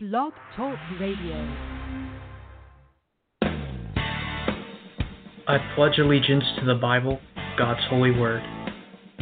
Blog 0.00 0.32
Talk 0.54 0.78
Radio. 1.00 1.34
I 5.48 5.58
pledge 5.74 5.98
allegiance 5.98 6.44
to 6.60 6.66
the 6.66 6.76
Bible, 6.76 7.18
God's 7.58 7.80
holy 7.90 8.12
word. 8.12 8.40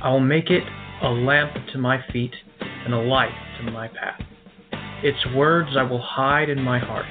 I 0.02 0.10
will 0.10 0.20
make 0.20 0.50
it 0.50 0.64
a 1.02 1.08
lamp 1.08 1.52
to 1.72 1.78
my 1.78 2.04
feet 2.12 2.34
and 2.60 2.92
a 2.92 2.98
light 2.98 3.32
to 3.56 3.70
my 3.70 3.88
path. 3.88 4.20
Its 5.02 5.16
words 5.34 5.70
I 5.78 5.82
will 5.82 6.02
hide 6.02 6.50
in 6.50 6.60
my 6.60 6.78
heart, 6.78 7.06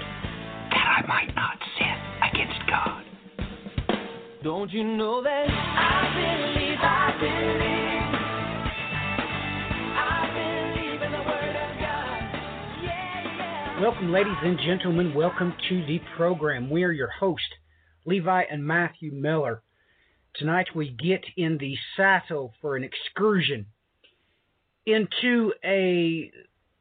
that 0.69 1.03
I 1.03 1.07
might 1.07 1.33
not 1.33 1.57
sin 1.79 1.97
against 2.31 2.69
God. 2.69 3.03
Don't 4.43 4.71
you 4.71 4.83
know 4.83 5.23
that 5.23 5.47
I 5.49 6.53
believe, 6.53 6.77
I 6.79 7.17
believe, 7.19 7.94
Welcome, 13.81 14.13
ladies 14.13 14.37
and 14.41 14.57
gentlemen. 14.57 15.13
Welcome 15.13 15.53
to 15.67 15.85
the 15.85 15.99
program. 16.15 16.69
We 16.69 16.85
are 16.85 16.93
your 16.93 17.09
host, 17.09 17.43
Levi 18.05 18.43
and 18.49 18.65
Matthew 18.65 19.11
Miller. 19.11 19.63
Tonight 20.33 20.67
we 20.73 20.89
get 20.89 21.25
in 21.35 21.57
the 21.57 21.75
saddle 21.97 22.53
for 22.61 22.77
an 22.77 22.85
excursion 22.85 23.65
into 24.85 25.51
a, 25.61 26.31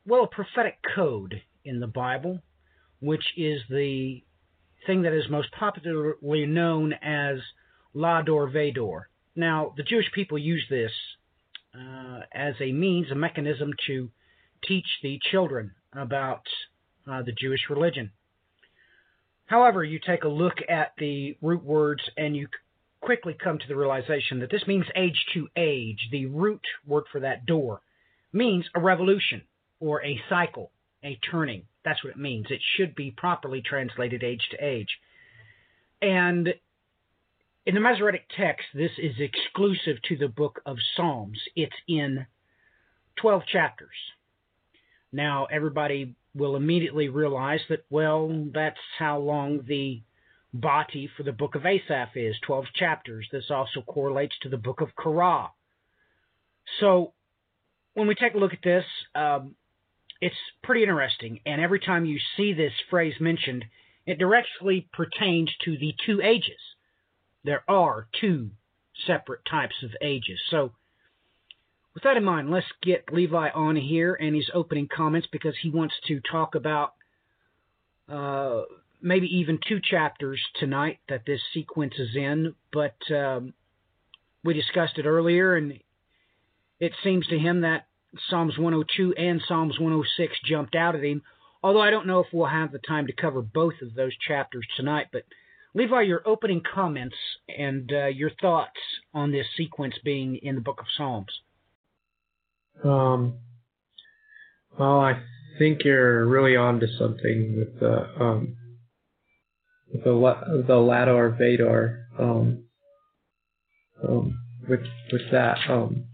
well, 0.07 0.23
a 0.23 0.29
prophetic 0.29 0.79
code 0.95 1.43
in 1.65 1.81
the 1.81 1.89
Bible, 1.89 2.39
which 3.01 3.25
is 3.37 3.63
the 3.69 4.23
thing 4.87 5.03
that 5.03 5.13
is 5.13 5.29
most 5.29 5.51
popularly 5.51 6.47
known 6.47 6.93
as 7.03 7.39
Ledor 7.93 8.53
Vador. 8.55 9.03
Now, 9.35 9.75
the 9.77 9.83
Jewish 9.83 10.13
people 10.15 10.39
use 10.39 10.65
this 10.71 10.93
uh, 11.75 12.21
as 12.33 12.55
a 12.61 12.71
means, 12.71 13.11
a 13.11 13.17
mechanism 13.17 13.73
to 13.89 14.11
teach 14.65 14.87
the 15.03 15.19
children 15.33 15.73
about 15.93 16.43
uh, 17.11 17.23
the 17.23 17.33
Jewish 17.33 17.69
religion. 17.71 18.11
However, 19.47 19.85
you 19.85 19.99
take 20.05 20.25
a 20.25 20.29
look 20.29 20.55
at 20.69 20.93
the 20.99 21.37
root 21.43 21.63
words 21.63 22.03
and 22.17 22.37
you 22.37 22.49
quickly 23.01 23.35
come 23.35 23.59
to 23.59 23.69
the 23.69 23.77
realization 23.77 24.41
that 24.41 24.51
this 24.51 24.67
means 24.67 24.87
age 24.97 25.27
to 25.35 25.49
age. 25.57 26.09
The 26.11 26.27
root 26.27 26.63
word 26.87 27.05
for 27.13 27.21
that 27.21 27.45
dor 27.45 27.83
means 28.33 28.65
a 28.75 28.81
revolution 28.81 29.43
or 29.81 30.03
a 30.03 30.21
cycle, 30.29 30.71
a 31.05 31.19
turning. 31.31 31.65
That's 31.85 32.03
what 32.03 32.15
it 32.15 32.19
means. 32.19 32.47
It 32.49 32.61
should 32.77 32.95
be 32.95 33.11
properly 33.11 33.61
translated 33.61 34.25
age 34.25 34.49
to 34.53 34.65
age. 34.65 34.89
And 36.01 36.55
in 37.67 37.75
the 37.75 37.81
Masoretic 37.81 38.27
text, 38.37 38.67
this 38.75 38.93
is 38.99 39.15
exclusive 39.19 40.01
to 40.09 40.17
the 40.17 40.29
book 40.29 40.61
of 40.65 40.79
Psalms. 40.97 41.39
It's 41.55 41.77
in 41.87 42.27
12 43.21 43.43
chapters. 43.51 43.95
Now, 45.15 45.47
everybody 45.51 46.17
will 46.35 46.57
immediately 46.57 47.09
realize 47.09 47.61
that, 47.69 47.85
well, 47.89 48.49
that's 48.53 48.81
how 48.99 49.19
long 49.19 49.65
the 49.69 50.03
Bati 50.53 51.09
for 51.17 51.23
the 51.23 51.33
book 51.33 51.55
of 51.55 51.65
Asaph 51.65 52.17
is 52.17 52.37
12 52.45 52.65
chapters. 52.75 53.29
This 53.31 53.51
also 53.51 53.81
correlates 53.83 54.35
to 54.43 54.49
the 54.49 54.57
book 54.57 54.81
of 54.81 54.95
Korah. 54.97 55.51
So, 56.81 57.13
when 57.95 58.09
we 58.09 58.17
take 58.17 58.35
a 58.35 58.39
look 58.39 58.53
at 58.53 58.63
this, 58.65 58.85
um, 59.15 59.55
it's 60.21 60.35
pretty 60.65 60.83
interesting. 60.83 61.39
And 61.47 61.61
every 61.61 61.79
time 61.79 62.05
you 62.05 62.19
see 62.37 62.53
this 62.53 62.73
phrase 62.91 63.15
mentioned, 63.21 63.65
it 64.07 64.19
directly 64.19 64.89
pertains 64.93 65.51
to 65.65 65.79
the 65.79 65.95
two 66.05 66.21
ages. 66.23 66.61
There 67.45 67.63
are 67.69 68.09
two 68.21 68.51
separate 69.07 69.45
types 69.49 69.77
of 69.85 69.91
ages. 70.03 70.41
So, 70.51 70.73
with 71.95 72.03
that 72.03 72.17
in 72.17 72.25
mind, 72.25 72.51
let's 72.51 72.67
get 72.83 73.13
Levi 73.13 73.51
on 73.51 73.77
here 73.77 74.15
and 74.15 74.35
his 74.35 74.51
opening 74.53 74.89
comments 74.95 75.29
because 75.31 75.55
he 75.63 75.71
wants 75.71 75.95
to 76.09 76.21
talk 76.31 76.57
about 76.57 76.95
uh, 78.09 78.63
maybe 79.01 79.27
even 79.39 79.59
two 79.67 79.81
chapters 79.81 80.41
tonight 80.59 80.99
that 81.09 81.23
this 81.27 81.41
sequence 81.53 81.95
is 81.99 82.17
in. 82.17 82.55
But 82.73 82.97
um, 83.15 83.55
we 84.43 84.55
discussed 84.55 84.99
it 84.99 85.07
earlier, 85.07 85.55
and 85.55 85.79
it 86.81 86.93
seems 87.05 87.27
to 87.29 87.39
him 87.39 87.61
that 87.61 87.87
Psalms 88.29 88.59
102 88.59 89.15
and 89.17 89.41
Psalms 89.47 89.79
106 89.79 90.33
jumped 90.45 90.75
out 90.75 90.97
at 90.97 91.05
him. 91.05 91.23
Although 91.63 91.81
I 91.81 91.91
don't 91.91 92.07
know 92.07 92.21
if 92.21 92.27
we'll 92.33 92.47
have 92.47 92.73
the 92.73 92.79
time 92.79 93.07
to 93.07 93.13
cover 93.13 93.41
both 93.41 93.75
of 93.81 93.95
those 93.95 94.13
chapters 94.17 94.67
tonight, 94.77 95.07
but 95.13 95.25
Levi, 95.75 96.03
your 96.03 96.23
opening 96.27 96.63
comments 96.63 97.17
and 97.49 97.91
uh, 97.93 98.07
your 98.07 98.31
thoughts 98.41 98.79
on 99.13 99.33
this 99.33 99.47
sequence 99.57 99.95
being 100.05 100.37
in 100.37 100.57
the 100.57 100.61
book 100.61 100.81
of 100.81 100.87
Psalms. 100.97 101.41
Um, 102.83 103.39
well, 104.79 105.01
I 105.01 105.21
think 105.59 105.85
you're 105.85 106.27
really 106.27 106.57
on 106.57 106.81
to 106.81 106.87
something 106.99 107.57
with 107.57 107.81
the 107.81 108.23
um, 108.23 108.57
with 109.93 110.05
the 110.05 110.65
the 110.67 110.75
Ledor 110.75 111.39
Vador 111.39 112.05
um, 112.19 112.65
um, 114.07 114.39
with 114.69 114.81
with 115.13 115.31
that 115.31 115.59
um, 115.69 116.07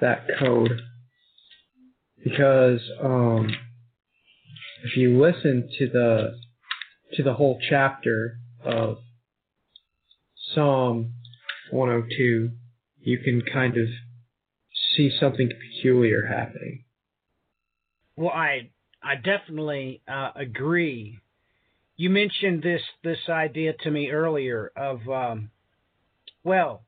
that 0.00 0.26
code. 0.38 0.80
Because 2.22 2.80
um, 3.02 3.48
if 4.84 4.96
you 4.96 5.20
listen 5.20 5.68
to 5.78 5.88
the 5.88 6.36
to 7.14 7.22
the 7.22 7.34
whole 7.34 7.58
chapter 7.70 8.38
of 8.64 8.98
Psalm 10.54 11.12
102, 11.70 12.50
you 13.00 13.18
can 13.18 13.42
kind 13.42 13.76
of 13.76 13.86
see 14.96 15.10
something 15.20 15.48
peculiar 15.48 16.26
happening. 16.26 16.84
Well, 18.16 18.30
I 18.30 18.70
I 19.02 19.16
definitely 19.16 20.02
uh, 20.08 20.30
agree. 20.34 21.18
You 21.96 22.10
mentioned 22.10 22.62
this 22.62 22.82
this 23.04 23.18
idea 23.28 23.74
to 23.84 23.90
me 23.90 24.10
earlier 24.10 24.72
of 24.76 25.00
um, 25.08 25.50
well, 26.44 26.82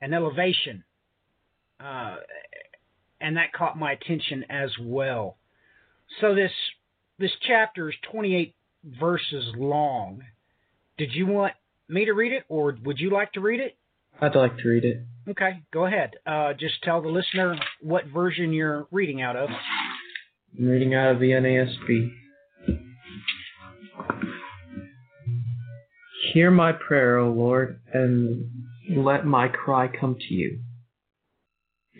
an 0.00 0.14
elevation, 0.14 0.84
uh, 1.80 2.16
and 3.20 3.36
that 3.36 3.52
caught 3.52 3.78
my 3.78 3.92
attention 3.92 4.44
as 4.50 4.70
well. 4.80 5.36
So 6.20 6.34
this 6.34 6.52
this 7.18 7.32
chapter 7.46 7.88
is 7.88 7.96
28 8.10 8.54
verses 9.00 9.44
long. 9.56 10.22
Did 10.98 11.14
you 11.14 11.26
want 11.26 11.54
me 11.88 12.04
to 12.06 12.12
read 12.12 12.32
it, 12.32 12.44
or 12.48 12.76
would 12.84 12.98
you 12.98 13.10
like 13.10 13.32
to 13.32 13.40
read 13.40 13.60
it? 13.60 13.76
I'd 14.20 14.34
like 14.34 14.56
to 14.58 14.68
read 14.68 14.84
it. 14.84 15.02
Okay, 15.28 15.62
go 15.72 15.86
ahead. 15.86 16.12
Uh, 16.26 16.52
just 16.52 16.82
tell 16.82 17.00
the 17.00 17.08
listener 17.08 17.56
what 17.80 18.06
version 18.06 18.52
you're 18.52 18.86
reading 18.90 19.22
out 19.22 19.36
of. 19.36 19.48
I'm 20.58 20.66
reading 20.66 20.94
out 20.94 21.12
of 21.12 21.20
the 21.20 21.30
NASB. 21.30 22.12
Hear 26.32 26.50
my 26.50 26.72
prayer, 26.72 27.18
O 27.18 27.30
Lord, 27.30 27.80
and 27.92 28.50
let 28.90 29.24
my 29.24 29.48
cry 29.48 29.88
come 29.88 30.16
to 30.16 30.34
you. 30.34 30.60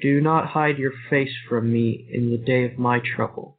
Do 0.03 0.21
not 0.21 0.49
hide 0.49 0.77
your 0.77 0.93
face 1.09 1.33
from 1.49 1.73
me 1.73 2.09
in 2.13 2.31
the 2.31 2.37
day 2.37 2.65
of 2.65 2.79
my 2.79 3.01
trouble. 3.01 3.59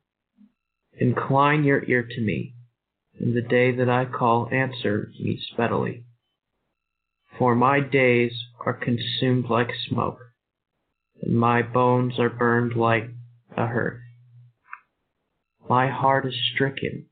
Incline 1.00 1.64
your 1.64 1.84
ear 1.86 2.04
to 2.04 2.22
me. 2.22 2.54
In 3.20 3.34
the 3.34 3.42
day 3.42 3.76
that 3.76 3.90
I 3.90 4.06
call, 4.06 4.50
answer 4.52 5.10
me 5.20 5.40
speedily. 5.52 6.04
For 7.38 7.53
my 7.53 7.81
days 7.81 8.31
are 8.66 8.73
consumed 8.73 9.50
like 9.50 9.69
smoke, 9.90 10.19
and 11.22 11.38
my 11.38 11.62
bones 11.62 12.18
are 12.18 12.29
burned 12.29 12.75
like 12.75 13.09
a 13.57 13.68
hearth. 13.68 14.01
My 15.68 15.90
heart 15.90 16.25
is 16.25 16.35
stricken 16.53 17.07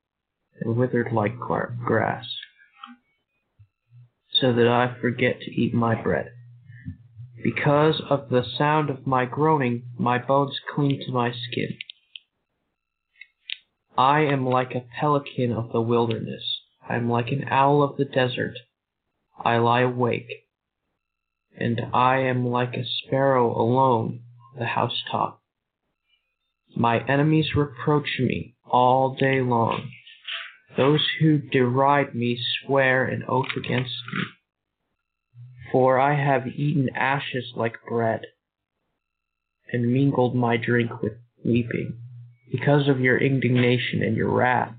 and 0.61 0.77
withered 0.77 1.11
like 1.11 1.37
grass, 1.37 2.25
so 4.31 4.53
that 4.53 4.67
I 4.67 4.95
forget 5.01 5.41
to 5.41 5.51
eat 5.51 5.73
my 5.73 6.01
bread. 6.01 6.31
Because 7.43 8.01
of 8.09 8.29
the 8.29 8.43
sound 8.57 8.89
of 8.89 9.05
my 9.05 9.25
groaning, 9.25 9.83
my 9.99 10.17
bones 10.17 10.57
cling 10.73 11.01
to 11.05 11.11
my 11.11 11.33
skin. 11.33 11.77
I 13.97 14.21
am 14.21 14.45
like 14.45 14.73
a 14.73 14.85
pelican 14.99 15.51
of 15.51 15.73
the 15.73 15.81
wilderness. 15.81 16.61
I 16.87 16.95
am 16.95 17.09
like 17.09 17.31
an 17.31 17.45
owl 17.49 17.83
of 17.83 17.97
the 17.97 18.05
desert. 18.05 18.55
I 19.37 19.57
lie 19.57 19.81
awake, 19.81 20.47
and 21.57 21.81
I 21.93 22.19
am 22.19 22.47
like 22.47 22.75
a 22.75 22.85
sparrow 22.85 23.51
alone 23.51 24.21
on 24.53 24.59
the 24.59 24.65
housetop. 24.65 25.41
My 26.75 27.05
enemies 27.05 27.55
reproach 27.55 28.19
me 28.19 28.55
all 28.65 29.15
day 29.15 29.41
long. 29.41 29.91
Those 30.75 31.05
who 31.19 31.37
deride 31.37 32.15
me 32.15 32.39
swear 32.65 33.05
an 33.05 33.23
oath 33.27 33.55
against 33.55 33.95
me. 34.13 34.23
For 35.71 35.99
I 35.99 36.15
have 36.15 36.47
eaten 36.47 36.89
ashes 36.95 37.53
like 37.55 37.75
bread, 37.87 38.21
and 39.71 39.93
mingled 39.93 40.35
my 40.35 40.57
drink 40.57 41.01
with 41.01 41.13
weeping, 41.43 41.99
because 42.51 42.87
of 42.87 42.99
your 43.01 43.17
indignation 43.17 44.01
and 44.03 44.15
your 44.15 44.31
wrath. 44.31 44.75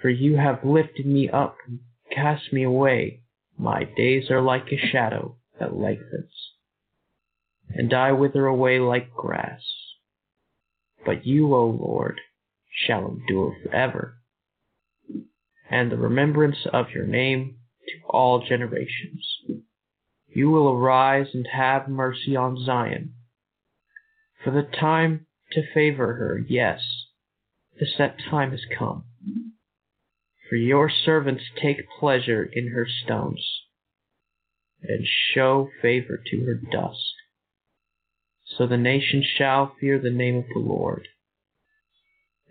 For 0.00 0.10
you 0.10 0.36
have 0.36 0.64
lifted 0.64 1.06
me 1.06 1.28
up 1.28 1.56
and 1.66 1.80
cast 2.10 2.52
me 2.52 2.62
away. 2.62 3.22
My 3.58 3.84
days 3.84 4.30
are 4.30 4.42
like 4.42 4.70
a 4.70 4.76
shadow 4.76 5.36
that 5.58 5.76
lengthens, 5.76 6.52
and 7.70 7.92
I 7.94 8.12
wither 8.12 8.46
away 8.46 8.78
like 8.78 9.14
grass. 9.14 9.62
But 11.04 11.26
you, 11.26 11.54
O 11.54 11.66
Lord, 11.66 12.20
shall 12.70 13.08
endure 13.08 13.56
forever, 13.62 14.18
and 15.70 15.90
the 15.90 15.96
remembrance 15.96 16.66
of 16.72 16.90
your 16.90 17.06
name 17.06 17.56
to 17.88 18.06
all 18.08 18.44
generations. 18.46 19.24
You 20.28 20.50
will 20.50 20.68
arise 20.68 21.28
and 21.32 21.46
have 21.50 21.88
mercy 21.88 22.36
on 22.36 22.62
Zion. 22.62 23.14
For 24.44 24.50
the 24.50 24.62
time 24.64 25.26
to 25.52 25.72
favor 25.72 26.14
her, 26.14 26.38
yes, 26.46 26.80
the 27.80 27.86
set 27.86 28.18
time 28.30 28.50
has 28.50 28.64
come. 28.78 29.04
For 30.48 30.56
your 30.56 30.88
servants 30.88 31.42
take 31.60 31.88
pleasure 31.98 32.44
in 32.44 32.68
her 32.68 32.86
stones, 33.04 33.44
and 34.82 35.06
show 35.34 35.70
favor 35.82 36.22
to 36.30 36.44
her 36.44 36.54
dust. 36.54 37.14
So 38.56 38.66
the 38.66 38.76
nations 38.76 39.26
shall 39.36 39.74
fear 39.80 39.98
the 39.98 40.10
name 40.10 40.36
of 40.36 40.44
the 40.54 40.60
Lord, 40.60 41.08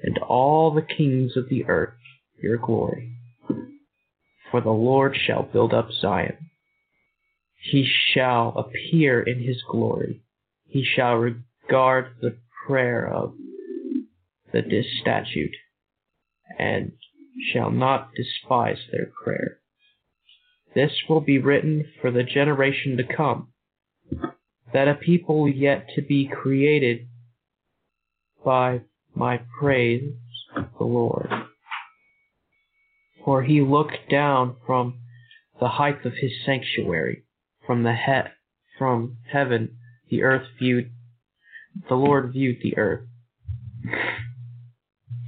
and 0.03 0.17
all 0.17 0.71
the 0.73 0.81
kings 0.81 1.37
of 1.37 1.47
the 1.49 1.65
earth 1.65 1.93
your 2.41 2.57
glory. 2.57 3.13
For 4.51 4.61
the 4.61 4.71
Lord 4.71 5.15
shall 5.15 5.43
build 5.43 5.73
up 5.73 5.89
Zion. 6.01 6.49
He 7.71 7.89
shall 8.13 8.49
appear 8.57 9.21
in 9.21 9.41
his 9.41 9.63
glory. 9.69 10.21
He 10.67 10.83
shall 10.83 11.15
regard 11.15 12.15
the 12.21 12.37
prayer 12.67 13.07
of 13.07 13.33
the 14.51 14.83
statute, 15.01 15.55
and 16.59 16.91
shall 17.51 17.71
not 17.71 18.11
despise 18.15 18.79
their 18.91 19.11
prayer. 19.23 19.59
This 20.73 20.91
will 21.07 21.21
be 21.21 21.37
written 21.37 21.85
for 22.01 22.11
the 22.11 22.23
generation 22.23 22.97
to 22.97 23.03
come, 23.03 23.49
that 24.73 24.87
a 24.87 24.95
people 24.95 25.47
yet 25.47 25.87
to 25.95 26.01
be 26.01 26.27
created 26.27 27.07
by 28.43 28.81
my 29.13 29.41
praise 29.59 30.13
the 30.55 30.85
Lord. 30.85 31.29
For 33.23 33.43
he 33.43 33.61
looked 33.61 34.09
down 34.09 34.57
from 34.65 34.99
the 35.59 35.69
height 35.69 36.05
of 36.05 36.13
his 36.13 36.31
sanctuary, 36.45 37.23
from 37.65 37.83
the 37.83 37.95
he- 37.95 38.31
from 38.77 39.17
heaven 39.31 39.77
the 40.09 40.21
earth 40.23 40.47
viewed 40.59 40.91
the 41.89 41.95
Lord 41.95 42.31
viewed 42.31 42.61
the 42.61 42.77
earth. 42.77 43.07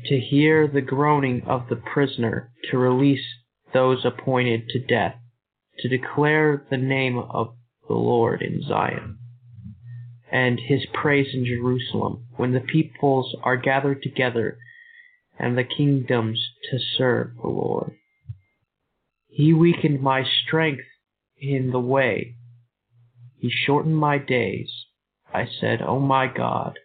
To 0.08 0.20
hear 0.20 0.68
the 0.68 0.82
groaning 0.82 1.42
of 1.46 1.68
the 1.70 1.76
prisoner, 1.76 2.52
to 2.72 2.78
release 2.78 3.26
those 3.74 4.06
appointed 4.06 4.70
to 4.70 4.80
death, 4.80 5.16
to 5.80 5.90
declare 5.90 6.66
the 6.70 6.78
name 6.78 7.18
of 7.18 7.56
the 7.88 7.96
Lord 7.96 8.42
in 8.42 8.62
Zion, 8.64 9.20
and 10.32 10.60
his 10.60 10.86
praise 10.94 11.28
in 11.34 11.46
Jerusalem, 11.46 12.26
when 12.36 12.54
the 12.54 12.60
peoples 12.60 13.36
are 13.44 13.58
gathered 13.58 14.02
together 14.02 14.58
and 15.40 15.58
the 15.58 15.64
kingdoms 15.64 16.40
to 16.72 16.80
serve 16.98 17.36
the 17.42 17.48
Lord. 17.48 17.94
He 19.28 19.54
weakened 19.54 20.02
my 20.02 20.24
strength 20.44 20.84
in 21.40 21.72
the 21.72 21.80
way. 21.80 22.36
He 23.38 23.52
shortened 23.52 23.98
my 23.98 24.18
days. 24.18 24.72
I 25.34 25.48
said, 25.60 25.82
O 25.82 26.00
my 26.00 26.28
God, 26.28 26.80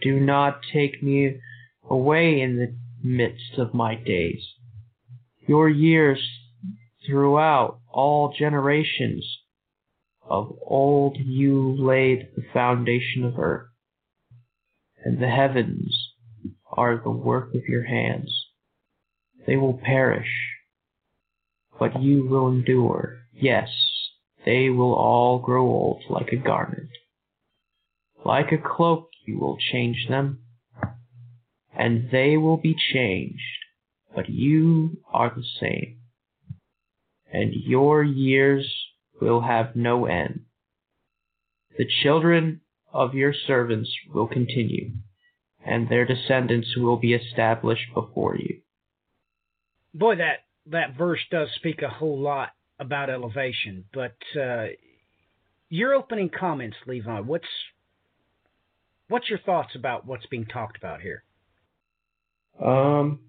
do 0.00 0.20
not 0.20 0.60
take 0.72 1.02
me 1.02 1.40
away 1.90 2.40
in 2.40 2.56
the 2.56 2.76
midst 3.02 3.58
of 3.58 3.74
my 3.74 3.94
days. 3.94 4.42
Your 5.46 5.68
years 5.68 6.20
throughout 7.06 7.80
all 7.88 8.34
generations 8.38 9.24
of 10.28 10.54
old 10.66 11.16
you 11.16 11.74
laid 11.78 12.28
the 12.36 12.44
foundation 12.52 13.24
of 13.24 13.38
earth, 13.38 13.68
and 15.04 15.22
the 15.22 15.28
heavens 15.28 16.12
are 16.70 17.00
the 17.02 17.10
work 17.10 17.54
of 17.54 17.64
your 17.64 17.84
hands. 17.84 18.30
They 19.46 19.56
will 19.56 19.80
perish, 19.82 20.28
but 21.78 22.02
you 22.02 22.26
will 22.28 22.48
endure. 22.48 23.16
Yes, 23.32 23.68
they 24.44 24.68
will 24.68 24.94
all 24.94 25.38
grow 25.38 25.64
old 25.64 26.02
like 26.10 26.32
a 26.32 26.36
garment. 26.36 26.90
Like 28.24 28.52
a 28.52 28.58
cloak 28.58 29.08
you 29.24 29.38
will 29.38 29.56
change 29.72 30.06
them 30.08 30.40
and 31.78 32.10
they 32.10 32.36
will 32.36 32.56
be 32.56 32.76
changed, 32.92 33.40
but 34.14 34.28
you 34.28 34.98
are 35.12 35.32
the 35.34 35.44
same, 35.60 35.98
and 37.32 37.52
your 37.54 38.02
years 38.02 38.68
will 39.20 39.40
have 39.40 39.76
no 39.76 40.06
end. 40.06 40.40
The 41.78 41.86
children 42.02 42.62
of 42.92 43.14
your 43.14 43.32
servants 43.46 43.90
will 44.12 44.26
continue, 44.26 44.90
and 45.64 45.88
their 45.88 46.04
descendants 46.04 46.76
will 46.76 46.96
be 46.96 47.14
established 47.14 47.94
before 47.94 48.36
you. 48.36 48.60
Boy, 49.94 50.16
that, 50.16 50.40
that 50.66 50.98
verse 50.98 51.20
does 51.30 51.48
speak 51.54 51.82
a 51.82 51.88
whole 51.88 52.18
lot 52.18 52.50
about 52.80 53.08
elevation, 53.08 53.84
but 53.94 54.16
uh, 54.38 54.66
your 55.68 55.94
opening 55.94 56.28
comments, 56.28 56.76
Levi, 56.86 57.20
what's 57.20 57.46
what's 59.08 59.28
your 59.28 59.38
thoughts 59.38 59.74
about 59.74 60.06
what's 60.06 60.26
being 60.26 60.46
talked 60.46 60.76
about 60.76 61.00
here? 61.00 61.24
Um, 62.64 63.20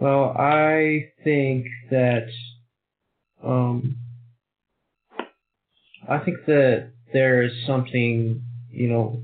well, 0.00 0.34
I 0.36 1.12
think 1.24 1.66
that, 1.90 2.28
um, 3.42 3.96
I 6.08 6.18
think 6.18 6.44
that 6.46 6.92
there 7.12 7.42
is 7.42 7.52
something, 7.66 8.42
you 8.70 8.88
know, 8.88 9.22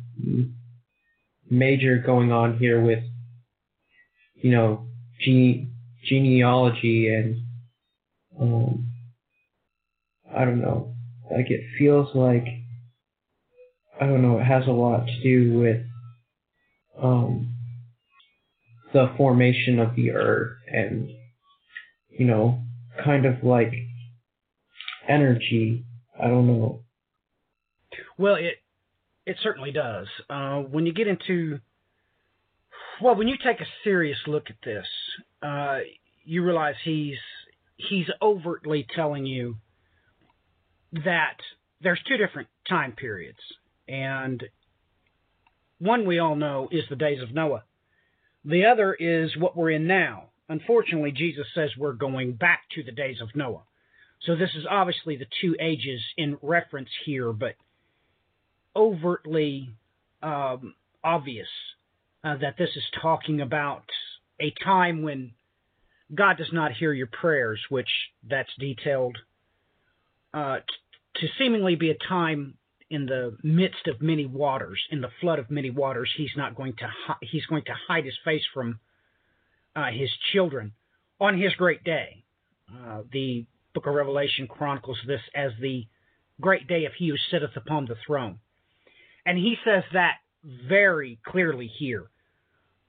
major 1.51 1.99
going 1.99 2.33
on 2.33 2.59
here 2.59 2.81
with, 2.81 3.05
you 4.37 4.51
know, 4.51 4.87
gene- 5.21 5.75
genealogy 6.05 7.09
and, 7.09 7.37
um, 8.41 8.89
I 10.35 10.45
don't 10.47 10.61
know, 10.63 10.95
like 11.31 11.51
it 11.51 11.61
feels 11.79 12.15
like, 12.15 12.47
I 14.01 14.07
don't 14.07 14.23
know, 14.23 14.39
it 14.39 14.45
has 14.45 14.67
a 14.67 14.73
lot 14.73 15.07
to 15.07 15.23
do 15.23 15.59
with, 15.59 15.85
um, 16.99 17.52
the 18.93 19.13
formation 19.17 19.79
of 19.79 19.95
the 19.97 20.13
earth 20.13 20.59
and 20.67 21.11
you 22.11 22.27
know 22.27 22.63
kind 23.05 23.27
of 23.27 23.43
like 23.43 23.73
energy. 25.09 25.85
I 26.23 26.29
don't 26.29 26.47
know. 26.47 26.83
Well 28.19 28.37
it 28.37 28.55
it 29.25 29.37
certainly 29.43 29.73
does. 29.73 30.07
Uh, 30.29 30.59
when 30.59 30.87
you 30.87 30.93
get 30.93 31.07
into 31.07 31.61
well 33.01 33.15
when 33.15 33.29
you 33.29 33.37
take 33.37 33.61
a 33.61 33.67
serious 33.85 34.19
look 34.27 34.45
at 34.51 34.57
this 34.65 34.87
uh, 35.43 35.79
you 36.25 36.45
realize 36.45 36.75
he's 36.85 37.19
he's 37.77 38.07
overtly 38.21 38.87
telling 38.95 39.27
you 39.27 39.57
that 40.93 41.39
there's 41.81 42.01
two 42.07 42.17
different 42.17 42.49
time 42.69 42.93
periods. 42.93 43.39
And 43.89 44.43
one 45.79 46.07
we 46.07 46.19
all 46.19 46.37
know 46.37 46.69
is 46.71 46.85
the 46.89 46.97
days 46.97 47.21
of 47.21 47.35
noah 47.35 47.65
the 48.45 48.67
other 48.67 48.95
is 48.95 49.37
what 49.37 49.57
we're 49.57 49.71
in 49.71 49.87
now. 49.87 50.25
Unfortunately, 50.49 51.13
Jesus 51.13 51.47
says 51.55 51.71
we're 51.79 51.93
going 51.93 52.33
back 52.33 52.63
to 52.75 52.83
the 52.83 52.93
days 52.93 53.21
of 53.21 53.35
Noah. 53.35 53.63
So 54.23 54.37
this 54.37 54.51
is 54.57 54.65
obviously 54.69 55.17
the 55.17 55.27
two 55.41 55.57
ages 55.61 56.01
in 56.17 56.39
reference 56.43 56.91
here, 57.05 57.33
but 57.33 57.55
overtly 58.75 59.71
um, 60.23 60.75
obvious 61.03 61.49
uh, 62.25 62.37
that 62.37 62.57
this 62.59 62.71
is 62.77 62.85
talking 63.01 63.41
about 63.41 63.85
a 64.41 64.53
time 64.65 65.03
when 65.03 65.33
God 66.15 66.37
does 66.37 66.53
not 66.53 66.73
hear 66.73 66.93
your 66.93 67.09
prayers, 67.09 67.61
which 67.69 67.89
that's 68.29 68.51
detailed 68.59 69.17
uh, 70.35 70.59
t- 70.59 71.21
to 71.21 71.27
seemingly 71.39 71.75
be 71.75 71.91
a 71.91 71.97
time 72.09 72.55
in 72.93 73.07
the 73.07 73.35
midst 73.43 73.87
of 73.87 74.03
many 74.03 74.27
waters, 74.27 74.79
in 74.91 75.01
the 75.01 75.09
flood 75.21 75.39
of 75.39 75.51
many 75.51 75.71
waters, 75.71 76.11
he's 76.15 76.37
not 76.37 76.55
going 76.55 76.75
to 76.75 76.89
he's 77.23 77.47
going 77.47 77.65
to 77.65 77.73
hide 77.89 78.05
his 78.05 78.19
face 78.23 78.43
from 78.53 78.79
uh, 79.75 79.91
his 79.91 80.11
children 80.33 80.73
on 81.19 81.41
his 81.41 81.55
great 81.55 81.83
day. 81.83 82.23
Uh, 82.71 83.03
the 83.11 83.47
Book 83.75 83.87
of 83.87 83.95
Revelation 83.95 84.47
chronicles 84.47 84.99
this 85.07 85.23
as 85.35 85.53
the 85.59 85.87
great 86.39 86.69
day 86.69 86.85
of 86.85 86.93
He 86.93 87.09
who 87.09 87.17
sitteth 87.31 87.57
upon 87.57 87.87
the 87.87 87.97
throne, 88.07 88.39
and 89.25 89.39
he 89.39 89.57
says 89.65 89.85
that 89.95 90.19
very 90.69 91.19
clearly 91.27 91.69
here. 91.79 92.11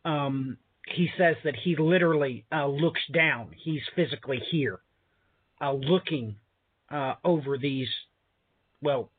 Um, 0.04 0.58
he 0.86 1.10
says 1.18 1.38
that 1.46 1.56
he 1.56 1.78
literally 1.78 2.44
uh, 2.52 2.68
looks 2.68 3.00
down. 3.14 3.52
He's 3.56 3.84
physically 3.96 4.42
here, 4.52 4.82
uh, 5.62 5.72
looking 5.72 6.36
uh, 6.92 7.14
over 7.24 7.58
these, 7.58 7.88
well, 8.82 9.10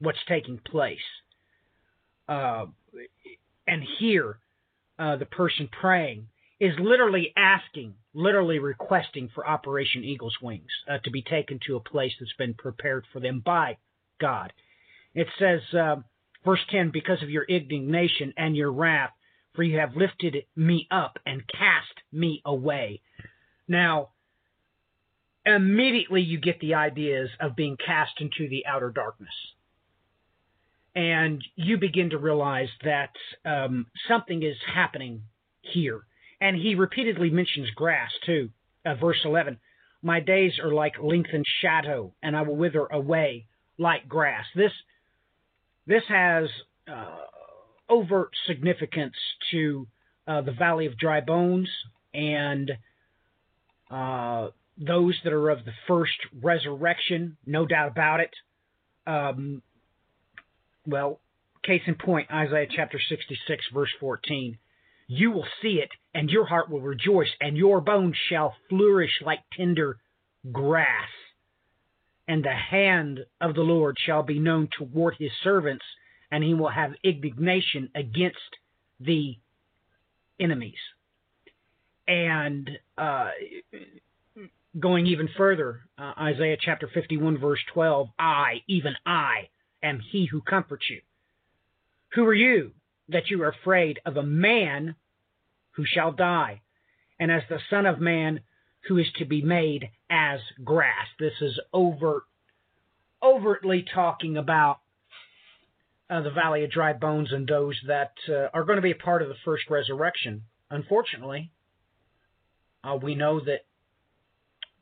what's 0.00 0.18
taking 0.28 0.58
place. 0.58 0.98
Uh, 2.28 2.66
and 3.66 3.82
here, 3.98 4.38
uh, 4.98 5.16
the 5.16 5.26
person 5.26 5.68
praying 5.80 6.28
is 6.58 6.74
literally 6.78 7.32
asking, 7.36 7.94
literally 8.14 8.58
requesting 8.58 9.28
for 9.34 9.46
Operation 9.46 10.04
Eagle's 10.04 10.36
Wings 10.40 10.70
uh, 10.88 10.98
to 11.04 11.10
be 11.10 11.22
taken 11.22 11.60
to 11.66 11.76
a 11.76 11.80
place 11.80 12.12
that's 12.18 12.32
been 12.38 12.54
prepared 12.54 13.04
for 13.12 13.20
them 13.20 13.42
by 13.44 13.76
God. 14.20 14.52
It 15.14 15.28
says, 15.38 15.60
uh, 15.74 15.96
verse 16.44 16.60
10, 16.70 16.90
because 16.92 17.22
of 17.22 17.30
your 17.30 17.44
indignation 17.44 18.32
and 18.36 18.56
your 18.56 18.72
wrath, 18.72 19.10
for 19.54 19.62
you 19.62 19.78
have 19.78 19.96
lifted 19.96 20.44
me 20.54 20.86
up 20.90 21.18
and 21.26 21.42
cast 21.46 22.02
me 22.12 22.42
away. 22.44 23.00
Now, 23.68 24.10
immediately 25.44 26.22
you 26.22 26.38
get 26.38 26.60
the 26.60 26.74
ideas 26.74 27.30
of 27.40 27.56
being 27.56 27.76
cast 27.84 28.20
into 28.20 28.48
the 28.48 28.66
outer 28.66 28.90
darkness. 28.90 29.32
And 30.96 31.44
you 31.54 31.76
begin 31.76 32.10
to 32.10 32.18
realize 32.18 32.70
that 32.82 33.10
um, 33.44 33.86
something 34.08 34.42
is 34.42 34.56
happening 34.74 35.22
here. 35.60 36.06
And 36.40 36.56
he 36.56 36.74
repeatedly 36.74 37.30
mentions 37.30 37.70
grass, 37.70 38.10
too. 38.24 38.50
Uh, 38.84 38.94
verse 38.94 39.20
11 39.24 39.58
My 40.02 40.20
days 40.20 40.58
are 40.58 40.72
like 40.72 40.94
lengthened 41.00 41.44
shadow, 41.60 42.14
and 42.22 42.34
I 42.34 42.42
will 42.42 42.56
wither 42.56 42.86
away 42.86 43.46
like 43.78 44.08
grass. 44.08 44.46
This, 44.54 44.72
this 45.86 46.02
has 46.08 46.48
uh, 46.90 47.18
overt 47.90 48.30
significance 48.46 49.16
to 49.50 49.86
uh, 50.26 50.40
the 50.40 50.52
Valley 50.52 50.86
of 50.86 50.98
Dry 50.98 51.20
Bones 51.20 51.68
and 52.14 52.72
uh, 53.90 54.48
those 54.78 55.14
that 55.24 55.32
are 55.32 55.50
of 55.50 55.64
the 55.64 55.72
first 55.86 56.16
resurrection, 56.42 57.36
no 57.46 57.66
doubt 57.66 57.88
about 57.88 58.20
it. 58.20 58.30
Um, 59.06 59.62
well, 60.86 61.20
case 61.62 61.82
in 61.86 61.96
point, 61.96 62.30
Isaiah 62.30 62.66
chapter 62.70 63.00
66, 63.08 63.64
verse 63.74 63.90
14. 64.00 64.58
You 65.08 65.30
will 65.30 65.46
see 65.62 65.80
it, 65.80 65.90
and 66.14 66.30
your 66.30 66.46
heart 66.46 66.70
will 66.70 66.80
rejoice, 66.80 67.30
and 67.40 67.56
your 67.56 67.80
bones 67.80 68.16
shall 68.28 68.54
flourish 68.68 69.22
like 69.24 69.40
tender 69.56 69.98
grass. 70.52 71.08
And 72.28 72.44
the 72.44 72.54
hand 72.54 73.20
of 73.40 73.54
the 73.54 73.62
Lord 73.62 73.96
shall 74.04 74.22
be 74.22 74.38
known 74.38 74.68
toward 74.76 75.14
his 75.18 75.30
servants, 75.44 75.84
and 76.30 76.42
he 76.42 76.54
will 76.54 76.70
have 76.70 76.92
indignation 77.04 77.90
against 77.94 78.38
the 78.98 79.38
enemies. 80.40 80.74
And 82.08 82.68
uh, 82.98 83.30
going 84.78 85.06
even 85.06 85.28
further, 85.36 85.80
uh, 85.98 86.12
Isaiah 86.18 86.56
chapter 86.60 86.88
51, 86.92 87.38
verse 87.38 87.60
12 87.72 88.08
I, 88.18 88.62
even 88.66 88.94
I, 89.04 89.48
am 89.82 90.00
he 90.00 90.26
who 90.26 90.40
comforts 90.40 90.88
you. 90.90 91.00
Who 92.14 92.24
are 92.24 92.34
you 92.34 92.72
that 93.08 93.30
you 93.30 93.42
are 93.42 93.48
afraid 93.48 94.00
of 94.04 94.16
a 94.16 94.22
man 94.22 94.96
who 95.72 95.84
shall 95.84 96.12
die, 96.12 96.62
and 97.18 97.30
as 97.30 97.42
the 97.48 97.60
Son 97.70 97.86
of 97.86 98.00
Man 98.00 98.40
who 98.88 98.98
is 98.98 99.06
to 99.18 99.24
be 99.24 99.42
made 99.42 99.90
as 100.08 100.40
grass? 100.64 101.06
This 101.18 101.34
is 101.40 101.58
overt, 101.72 102.24
overtly 103.22 103.84
talking 103.92 104.36
about 104.36 104.80
uh, 106.08 106.22
the 106.22 106.30
Valley 106.30 106.64
of 106.64 106.70
Dry 106.70 106.92
Bones 106.92 107.32
and 107.32 107.46
those 107.46 107.78
that 107.86 108.12
uh, 108.28 108.48
are 108.54 108.64
going 108.64 108.76
to 108.76 108.82
be 108.82 108.92
a 108.92 108.96
part 108.96 109.22
of 109.22 109.28
the 109.28 109.34
first 109.44 109.64
resurrection. 109.68 110.42
Unfortunately, 110.70 111.50
uh, 112.84 112.96
we 112.96 113.14
know 113.14 113.40
that 113.40 113.64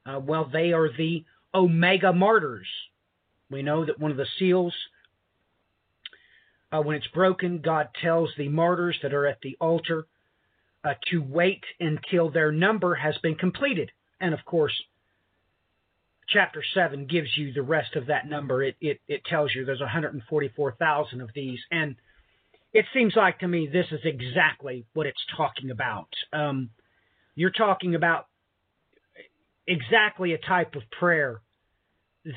uh, 0.06 0.20
well, 0.20 0.48
they 0.50 0.72
are 0.72 0.88
the 0.88 1.24
Omega 1.54 2.12
martyrs. 2.12 2.66
We 3.50 3.62
know 3.62 3.84
that 3.84 3.98
one 3.98 4.10
of 4.10 4.16
the 4.16 4.26
seals, 4.38 4.74
uh, 6.72 6.80
when 6.80 6.96
it's 6.96 7.06
broken, 7.08 7.60
God 7.60 7.88
tells 8.02 8.30
the 8.36 8.48
martyrs 8.48 8.98
that 9.02 9.14
are 9.14 9.26
at 9.26 9.40
the 9.42 9.56
altar 9.60 10.06
uh, 10.84 10.94
to 11.10 11.18
wait 11.18 11.62
until 11.80 12.30
their 12.30 12.52
number 12.52 12.94
has 12.94 13.16
been 13.22 13.34
completed. 13.34 13.90
And 14.20 14.34
of 14.34 14.44
course, 14.44 14.72
chapter 16.28 16.62
7 16.74 17.06
gives 17.06 17.28
you 17.36 17.52
the 17.52 17.62
rest 17.62 17.96
of 17.96 18.06
that 18.06 18.28
number. 18.28 18.62
It, 18.62 18.76
it, 18.80 19.00
it 19.08 19.24
tells 19.24 19.54
you 19.54 19.64
there's 19.64 19.80
144,000 19.80 21.20
of 21.20 21.30
these. 21.34 21.58
And 21.70 21.96
it 22.72 22.86
seems 22.92 23.14
like 23.16 23.38
to 23.40 23.48
me 23.48 23.68
this 23.72 23.86
is 23.92 24.00
exactly 24.04 24.84
what 24.94 25.06
it's 25.06 25.24
talking 25.36 25.70
about. 25.70 26.08
Um, 26.32 26.70
you're 27.34 27.50
talking 27.50 27.94
about 27.94 28.26
exactly 29.66 30.32
a 30.32 30.38
type 30.38 30.74
of 30.74 30.82
prayer 30.98 31.40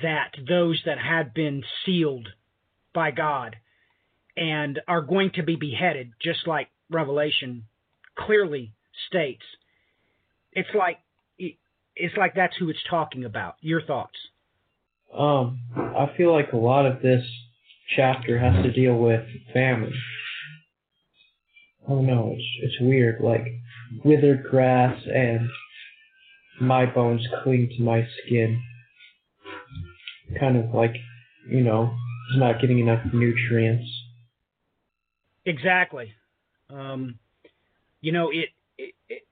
that 0.04 0.32
those 0.48 0.82
that 0.86 0.98
had 1.00 1.34
been 1.34 1.64
sealed 1.86 2.28
by 2.94 3.12
God 3.12 3.56
and 4.36 4.80
are 4.88 5.02
going 5.02 5.32
to 5.36 5.44
be 5.44 5.56
beheaded, 5.56 6.12
just 6.22 6.48
like 6.48 6.70
Revelation 6.90 7.64
clearly 8.18 8.74
states. 9.08 9.44
It's 10.54 10.70
like 10.74 11.00
it's 12.00 12.16
like 12.16 12.36
that's 12.36 12.56
who 12.58 12.70
it's 12.70 12.84
talking 12.90 13.26
about. 13.26 13.56
Your 13.62 13.82
thoughts? 13.82 14.18
Um, 15.18 15.60
I 15.76 16.12
feel 16.16 16.32
like 16.32 16.52
a 16.54 16.58
lot 16.58 16.86
of 16.86 17.02
this 17.02 17.24
chapter 17.96 18.38
has 18.38 18.64
to 18.64 18.72
deal 18.72 18.98
with 18.98 19.24
famine. 19.54 19.94
Oh 21.88 22.02
no, 22.02 22.34
it's 22.36 22.46
it's 22.62 22.82
weird. 22.82 23.22
Like 23.22 23.48
withered 24.04 24.44
grass 24.44 25.00
and 25.06 25.50
my 26.60 26.86
bones 26.86 27.26
cling 27.44 27.70
to 27.78 27.84
my 27.84 28.06
skin. 28.26 28.62
Kind 30.40 30.58
of 30.58 30.74
like, 30.74 30.96
you 31.50 31.62
know, 31.62 31.94
it's 32.30 32.40
not 32.40 32.60
getting 32.60 32.80
enough 32.80 33.02
nutrients. 33.14 33.86
Exactly. 35.46 36.14
Um, 36.70 37.20
you 38.02 38.12
know, 38.12 38.30
it, 38.30 38.50
it, 38.78 38.94
it 39.08 39.24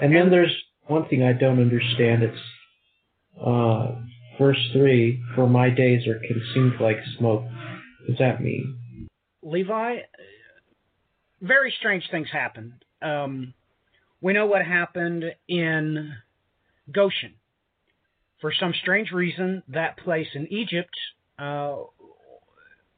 and 0.00 0.14
then 0.14 0.30
there's 0.30 0.54
one 0.86 1.08
thing 1.08 1.22
I 1.22 1.32
don't 1.32 1.60
understand. 1.60 2.22
It's 2.22 2.38
uh, 3.44 3.96
verse 4.38 4.58
three. 4.72 5.22
For 5.34 5.48
my 5.48 5.70
days 5.70 6.06
are 6.06 6.20
consumed 6.20 6.80
like 6.80 6.98
smoke. 7.18 7.42
What 7.42 8.06
does 8.06 8.18
that 8.18 8.40
mean? 8.40 9.08
Levi, 9.42 9.96
very 11.40 11.74
strange 11.78 12.04
things 12.10 12.28
happened. 12.32 12.72
Um, 13.02 13.54
we 14.20 14.32
know 14.32 14.46
what 14.46 14.64
happened 14.64 15.24
in 15.48 16.12
Goshen. 16.90 17.34
For 18.44 18.52
some 18.52 18.74
strange 18.82 19.10
reason, 19.10 19.62
that 19.68 19.96
place 19.96 20.26
in 20.34 20.46
Egypt, 20.52 20.94
uh, 21.38 21.76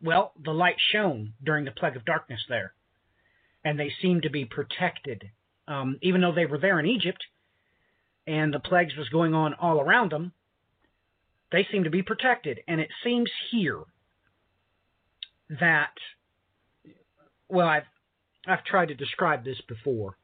well, 0.03 0.33
the 0.45 0.51
light 0.51 0.75
shone 0.91 1.35
during 1.41 1.65
the 1.65 1.71
plague 1.71 1.95
of 1.95 2.05
darkness 2.05 2.41
there, 2.49 2.73
and 3.65 3.79
they 3.79 3.93
seemed 4.03 4.25
to 4.25 4.29
be 4.29 4.45
protected. 4.45 5.31
Um, 5.69 5.99
even 6.03 6.21
though 6.21 6.35
they 6.35 6.47
were 6.47 6.59
there 6.59 6.81
in 6.81 6.87
Egypt, 6.87 7.23
and 8.27 8.53
the 8.53 8.59
plagues 8.59 8.97
was 8.97 9.09
going 9.11 9.35
on 9.35 9.55
all 9.55 9.81
around 9.81 10.11
them, 10.11 10.33
they 11.53 11.65
seemed 11.71 11.85
to 11.85 11.93
be 11.93 12.03
protected. 12.03 12.59
And 12.67 12.81
it 12.81 12.91
seems 13.05 13.31
here 13.53 13.85
that, 15.49 15.95
well, 17.49 17.69
I've 17.69 17.87
I've 18.49 18.65
tried 18.65 18.89
to 18.89 18.97
describe 18.97 19.45
this 19.45 19.61
before. 19.69 20.17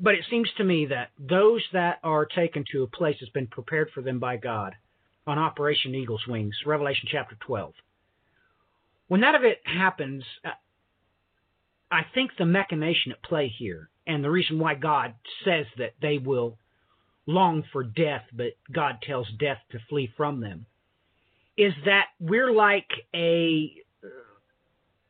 But 0.00 0.14
it 0.14 0.24
seems 0.30 0.48
to 0.56 0.64
me 0.64 0.86
that 0.86 1.10
those 1.18 1.62
that 1.72 1.98
are 2.04 2.24
taken 2.24 2.64
to 2.72 2.84
a 2.84 2.86
place 2.86 3.16
that's 3.20 3.32
been 3.32 3.48
prepared 3.48 3.90
for 3.92 4.00
them 4.00 4.18
by 4.18 4.36
God 4.36 4.74
on 5.26 5.38
Operation 5.38 5.94
Eagle's 5.94 6.26
Wings, 6.26 6.54
Revelation 6.64 7.08
chapter 7.10 7.36
12, 7.40 7.72
when 9.08 9.22
that 9.22 9.34
event 9.34 9.58
happens, 9.64 10.22
uh, 10.44 10.50
I 11.90 12.02
think 12.14 12.32
the 12.38 12.44
machination 12.44 13.12
at 13.12 13.22
play 13.22 13.48
here 13.48 13.88
and 14.06 14.22
the 14.22 14.30
reason 14.30 14.58
why 14.58 14.74
God 14.74 15.14
says 15.44 15.66
that 15.78 15.94
they 16.00 16.18
will 16.18 16.58
long 17.26 17.62
for 17.72 17.82
death, 17.84 18.24
but 18.32 18.52
God 18.72 18.98
tells 19.02 19.28
death 19.38 19.58
to 19.72 19.78
flee 19.88 20.10
from 20.16 20.40
them, 20.40 20.66
is 21.56 21.74
that 21.84 22.06
we're 22.18 22.52
like 22.52 22.88
a 23.14 23.74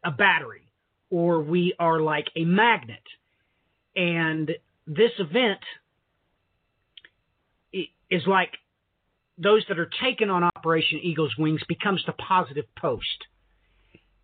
a 0.04 0.10
battery 0.10 0.62
or 1.10 1.40
we 1.40 1.74
are 1.78 2.00
like 2.00 2.28
a 2.36 2.44
magnet. 2.44 3.02
And 3.96 4.50
this 4.88 5.12
event 5.18 5.60
is 8.10 8.22
like 8.26 8.50
those 9.36 9.64
that 9.68 9.78
are 9.78 9.90
taken 10.02 10.30
on 10.30 10.42
Operation 10.42 10.98
Eagle's 11.02 11.36
Wings 11.38 11.60
becomes 11.68 12.02
the 12.06 12.12
positive 12.12 12.64
post. 12.76 13.26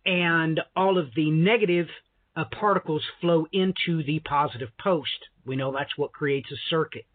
And 0.05 0.59
all 0.75 0.97
of 0.97 1.09
the 1.15 1.31
negative 1.31 1.87
uh, 2.35 2.45
particles 2.59 3.03
flow 3.21 3.45
into 3.53 4.03
the 4.03 4.19
positive 4.19 4.69
post. 4.79 5.09
We 5.45 5.55
know 5.55 5.71
that's 5.71 5.97
what 5.97 6.11
creates 6.11 6.51
a 6.51 6.57
circuit. 6.69 7.05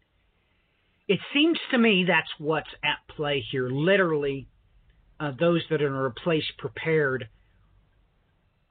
It 1.09 1.19
seems 1.35 1.59
to 1.73 1.79
me 1.79 2.05
that's 2.07 2.31
what's 2.39 2.71
at 2.85 3.15
play 3.15 3.45
here. 3.51 3.69
Literally, 3.69 4.47
uh, 5.19 5.33
those 5.39 5.63
that 5.71 5.83
are 5.83 6.07
in 6.07 6.13
a 6.13 6.21
place 6.23 6.45
prepared 6.57 7.29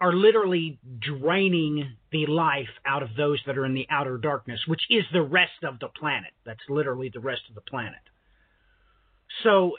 are 0.01 0.13
literally 0.13 0.79
draining 0.99 1.91
the 2.11 2.25
life 2.25 2.69
out 2.85 3.03
of 3.03 3.09
those 3.17 3.39
that 3.45 3.57
are 3.57 3.65
in 3.65 3.73
the 3.73 3.87
outer 3.89 4.17
darkness, 4.17 4.61
which 4.65 4.81
is 4.89 5.03
the 5.11 5.21
rest 5.21 5.63
of 5.63 5.79
the 5.79 5.89
planet. 5.89 6.31
That's 6.45 6.61
literally 6.69 7.09
the 7.13 7.19
rest 7.19 7.41
of 7.49 7.55
the 7.55 7.61
planet. 7.61 7.99
So 9.43 9.73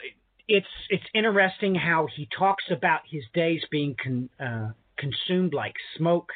it's 0.47 0.67
it's 0.89 1.03
interesting 1.13 1.75
how 1.75 2.07
he 2.15 2.27
talks 2.37 2.65
about 2.69 3.01
his 3.09 3.23
days 3.33 3.61
being 3.71 3.95
con, 4.01 4.29
uh, 4.39 4.69
consumed 4.97 5.53
like 5.53 5.73
smoke, 5.97 6.31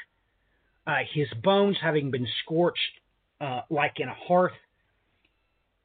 uh, 0.88 0.98
his 1.14 1.28
bones 1.44 1.78
having 1.82 2.12
been 2.12 2.28
scorched 2.44 2.80
uh, 3.40 3.62
like 3.70 4.00
in 4.00 4.08
a 4.08 4.14
hearth. 4.14 4.54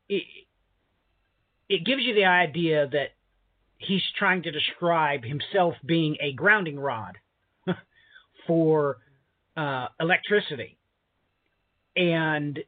It, 0.09 0.25
it 1.69 1.85
gives 1.85 2.03
you 2.03 2.15
the 2.15 2.25
idea 2.25 2.89
that 2.89 3.11
he's 3.79 4.03
trying 4.19 4.43
to 4.43 4.51
describe 4.51 5.25
himself 5.25 5.75
being 5.85 6.17
a 6.21 6.33
grounding 6.33 6.79
rod 6.79 7.19
for 8.51 8.97
uh, 9.57 9.87
electricity. 10.01 10.77
And 11.95 12.59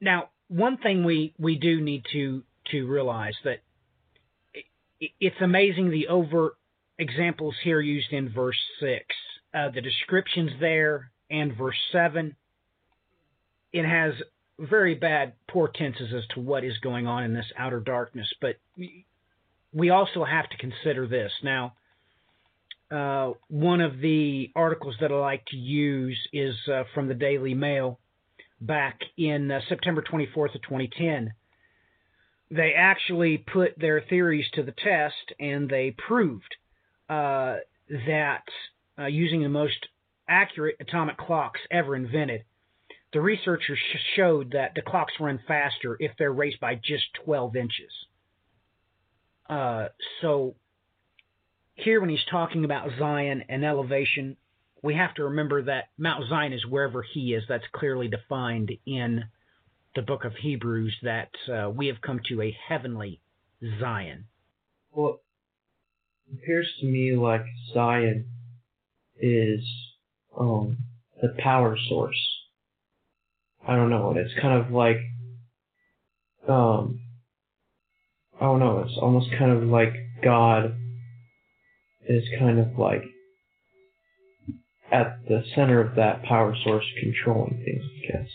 now, 0.00 0.28
one 0.46 0.78
thing 0.78 1.02
we, 1.02 1.34
we 1.36 1.56
do 1.56 1.80
need 1.80 2.04
to 2.12 2.44
to 2.70 2.86
realize 2.86 3.34
that 3.42 3.58
it's 5.18 5.40
amazing 5.40 5.90
the 5.90 6.06
overt 6.06 6.52
examples 6.96 7.56
here 7.64 7.80
used 7.80 8.12
in 8.12 8.28
verse 8.28 8.58
six, 8.78 9.06
uh, 9.52 9.70
the 9.70 9.80
descriptions 9.80 10.52
there, 10.60 11.10
and 11.28 11.56
verse 11.56 11.78
seven. 11.90 12.36
It 13.72 13.84
has 13.84 14.12
very 14.60 14.94
bad 14.94 15.32
portenses 15.50 16.12
as 16.16 16.22
to 16.34 16.40
what 16.40 16.62
is 16.62 16.78
going 16.84 17.08
on 17.08 17.24
in 17.24 17.34
this 17.34 17.50
outer 17.56 17.80
darkness, 17.80 18.28
but 18.40 18.56
we 19.72 19.90
also 19.90 20.24
have 20.24 20.48
to 20.50 20.56
consider 20.56 21.08
this 21.08 21.32
now. 21.42 21.72
Uh, 22.90 23.32
one 23.48 23.80
of 23.80 24.00
the 24.00 24.50
articles 24.56 24.94
that 25.00 25.12
I 25.12 25.16
like 25.16 25.44
to 25.46 25.56
use 25.56 26.18
is 26.32 26.54
uh, 26.72 26.84
from 26.94 27.08
the 27.08 27.14
Daily 27.14 27.54
Mail 27.54 27.98
back 28.60 29.00
in 29.16 29.50
uh, 29.50 29.60
September 29.68 30.02
24th 30.02 30.54
of 30.54 30.62
2010. 30.62 31.32
They 32.50 32.72
actually 32.76 33.38
put 33.38 33.78
their 33.78 34.00
theories 34.00 34.46
to 34.54 34.62
the 34.62 34.72
test 34.72 35.34
and 35.38 35.68
they 35.68 35.94
proved 35.96 36.56
uh, 37.10 37.56
that 38.06 38.44
uh, 38.98 39.06
using 39.06 39.42
the 39.42 39.48
most 39.50 39.86
accurate 40.28 40.76
atomic 40.80 41.18
clocks 41.18 41.60
ever 41.70 41.94
invented, 41.94 42.44
the 43.12 43.20
researchers 43.20 43.78
sh- 43.78 44.16
showed 44.16 44.52
that 44.52 44.72
the 44.74 44.82
clocks 44.82 45.14
run 45.20 45.40
faster 45.46 45.96
if 46.00 46.12
they're 46.18 46.32
raised 46.32 46.60
by 46.60 46.74
just 46.74 47.04
12 47.24 47.56
inches. 47.56 47.92
Uh, 49.48 49.88
so 50.20 50.54
here, 51.78 52.00
when 52.00 52.10
he's 52.10 52.24
talking 52.30 52.64
about 52.64 52.90
Zion 52.98 53.44
and 53.48 53.64
elevation, 53.64 54.36
we 54.82 54.94
have 54.94 55.14
to 55.14 55.24
remember 55.24 55.62
that 55.62 55.88
Mount 55.96 56.28
Zion 56.28 56.52
is 56.52 56.66
wherever 56.66 57.02
he 57.02 57.34
is. 57.34 57.44
That's 57.48 57.64
clearly 57.72 58.08
defined 58.08 58.72
in 58.86 59.24
the 59.94 60.02
book 60.02 60.24
of 60.24 60.34
Hebrews 60.34 60.96
that 61.02 61.30
uh, 61.52 61.70
we 61.70 61.86
have 61.86 62.00
come 62.00 62.20
to 62.28 62.42
a 62.42 62.56
heavenly 62.68 63.20
Zion. 63.80 64.24
Well, 64.92 65.20
it 66.30 66.38
appears 66.38 66.68
to 66.80 66.86
me 66.86 67.16
like 67.16 67.44
Zion 67.72 68.26
is 69.20 69.64
um, 70.38 70.78
the 71.20 71.34
power 71.38 71.76
source. 71.88 72.18
I 73.66 73.76
don't 73.76 73.90
know. 73.90 74.14
It's 74.16 74.34
kind 74.40 74.64
of 74.64 74.72
like 74.72 74.98
um, 76.48 77.00
I 78.40 78.44
don't 78.44 78.60
know. 78.60 78.84
It's 78.86 78.98
almost 79.00 79.28
kind 79.38 79.50
of 79.50 79.64
like 79.64 79.94
God 80.22 80.74
is 82.08 82.24
kind 82.38 82.58
of 82.58 82.78
like 82.78 83.02
at 84.90 85.20
the 85.28 85.44
center 85.54 85.80
of 85.80 85.96
that 85.96 86.22
power 86.22 86.56
source, 86.64 86.84
controlling 87.00 87.62
things. 87.64 87.82
I 87.84 88.12
guess. 88.12 88.28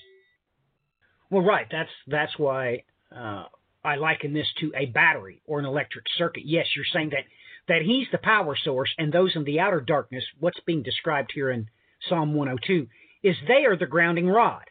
Well, 1.30 1.42
right. 1.44 1.65
That's 1.72 1.89
that's 2.08 2.38
why 2.38 2.84
uh, 3.15 3.46
I 3.84 3.96
liken 3.96 4.34
this 4.34 4.48
to 4.60 4.72
a 4.75 4.86
battery 4.86 5.42
or 5.46 5.60
an 5.60 5.65
electric 5.65 6.06
circuit. 6.18 6.44
Yes, 6.46 6.68
you're 6.75 6.86
saying 6.94 7.10
that 7.10 7.24
that 7.68 7.82
he's 7.82 8.08
the 8.12 8.18
power 8.18 8.56
source, 8.62 8.94
and 8.98 9.12
those 9.12 9.36
in 9.36 9.44
the 9.46 9.60
outer 9.60 9.82
darkness, 9.82 10.24
what's 10.39 10.60
being 10.65 10.84
described 10.84 11.32
here 11.34 11.50
in 11.50 11.68
Psalm 12.10 12.34
102, 12.34 12.88
is 13.24 13.36
they 13.48 13.65
are 13.65 13.77
the 13.77 13.86
grounding 13.86 14.27
rod. 14.27 14.63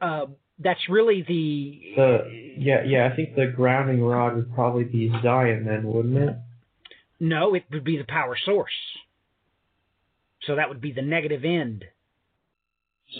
Uh, 0.00 0.26
that's 0.58 0.88
really 0.88 1.22
the 1.22 1.92
the 1.96 2.54
yeah 2.58 2.82
yeah. 2.84 3.08
I 3.10 3.14
think 3.14 3.34
the 3.34 3.52
grounding 3.54 4.02
rod 4.02 4.36
would 4.36 4.54
probably 4.54 4.84
be 4.84 5.12
Zion 5.22 5.64
then, 5.66 5.84
wouldn't 5.84 6.16
it? 6.16 6.36
No, 7.18 7.54
it 7.54 7.64
would 7.70 7.84
be 7.84 7.96
the 7.96 8.04
power 8.04 8.36
source. 8.44 8.72
So 10.42 10.56
that 10.56 10.68
would 10.68 10.80
be 10.80 10.92
the 10.92 11.02
negative 11.02 11.44
end. 11.44 11.84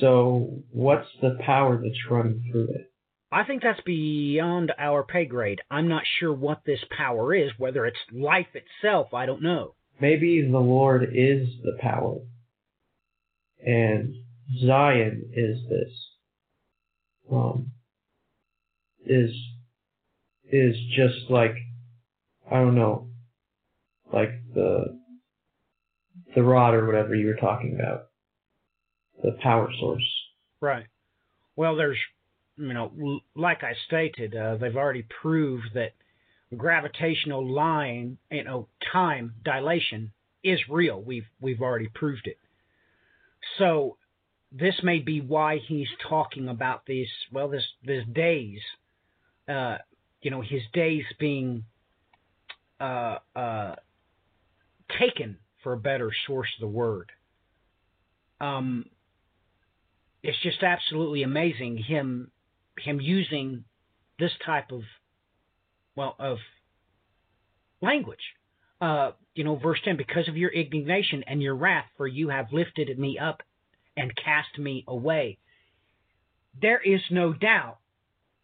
So 0.00 0.62
what's 0.70 1.08
the 1.22 1.38
power 1.44 1.80
that's 1.80 2.10
running 2.10 2.48
through 2.50 2.68
it? 2.74 2.92
I 3.32 3.44
think 3.44 3.62
that's 3.62 3.80
beyond 3.80 4.72
our 4.78 5.02
pay 5.02 5.24
grade. 5.24 5.60
I'm 5.70 5.88
not 5.88 6.04
sure 6.18 6.32
what 6.32 6.62
this 6.64 6.80
power 6.96 7.34
is, 7.34 7.50
whether 7.58 7.86
it's 7.86 7.98
life 8.12 8.46
itself, 8.54 9.12
I 9.14 9.26
don't 9.26 9.42
know. 9.42 9.74
Maybe 10.00 10.42
the 10.42 10.58
Lord 10.58 11.04
is 11.12 11.48
the 11.64 11.76
power. 11.80 12.18
And 13.66 14.14
Zion 14.64 15.30
is 15.32 15.58
this 15.68 15.90
um, 17.30 17.72
is 19.04 19.30
is 20.50 20.76
just 20.94 21.30
like 21.30 21.56
I 22.50 22.56
don't 22.56 22.76
know, 22.76 23.05
like 24.12 24.30
the 24.54 24.98
the 26.34 26.42
rod 26.42 26.74
or 26.74 26.86
whatever 26.86 27.14
you 27.14 27.26
were 27.26 27.36
talking 27.36 27.74
about, 27.74 28.08
the 29.22 29.36
power 29.42 29.70
source. 29.80 30.04
Right. 30.60 30.86
Well, 31.56 31.76
there's 31.76 31.98
you 32.58 32.72
know, 32.72 33.20
like 33.34 33.62
I 33.62 33.74
stated, 33.86 34.34
uh, 34.34 34.56
they've 34.56 34.76
already 34.76 35.06
proved 35.20 35.74
that 35.74 35.92
gravitational 36.56 37.46
line, 37.46 38.18
you 38.30 38.44
know, 38.44 38.68
time 38.92 39.34
dilation 39.44 40.12
is 40.42 40.60
real. 40.68 41.00
We've 41.00 41.26
we've 41.40 41.60
already 41.60 41.88
proved 41.88 42.26
it. 42.26 42.38
So 43.58 43.96
this 44.52 44.74
may 44.82 45.00
be 45.00 45.20
why 45.20 45.58
he's 45.58 45.88
talking 46.08 46.48
about 46.48 46.86
these 46.86 47.08
well 47.32 47.48
this 47.48 47.64
this 47.84 48.04
days 48.12 48.60
uh 49.48 49.78
you 50.22 50.30
know 50.30 50.40
his 50.40 50.62
days 50.72 51.04
being 51.18 51.64
uh 52.80 53.18
uh 53.34 53.74
taken 54.98 55.38
for 55.62 55.72
a 55.72 55.78
better 55.78 56.10
source 56.26 56.48
of 56.56 56.60
the 56.60 56.76
word 56.76 57.10
um 58.40 58.84
it's 60.22 60.40
just 60.42 60.62
absolutely 60.62 61.22
amazing 61.22 61.76
him 61.76 62.30
him 62.78 63.00
using 63.00 63.64
this 64.18 64.32
type 64.44 64.70
of 64.70 64.82
well 65.94 66.14
of 66.18 66.38
language 67.80 68.34
uh 68.80 69.10
you 69.34 69.44
know 69.44 69.56
verse 69.56 69.78
10 69.84 69.96
because 69.96 70.28
of 70.28 70.36
your 70.36 70.50
indignation 70.50 71.24
and 71.26 71.42
your 71.42 71.54
wrath 71.54 71.86
for 71.96 72.06
you 72.06 72.28
have 72.28 72.52
lifted 72.52 72.98
me 72.98 73.18
up 73.18 73.42
and 73.96 74.14
cast 74.14 74.58
me 74.58 74.84
away. 74.86 75.38
There 76.60 76.80
is 76.80 77.00
no 77.10 77.32
doubt 77.32 77.78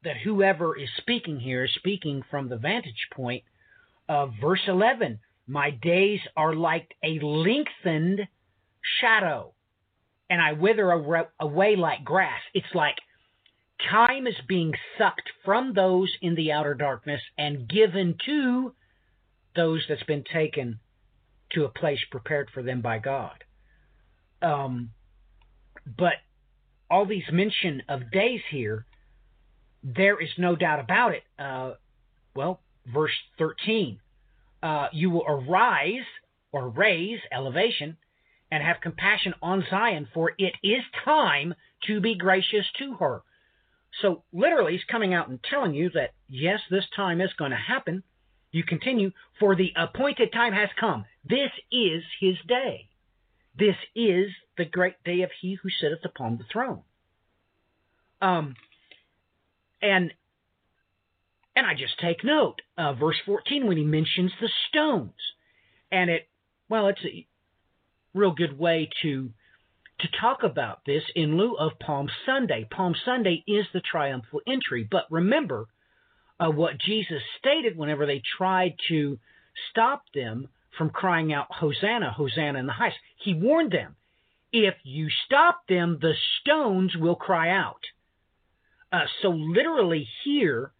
that 0.05 0.16
whoever 0.24 0.78
is 0.78 0.88
speaking 0.96 1.40
here 1.40 1.64
is 1.64 1.70
speaking 1.76 2.22
from 2.31 2.48
the 2.48 2.57
vantage 2.57 3.09
point 3.14 3.44
of 4.09 4.33
verse 4.40 4.62
11. 4.66 5.20
My 5.46 5.70
days 5.70 6.20
are 6.37 6.55
like 6.55 6.94
a 7.02 7.18
lengthened 7.20 8.28
shadow, 9.00 9.55
and 10.31 10.40
I 10.40 10.52
wither 10.52 10.90
away 11.40 11.76
like 11.76 12.05
grass. 12.05 12.40
It's 12.55 12.74
like 12.74 12.96
time 13.90 14.26
is 14.26 14.37
being 14.46 14.72
sucked 14.96 15.28
from 15.44 15.74
those 15.74 16.11
in 16.20 16.35
the 16.37 16.52
outer 16.52 16.74
darkness 16.74 17.20
and 17.37 17.68
given 17.68 18.16
to 18.26 18.74
those 19.57 19.85
that's 19.88 20.05
been 20.05 20.24
taken 20.24 20.78
to 21.50 21.64
a 21.64 21.68
place 21.68 22.00
prepared 22.11 22.48
for 22.55 22.62
them 22.62 22.81
by 22.81 22.98
God. 22.98 23.44
Um, 24.40 24.90
but 25.85 26.14
all 26.90 27.05
these 27.05 27.24
mention 27.33 27.83
of 27.88 28.11
days 28.11 28.40
here, 28.50 28.87
there 29.83 30.20
is 30.20 30.31
no 30.38 30.55
doubt 30.57 30.81
about 30.81 31.14
it. 31.14 31.24
Uh, 31.38 31.72
well, 32.35 32.61
verse 32.87 33.12
13 33.38 33.98
uh, 34.62 34.88
you 34.92 35.11
will 35.11 35.25
arise 35.27 36.07
or 36.53 36.68
raise 36.68 37.20
elevation 37.33 37.96
and 38.51 38.62
have 38.62 38.81
compassion 38.83 39.35
on 39.42 39.64
Zion, 39.70 40.09
for 40.12 40.33
it 40.37 40.55
is 40.62 40.83
time 41.05 41.55
to 41.87 42.01
be 42.01 42.16
gracious 42.16 42.66
to 42.79 42.94
her. 42.94 43.22
So, 44.01 44.25
literally, 44.33 44.72
he's 44.72 44.85
coming 44.85 45.14
out 45.14 45.29
and 45.29 45.40
telling 45.42 45.75
you 45.75 45.90
that, 45.90 46.12
yes, 46.29 46.61
this 46.70 46.85
time 46.94 47.20
is 47.20 47.33
going 47.38 47.51
to 47.51 47.57
happen. 47.57 48.03
You 48.51 48.62
continue, 48.62 49.12
for 49.40 49.57
the 49.57 49.72
appointed 49.77 50.33
time 50.33 50.53
has 50.53 50.68
come. 50.79 51.07
This 51.25 51.51
is 51.70 52.03
his 52.20 52.37
day. 52.46 52.88
This 53.59 53.77
is 53.94 54.29
the 54.57 54.64
great 54.64 55.03
day 55.05 55.22
of 55.22 55.31
he 55.40 55.55
who 55.55 55.68
sitteth 55.68 56.05
upon 56.05 56.38
the 56.38 56.44
throne. 56.51 56.83
Um, 58.20 58.55
and 59.81 60.12
and 61.54 61.66
I 61.66 61.74
just 61.74 61.98
take 62.00 62.24
note, 62.24 62.62
uh, 62.78 62.94
verse 62.94 63.16
14, 63.26 63.66
when 63.66 63.76
he 63.76 63.84
mentions 63.84 64.32
the 64.40 64.48
stones, 64.68 65.12
and 65.90 66.10
it, 66.10 66.28
well, 66.68 66.88
it's 66.88 67.04
a 67.04 67.26
real 68.14 68.32
good 68.32 68.58
way 68.58 68.88
to 69.02 69.30
to 70.00 70.08
talk 70.20 70.42
about 70.42 70.80
this 70.84 71.04
in 71.14 71.36
lieu 71.36 71.54
of 71.54 71.78
Palm 71.78 72.08
Sunday. 72.26 72.66
Palm 72.68 72.94
Sunday 73.04 73.44
is 73.46 73.66
the 73.72 73.80
triumphal 73.80 74.40
entry, 74.48 74.86
but 74.90 75.04
remember 75.10 75.68
uh, 76.40 76.50
what 76.50 76.80
Jesus 76.80 77.22
stated 77.38 77.76
whenever 77.76 78.04
they 78.04 78.20
tried 78.36 78.74
to 78.88 79.18
stop 79.70 80.02
them 80.12 80.48
from 80.76 80.90
crying 80.90 81.32
out, 81.32 81.46
Hosanna, 81.50 82.10
Hosanna 82.10 82.58
in 82.58 82.66
the 82.66 82.72
highest. 82.72 82.96
He 83.16 83.34
warned 83.34 83.70
them, 83.70 83.94
if 84.52 84.74
you 84.82 85.08
stop 85.26 85.66
them, 85.68 85.98
the 86.00 86.14
stones 86.40 86.96
will 86.96 87.16
cry 87.16 87.50
out. 87.50 87.80
Uh, 88.90 89.04
so, 89.22 89.28
literally, 89.30 90.08
here, 90.24 90.72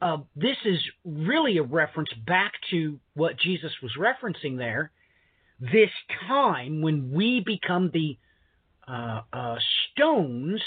uh, 0.00 0.18
this 0.34 0.56
is 0.64 0.78
really 1.04 1.58
a 1.58 1.62
reference 1.62 2.10
back 2.26 2.52
to 2.70 2.98
what 3.14 3.38
Jesus 3.38 3.72
was 3.82 3.92
referencing 3.98 4.58
there 4.58 4.90
this 5.60 5.90
time 6.28 6.82
when 6.82 7.12
we 7.12 7.40
become 7.40 7.90
the 7.92 8.18
uh, 8.86 9.22
uh, 9.32 9.56
stones 9.92 10.60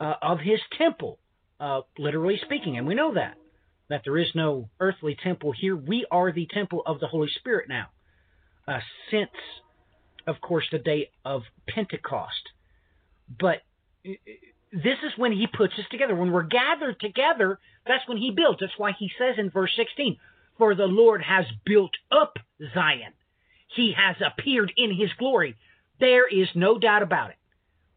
uh, 0.00 0.14
of 0.20 0.40
his 0.40 0.60
temple, 0.76 1.18
uh, 1.60 1.82
literally 1.98 2.40
speaking. 2.44 2.76
And 2.76 2.86
we 2.86 2.94
know 2.94 3.14
that, 3.14 3.36
that 3.88 4.02
there 4.04 4.18
is 4.18 4.28
no 4.34 4.68
earthly 4.80 5.16
temple 5.22 5.52
here. 5.52 5.76
We 5.76 6.04
are 6.10 6.32
the 6.32 6.48
temple 6.52 6.82
of 6.84 7.00
the 7.00 7.06
Holy 7.06 7.28
Spirit 7.38 7.68
now, 7.68 7.86
uh, 8.66 8.80
since, 9.10 9.30
of 10.26 10.40
course, 10.40 10.66
the 10.72 10.78
day 10.78 11.10
of 11.24 11.42
Pentecost. 11.68 12.42
But 13.38 13.62
this 14.72 14.98
is 15.04 15.12
when 15.16 15.32
he 15.32 15.46
puts 15.46 15.74
us 15.78 15.84
together. 15.90 16.14
When 16.14 16.32
we're 16.32 16.42
gathered 16.42 17.00
together, 17.00 17.58
that's 17.86 18.06
when 18.08 18.18
he 18.18 18.30
builds. 18.30 18.60
That's 18.60 18.78
why 18.78 18.92
he 18.98 19.10
says 19.18 19.36
in 19.38 19.50
verse 19.50 19.72
16, 19.76 20.18
For 20.58 20.74
the 20.74 20.86
Lord 20.86 21.22
has 21.22 21.46
built 21.64 21.92
up 22.10 22.38
Zion. 22.74 23.12
He 23.74 23.94
has 23.96 24.16
appeared 24.24 24.72
in 24.76 24.94
his 24.94 25.10
glory. 25.18 25.56
There 26.00 26.26
is 26.26 26.48
no 26.54 26.78
doubt 26.78 27.02
about 27.02 27.30
it. 27.30 27.36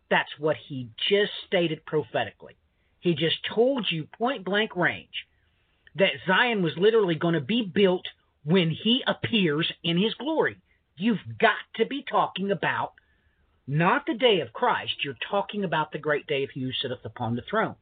That's 0.10 0.32
what 0.38 0.58
he 0.58 0.90
just 1.10 1.32
stated 1.48 1.86
prophetically. 1.86 2.58
He 3.00 3.16
just 3.16 3.38
told 3.54 3.88
you 3.90 4.08
point 4.18 4.46
blank 4.46 4.76
range 4.76 5.26
that 5.96 6.12
Zion 6.28 6.62
was 6.62 6.74
literally 6.78 7.16
going 7.16 7.34
to 7.34 7.42
be 7.42 7.64
built 7.64 8.06
when 8.44 8.70
he 8.70 9.04
appears 9.06 9.72
in 9.84 9.98
his 9.98 10.14
glory. 10.16 10.58
You've 10.96 11.20
got 11.40 11.56
to 11.76 11.86
be 11.86 12.04
talking 12.10 12.52
about 12.52 12.94
not 13.72 14.06
the 14.06 14.14
day 14.14 14.42
of 14.42 14.52
Christ, 14.52 14.92
you're 15.02 15.16
talking 15.30 15.64
about 15.64 15.94
the 15.94 15.98
great 15.98 16.28
day 16.28 16.44
of 16.44 16.50
he 16.50 16.62
who 16.62 16.72
sitteth 16.74 17.06
upon 17.06 17.36
the 17.36 17.42
throne. 17.50 17.76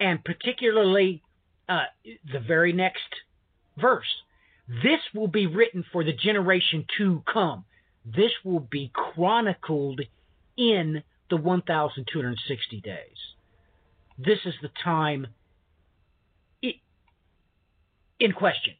And 0.00 0.24
particularly 0.24 1.22
uh, 1.68 1.84
the 2.32 2.40
very 2.40 2.72
next 2.72 3.02
verse. 3.76 4.06
This 4.66 5.00
will 5.14 5.28
be 5.28 5.46
written 5.46 5.84
for 5.92 6.04
the 6.04 6.14
generation 6.14 6.86
to 6.96 7.22
come. 7.30 7.66
This 8.06 8.32
will 8.44 8.60
be 8.60 8.90
chronicled 8.94 10.00
in 10.56 11.02
the 11.28 11.36
1,260 11.36 12.80
days. 12.80 12.96
This 14.18 14.38
is 14.46 14.54
the 14.62 14.70
time 14.82 15.26
in 18.18 18.32
question. 18.32 18.74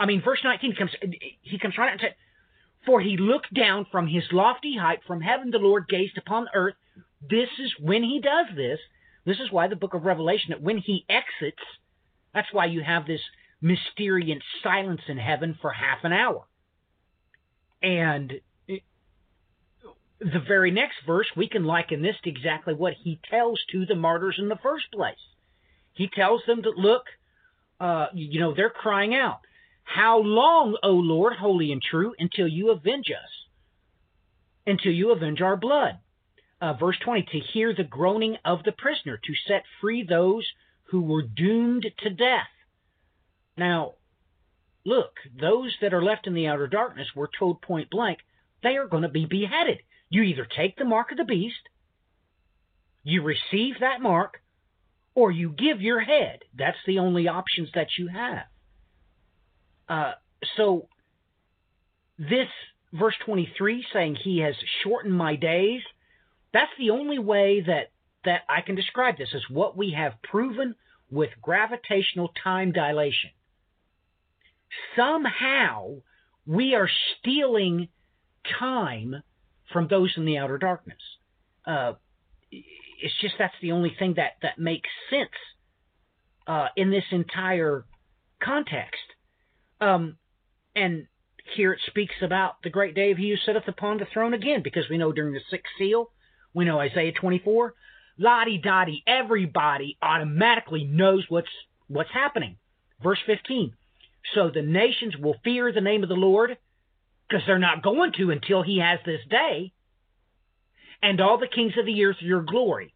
I 0.00 0.06
mean, 0.06 0.22
verse 0.22 0.40
19 0.42 0.74
comes, 0.76 0.90
he 1.42 1.58
comes 1.58 1.76
right 1.76 1.88
out 1.88 1.92
and 1.92 2.00
says, 2.00 2.12
For 2.84 3.00
he 3.00 3.16
looked 3.16 3.54
down 3.54 3.86
from 3.90 4.08
his 4.08 4.24
lofty 4.32 4.76
height, 4.76 5.00
from 5.06 5.20
heaven 5.20 5.50
the 5.50 5.58
Lord 5.58 5.86
gazed 5.88 6.18
upon 6.18 6.48
earth. 6.54 6.74
This 7.28 7.48
is 7.58 7.72
when 7.78 8.02
he 8.02 8.20
does 8.20 8.46
this. 8.56 8.80
This 9.24 9.38
is 9.38 9.52
why 9.52 9.68
the 9.68 9.76
book 9.76 9.94
of 9.94 10.04
Revelation, 10.04 10.50
that 10.50 10.62
when 10.62 10.78
he 10.78 11.04
exits, 11.08 11.62
that's 12.34 12.52
why 12.52 12.66
you 12.66 12.82
have 12.82 13.06
this 13.06 13.20
mysterious 13.60 14.42
silence 14.62 15.02
in 15.06 15.18
heaven 15.18 15.56
for 15.60 15.70
half 15.70 15.98
an 16.02 16.12
hour. 16.12 16.44
And 17.80 18.32
the 20.18 20.40
very 20.46 20.70
next 20.70 20.96
verse, 21.06 21.26
we 21.36 21.48
can 21.48 21.64
liken 21.64 22.02
this 22.02 22.16
to 22.24 22.30
exactly 22.30 22.74
what 22.74 22.94
he 22.94 23.20
tells 23.30 23.60
to 23.70 23.86
the 23.86 23.94
martyrs 23.94 24.36
in 24.38 24.48
the 24.48 24.58
first 24.62 24.86
place. 24.92 25.14
He 25.94 26.08
tells 26.08 26.42
them 26.46 26.62
to 26.62 26.70
look, 26.70 27.02
uh, 27.80 28.06
you 28.14 28.40
know, 28.40 28.54
they're 28.54 28.70
crying 28.70 29.14
out, 29.14 29.40
How 29.84 30.18
long, 30.18 30.76
O 30.82 30.92
Lord, 30.92 31.34
holy 31.34 31.72
and 31.72 31.82
true, 31.82 32.14
until 32.18 32.48
you 32.48 32.70
avenge 32.70 33.10
us, 33.10 33.30
until 34.66 34.92
you 34.92 35.10
avenge 35.10 35.40
our 35.40 35.56
blood? 35.56 35.98
Uh, 36.60 36.74
verse 36.74 36.96
20, 37.04 37.22
to 37.22 37.38
hear 37.38 37.74
the 37.74 37.84
groaning 37.84 38.36
of 38.44 38.62
the 38.64 38.72
prisoner, 38.72 39.16
to 39.16 39.34
set 39.46 39.64
free 39.80 40.04
those 40.04 40.46
who 40.84 41.02
were 41.02 41.22
doomed 41.22 41.86
to 41.98 42.10
death. 42.10 42.46
Now, 43.56 43.94
look, 44.84 45.16
those 45.38 45.74
that 45.80 45.92
are 45.92 46.02
left 46.02 46.26
in 46.26 46.34
the 46.34 46.46
outer 46.46 46.68
darkness 46.68 47.08
were 47.14 47.30
told 47.38 47.60
point 47.62 47.90
blank 47.90 48.18
they 48.62 48.76
are 48.76 48.86
going 48.86 49.02
to 49.02 49.08
be 49.08 49.26
beheaded. 49.26 49.80
You 50.08 50.22
either 50.22 50.46
take 50.46 50.76
the 50.76 50.84
mark 50.84 51.10
of 51.10 51.18
the 51.18 51.24
beast, 51.24 51.68
you 53.02 53.22
receive 53.22 53.80
that 53.80 54.00
mark, 54.00 54.40
or 55.14 55.30
you 55.30 55.50
give 55.50 55.80
your 55.80 56.00
head. 56.00 56.40
That's 56.56 56.78
the 56.86 56.98
only 57.00 57.28
options 57.28 57.70
that 57.74 57.88
you 57.98 58.08
have. 58.08 58.44
Uh, 59.88 60.12
so, 60.56 60.88
this 62.18 62.48
verse 62.92 63.14
23 63.24 63.84
saying 63.92 64.16
he 64.16 64.38
has 64.38 64.54
shortened 64.82 65.14
my 65.14 65.36
days, 65.36 65.82
that's 66.52 66.72
the 66.78 66.90
only 66.90 67.18
way 67.18 67.62
that, 67.62 67.90
that 68.24 68.42
I 68.48 68.60
can 68.60 68.74
describe 68.74 69.18
this 69.18 69.30
as 69.34 69.42
what 69.48 69.76
we 69.76 69.92
have 69.92 70.20
proven 70.22 70.74
with 71.10 71.30
gravitational 71.40 72.32
time 72.42 72.72
dilation. 72.72 73.30
Somehow, 74.96 75.96
we 76.46 76.74
are 76.74 76.88
stealing 77.18 77.88
time 78.58 79.22
from 79.72 79.88
those 79.88 80.12
in 80.16 80.24
the 80.24 80.38
outer 80.38 80.58
darkness. 80.58 80.98
Uh, 81.66 81.94
it's 82.50 83.14
just 83.20 83.34
that's 83.38 83.54
the 83.60 83.72
only 83.72 83.94
thing 83.98 84.14
that, 84.16 84.32
that 84.42 84.58
makes 84.58 84.88
sense 85.10 85.30
uh, 86.46 86.68
in 86.76 86.90
this 86.90 87.04
entire 87.10 87.84
context. 88.42 89.00
Um, 89.82 90.16
and 90.76 91.08
here 91.56 91.72
it 91.72 91.80
speaks 91.86 92.14
about 92.22 92.62
the 92.62 92.70
great 92.70 92.94
day 92.94 93.10
of 93.10 93.18
he 93.18 93.30
who 93.30 93.36
sitteth 93.36 93.66
upon 93.66 93.98
the 93.98 94.06
throne 94.12 94.32
again, 94.32 94.62
because 94.62 94.88
we 94.88 94.96
know 94.96 95.12
during 95.12 95.34
the 95.34 95.40
sixth 95.50 95.72
seal, 95.76 96.10
we 96.54 96.64
know 96.64 96.78
Isaiah 96.78 97.12
24, 97.12 97.74
lottie 98.16 98.58
dottie, 98.58 99.02
everybody 99.06 99.98
automatically 100.00 100.84
knows 100.84 101.24
what's 101.28 101.48
what's 101.88 102.12
happening. 102.12 102.56
Verse 103.02 103.18
15. 103.26 103.74
So 104.34 104.50
the 104.54 104.62
nations 104.62 105.16
will 105.16 105.36
fear 105.42 105.72
the 105.72 105.80
name 105.80 106.04
of 106.04 106.08
the 106.08 106.14
Lord 106.14 106.56
because 107.28 107.44
they're 107.46 107.58
not 107.58 107.82
going 107.82 108.12
to 108.18 108.30
until 108.30 108.62
he 108.62 108.78
has 108.78 109.00
this 109.04 109.20
day, 109.28 109.72
and 111.02 111.20
all 111.20 111.38
the 111.38 111.48
kings 111.48 111.72
of 111.76 111.86
the 111.86 112.04
earth 112.04 112.18
your 112.20 112.42
glory. 112.42 112.94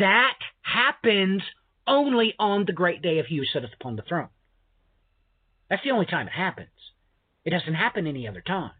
That 0.00 0.38
happens 0.62 1.42
only 1.86 2.34
on 2.38 2.64
the 2.64 2.72
great 2.72 3.00
day 3.00 3.20
of 3.20 3.26
he 3.26 3.36
who 3.36 3.44
sitteth 3.44 3.74
upon 3.78 3.94
the 3.96 4.02
throne. 4.02 4.28
That's 5.74 5.82
the 5.82 5.90
only 5.90 6.06
time 6.06 6.28
it 6.28 6.32
happens. 6.32 6.68
It 7.44 7.50
doesn't 7.50 7.74
happen 7.74 8.06
any 8.06 8.28
other 8.28 8.40
time. 8.40 8.70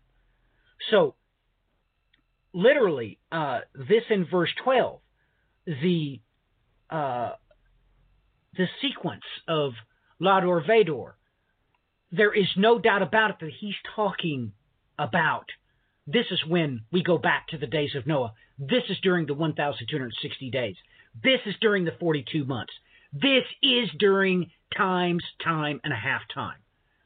So, 0.92 1.16
literally, 2.52 3.18
uh, 3.33 3.62
this 3.74 4.04
in 4.11 4.24
verse 4.30 4.50
12, 4.62 5.00
the 5.66 6.20
uh, 6.88 7.33
the 8.57 8.66
sequence 8.80 9.24
of 9.48 9.72
Ledor 10.22 10.64
Vador 10.64 11.14
there 12.12 12.33
is 12.33 12.46
no 12.57 12.78
doubt 12.78 13.02
about 13.02 13.30
it 13.30 13.37
that 13.40 13.50
he's 13.59 13.74
talking 13.96 14.52
about 14.96 15.46
this 16.07 16.26
is 16.30 16.46
when 16.46 16.83
we 16.92 17.02
go 17.02 17.18
back 17.18 17.48
to 17.48 17.59
the 17.59 17.66
days 17.66 17.96
of 17.96 18.07
Noah. 18.07 18.35
This 18.57 18.85
is 18.88 18.98
during 19.02 19.26
the 19.26 19.35
1,260 19.35 20.50
days. 20.50 20.76
This 21.20 21.40
is 21.44 21.57
during 21.61 21.87
the 21.87 21.96
42 21.98 22.44
months. 22.44 22.72
This 23.12 23.42
is 23.64 23.88
during 23.98 24.52
times, 24.76 25.24
time, 25.42 25.80
and 25.83 25.92
a 25.92 25.96
half 25.96 26.22
time. 26.33 26.59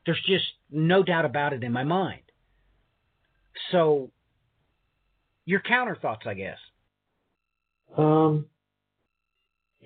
There's 0.09 0.25
just 0.27 0.47
no 0.71 1.03
doubt 1.03 1.27
about 1.27 1.53
it 1.53 1.63
in 1.63 1.71
my 1.71 1.85
mind. 1.85 2.23
So, 3.71 4.11
your 5.45 5.61
counter 5.61 5.99
thoughts, 6.01 6.23
I 6.25 6.33
guess. 6.33 6.57
Um. 7.95 8.47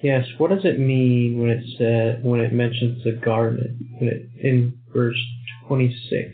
Yes. 0.00 0.24
What 0.38 0.50
does 0.50 0.64
it 0.64 0.78
mean 0.78 1.40
when 1.40 1.50
it 1.50 1.64
said 1.76 2.22
when 2.22 2.38
it 2.38 2.52
mentions 2.52 3.02
the 3.02 3.14
garment 3.14 3.72
when 3.98 4.10
it 4.10 4.30
in 4.40 4.78
verse 4.94 5.18
twenty 5.66 5.92
six? 6.08 6.30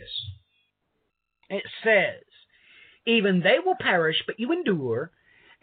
It 1.49 1.63
says, 1.83 2.21
"Even 3.07 3.39
they 3.39 3.57
will 3.57 3.75
perish, 3.79 4.17
but 4.27 4.39
you 4.39 4.51
endure." 4.51 5.09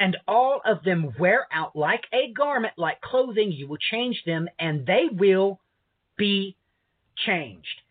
And 0.01 0.17
all 0.27 0.61
of 0.65 0.83
them 0.83 1.15
wear 1.17 1.47
out 1.53 1.77
like 1.77 2.07
a 2.13 2.33
garment, 2.33 2.75
like 2.77 3.01
clothing. 3.01 3.53
You 3.53 3.69
will 3.69 3.79
change 3.79 4.25
them, 4.27 4.49
and 4.59 4.85
they 4.85 5.05
will 5.13 5.61
be 6.17 6.57
changed. 7.25 7.83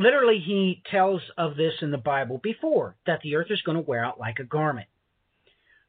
Literally, 0.00 0.38
he 0.38 0.82
tells 0.90 1.20
of 1.36 1.56
this 1.56 1.74
in 1.82 1.90
the 1.90 1.98
Bible 1.98 2.40
before 2.42 2.96
that 3.06 3.20
the 3.22 3.36
earth 3.36 3.48
is 3.50 3.60
going 3.60 3.76
to 3.76 3.86
wear 3.86 4.02
out 4.02 4.18
like 4.18 4.38
a 4.38 4.44
garment. 4.44 4.88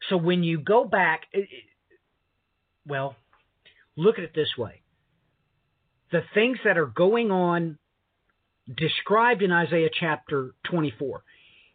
So 0.09 0.17
when 0.17 0.43
you 0.43 0.59
go 0.59 0.83
back, 0.83 1.21
well, 2.85 3.15
look 3.95 4.17
at 4.17 4.25
it 4.25 4.33
this 4.35 4.57
way 4.57 4.81
the 6.11 6.23
things 6.33 6.57
that 6.65 6.77
are 6.77 6.87
going 6.87 7.31
on 7.31 7.77
described 8.75 9.41
in 9.41 9.51
Isaiah 9.53 9.89
chapter 9.97 10.55
24. 10.69 11.23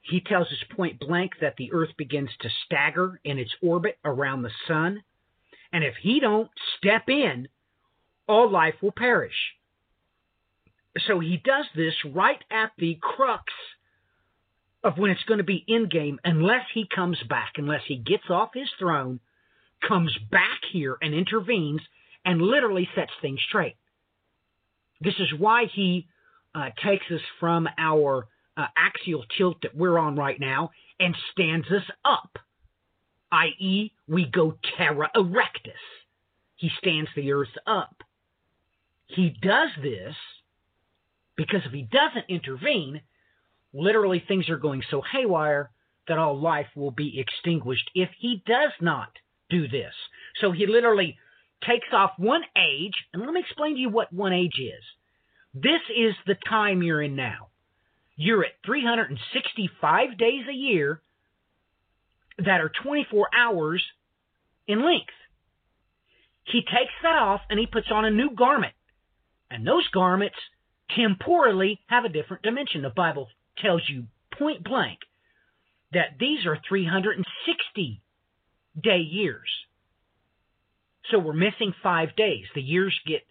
He 0.02 0.20
tells 0.20 0.48
us 0.48 0.76
point 0.76 1.00
blank 1.00 1.32
that 1.40 1.54
the 1.56 1.72
earth 1.72 1.96
begins 1.96 2.28
to 2.42 2.50
stagger 2.66 3.18
in 3.24 3.38
its 3.38 3.54
orbit 3.62 3.96
around 4.04 4.42
the 4.42 4.50
sun. 4.68 5.02
And 5.72 5.82
if 5.82 5.94
he 6.02 6.20
don't 6.20 6.50
step 6.76 7.08
in, 7.08 7.48
all 8.28 8.50
life 8.50 8.74
will 8.82 8.92
perish. 8.92 9.55
So 11.06 11.20
he 11.20 11.36
does 11.44 11.66
this 11.74 11.94
right 12.14 12.42
at 12.50 12.72
the 12.78 12.98
crux 13.00 13.52
of 14.82 14.98
when 14.98 15.10
it's 15.10 15.24
going 15.24 15.38
to 15.38 15.44
be 15.44 15.64
in 15.66 15.88
game, 15.88 16.18
unless 16.24 16.64
he 16.72 16.86
comes 16.92 17.18
back, 17.28 17.54
unless 17.56 17.82
he 17.86 17.96
gets 17.96 18.30
off 18.30 18.50
his 18.54 18.68
throne 18.78 19.20
comes 19.86 20.16
back 20.30 20.60
here 20.72 20.96
and 21.02 21.12
intervenes 21.12 21.80
and 22.24 22.40
literally 22.40 22.88
sets 22.94 23.12
things 23.20 23.40
straight. 23.48 23.76
This 25.00 25.14
is 25.18 25.28
why 25.38 25.66
he 25.72 26.06
uh, 26.54 26.70
takes 26.82 27.04
us 27.10 27.20
from 27.38 27.68
our 27.76 28.26
uh, 28.56 28.66
axial 28.76 29.24
tilt 29.36 29.60
that 29.62 29.76
we're 29.76 29.98
on 29.98 30.16
right 30.16 30.40
now 30.40 30.70
and 30.98 31.14
stands 31.32 31.66
us 31.70 31.84
up, 32.04 32.38
i.e., 33.32 33.92
we 34.08 34.24
go 34.24 34.56
terra 34.76 35.10
erectus. 35.14 35.72
He 36.56 36.70
stands 36.78 37.10
the 37.14 37.32
earth 37.32 37.54
up. 37.66 38.02
He 39.08 39.36
does 39.42 39.68
this 39.82 40.14
because 41.36 41.60
if 41.64 41.72
he 41.72 41.82
doesn't 41.82 42.28
intervene, 42.28 43.02
literally 43.72 44.22
things 44.26 44.48
are 44.48 44.58
going 44.58 44.82
so 44.90 45.02
haywire 45.12 45.70
that 46.08 46.18
all 46.18 46.40
life 46.40 46.68
will 46.74 46.90
be 46.90 47.20
extinguished 47.20 47.90
if 47.94 48.08
he 48.18 48.42
does 48.46 48.72
not 48.80 49.08
do 49.50 49.68
this. 49.68 49.92
So 50.40 50.52
he 50.52 50.66
literally 50.66 51.16
takes 51.66 51.88
off 51.92 52.12
one 52.16 52.42
age, 52.56 52.94
and 53.12 53.22
let 53.22 53.32
me 53.32 53.40
explain 53.40 53.74
to 53.74 53.80
you 53.80 53.88
what 53.88 54.12
one 54.12 54.32
age 54.32 54.58
is. 54.58 54.82
This 55.54 55.80
is 55.96 56.14
the 56.26 56.36
time 56.48 56.82
you're 56.82 57.02
in 57.02 57.16
now. 57.16 57.48
You're 58.16 58.44
at 58.44 58.52
365 58.64 60.18
days 60.18 60.42
a 60.48 60.54
year 60.54 61.00
that 62.38 62.60
are 62.60 62.70
24 62.82 63.28
hours 63.36 63.82
in 64.66 64.84
length. 64.84 65.12
He 66.44 66.60
takes 66.60 66.92
that 67.02 67.16
off 67.16 67.40
and 67.50 67.58
he 67.58 67.66
puts 67.66 67.88
on 67.90 68.04
a 68.04 68.10
new 68.10 68.30
garment. 68.34 68.74
And 69.50 69.66
those 69.66 69.86
garments 69.88 70.36
temporally 70.94 71.80
have 71.86 72.04
a 72.04 72.08
different 72.08 72.42
dimension. 72.42 72.82
The 72.82 72.90
Bible 72.90 73.28
tells 73.58 73.82
you 73.88 74.04
point 74.38 74.64
blank 74.64 75.00
that 75.92 76.18
these 76.18 76.46
are 76.46 76.58
360 76.68 78.02
day 78.82 78.98
years. 78.98 79.48
So 81.10 81.18
we're 81.18 81.32
missing 81.32 81.72
five 81.82 82.16
days. 82.16 82.44
The 82.54 82.60
years 82.60 82.98
get 83.06 83.22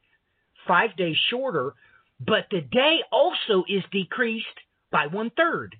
five 0.67 0.95
days 0.95 1.17
shorter, 1.29 1.73
but 2.19 2.47
the 2.49 2.61
day 2.61 2.99
also 3.11 3.63
is 3.67 3.83
decreased 3.91 4.45
by 4.91 5.07
one 5.07 5.29
third. 5.29 5.75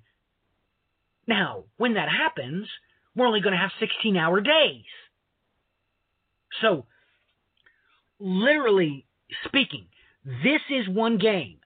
Now, 1.26 1.64
when 1.76 1.94
that 1.94 2.08
happens, 2.08 2.68
we're 3.14 3.26
only 3.26 3.40
going 3.40 3.54
to 3.54 3.58
have 3.58 3.70
16 3.80 4.16
hour 4.16 4.40
days. 4.40 4.84
So, 6.60 6.86
literally 8.20 9.06
speaking, 9.44 9.86
this 10.24 10.60
is 10.70 10.88
one 10.88 11.18
game. 11.18 11.58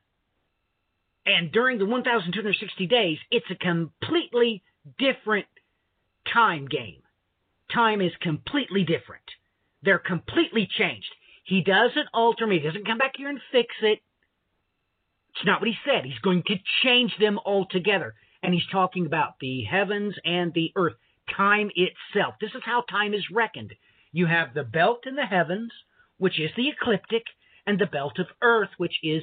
And 1.27 1.53
during 1.53 1.79
the 1.79 1.87
1,260 1.87 2.87
days, 2.87 3.19
it's 3.31 3.51
a 3.51 3.55
completely 3.55 4.63
different 4.99 5.47
time 6.33 6.67
game. 6.67 7.03
Time 7.73 8.01
is 8.01 8.13
completely 8.21 8.85
different. 8.85 9.25
They're 9.83 9.99
completely 9.99 10.69
changed. 10.79 11.11
He 11.45 11.63
doesn't 11.63 12.09
alter 12.13 12.47
me. 12.47 12.59
He 12.59 12.67
doesn't 12.67 12.87
come 12.87 12.99
back 12.99 13.13
here 13.17 13.29
and 13.29 13.41
fix 13.53 13.75
it. 13.83 14.01
It's 15.35 15.45
not 15.45 15.61
what 15.61 15.69
he 15.69 15.77
said. 15.85 16.05
He's 16.05 16.19
going 16.19 16.43
to 16.45 16.57
change 16.83 17.13
them 17.19 17.39
altogether. 17.45 18.15
And 18.43 18.55
he's 18.55 18.67
talking 18.73 19.07
about 19.07 19.39
the 19.41 19.65
heavens 19.65 20.15
and 20.25 20.53
the 20.55 20.73
earth, 20.77 20.95
time 21.37 21.71
itself. 21.77 22.35
This 22.41 22.55
is 22.55 22.63
how 22.65 22.83
time 22.83 23.15
is 23.15 23.31
reckoned. 23.31 23.75
You 24.13 24.27
have 24.27 24.55
the 24.55 24.65
belt 24.65 25.07
in 25.07 25.15
the 25.15 25.27
heavens, 25.27 25.73
which 26.19 26.41
is 26.41 26.51
the 26.57 26.69
ecliptic, 26.69 27.25
and 27.67 27.79
the 27.79 27.87
belt 27.87 28.19
of 28.19 28.27
earth, 28.43 28.71
which 28.79 28.99
is 29.03 29.23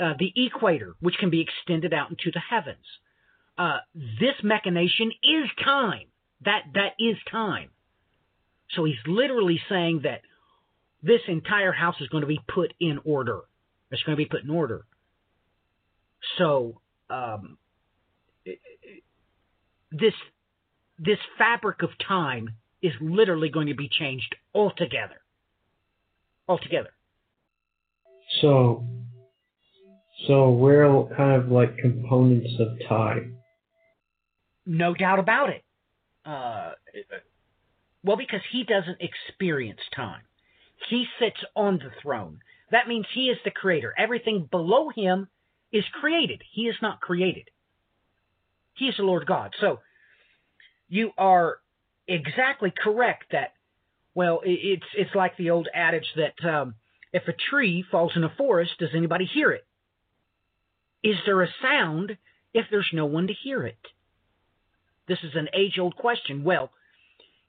uh, 0.00 0.14
the 0.18 0.32
equator, 0.36 0.94
which 1.00 1.16
can 1.16 1.30
be 1.30 1.40
extended 1.40 1.92
out 1.92 2.10
into 2.10 2.30
the 2.32 2.40
heavens. 2.40 2.84
Uh, 3.56 3.78
this 3.94 4.34
machination 4.42 5.10
is 5.22 5.48
time. 5.64 6.06
That 6.44 6.62
that 6.74 6.92
is 6.98 7.16
time. 7.30 7.70
So 8.70 8.84
he's 8.84 8.96
literally 9.06 9.60
saying 9.68 10.02
that 10.04 10.20
this 11.02 11.20
entire 11.26 11.72
house 11.72 11.96
is 12.00 12.08
going 12.08 12.20
to 12.20 12.28
be 12.28 12.40
put 12.48 12.74
in 12.80 13.00
order. 13.04 13.40
It's 13.90 14.02
going 14.02 14.16
to 14.16 14.22
be 14.22 14.28
put 14.28 14.44
in 14.44 14.50
order. 14.50 14.84
So 16.36 16.80
um, 17.10 17.58
this 19.90 20.14
this 20.98 21.18
fabric 21.36 21.82
of 21.82 21.90
time 22.06 22.54
is 22.82 22.92
literally 23.00 23.48
going 23.48 23.68
to 23.68 23.74
be 23.74 23.88
changed 23.88 24.34
altogether. 24.54 25.20
Altogether. 26.48 26.90
So, 28.40 28.86
so 30.26 30.50
we're 30.50 31.04
kind 31.16 31.40
of 31.40 31.50
like 31.50 31.78
components 31.78 32.50
of 32.58 32.88
time. 32.88 33.36
No 34.66 34.94
doubt 34.94 35.18
about 35.18 35.50
it. 35.50 35.64
Uh, 36.24 36.72
well, 38.04 38.16
because 38.16 38.40
he 38.52 38.64
doesn't 38.64 38.98
experience 39.00 39.80
time. 39.94 40.22
He 40.88 41.06
sits 41.18 41.38
on 41.56 41.78
the 41.78 41.90
throne. 42.02 42.40
That 42.70 42.88
means 42.88 43.06
he 43.14 43.26
is 43.28 43.38
the 43.44 43.50
creator. 43.50 43.94
Everything 43.96 44.48
below 44.50 44.90
him 44.94 45.28
is 45.72 45.84
created. 46.00 46.42
He 46.52 46.62
is 46.62 46.76
not 46.82 47.00
created. 47.00 47.48
He 48.74 48.86
is 48.86 48.96
the 48.96 49.02
Lord 49.02 49.26
God. 49.26 49.54
So 49.60 49.80
you 50.88 51.12
are 51.18 51.58
exactly 52.06 52.72
correct 52.76 53.24
that, 53.32 53.54
well, 54.14 54.40
it's 54.44 54.86
it's 54.96 55.14
like 55.14 55.36
the 55.36 55.50
old 55.50 55.68
adage 55.74 56.06
that 56.16 56.48
um, 56.48 56.74
if 57.12 57.26
a 57.28 57.34
tree 57.50 57.84
falls 57.90 58.12
in 58.16 58.24
a 58.24 58.32
forest, 58.36 58.72
does 58.78 58.90
anybody 58.94 59.24
hear 59.24 59.50
it? 59.50 59.66
Is 61.02 61.16
there 61.26 61.42
a 61.42 61.48
sound 61.62 62.16
if 62.54 62.66
there's 62.70 62.90
no 62.92 63.06
one 63.06 63.28
to 63.28 63.32
hear 63.32 63.64
it? 63.64 63.78
This 65.06 65.18
is 65.22 65.32
an 65.34 65.48
age 65.54 65.78
old 65.78 65.96
question. 65.96 66.44
Well, 66.44 66.70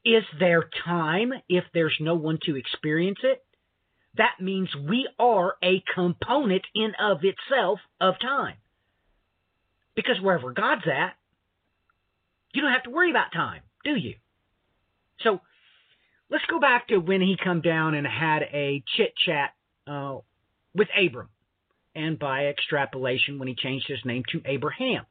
is 0.06 0.24
there 0.40 0.70
time 0.86 1.34
if 1.50 1.66
there's 1.74 1.98
no 2.00 2.16
one 2.16 2.40
to 2.46 2.56
experience 2.56 3.20
it? 3.24 3.44
That 4.16 4.36
means 4.40 4.70
we 4.76 5.08
are 5.20 5.56
a 5.64 5.84
component 5.94 6.64
in 6.74 6.94
of 7.00 7.20
itself 7.24 7.80
of 8.00 8.16
time. 8.20 8.56
Because 9.96 10.20
wherever 10.22 10.52
God's 10.52 10.88
at, 10.88 11.16
you 12.54 12.62
don't 12.62 12.72
have 12.72 12.84
to 12.84 12.90
worry 12.90 13.12
about 13.12 13.34
time, 13.34 13.62
do 13.84 13.96
you? 13.96 14.16
So 15.22 15.42
let's 16.30 16.46
go 16.50 16.60
back 16.60 16.88
to 16.88 16.98
when 16.98 17.22
he 17.22 17.36
come 17.42 17.62
down 17.62 17.94
and 17.94 18.08
had 18.08 18.44
a 18.44 18.84
chit 18.96 19.14
chat 19.26 19.54
uh, 19.86 20.18
with 20.74 20.88
Abram, 20.98 21.30
and 21.96 22.18
by 22.20 22.46
extrapolation, 22.46 23.40
when 23.40 23.48
he 23.48 23.56
changed 23.56 23.88
his 23.88 24.04
name 24.06 24.24
to 24.32 24.42
Abraham. 24.46 25.06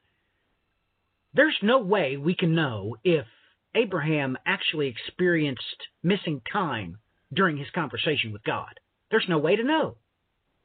There's 1.34 1.56
no 1.62 1.78
way 1.78 2.16
we 2.16 2.34
can 2.34 2.54
know 2.54 2.96
if 3.04 3.26
Abraham 3.74 4.36
actually 4.46 4.88
experienced 4.88 5.88
missing 6.02 6.40
time 6.50 6.98
during 7.32 7.56
his 7.56 7.70
conversation 7.74 8.32
with 8.32 8.42
God. 8.44 8.80
There's 9.10 9.28
no 9.28 9.38
way 9.38 9.56
to 9.56 9.64
know. 9.64 9.96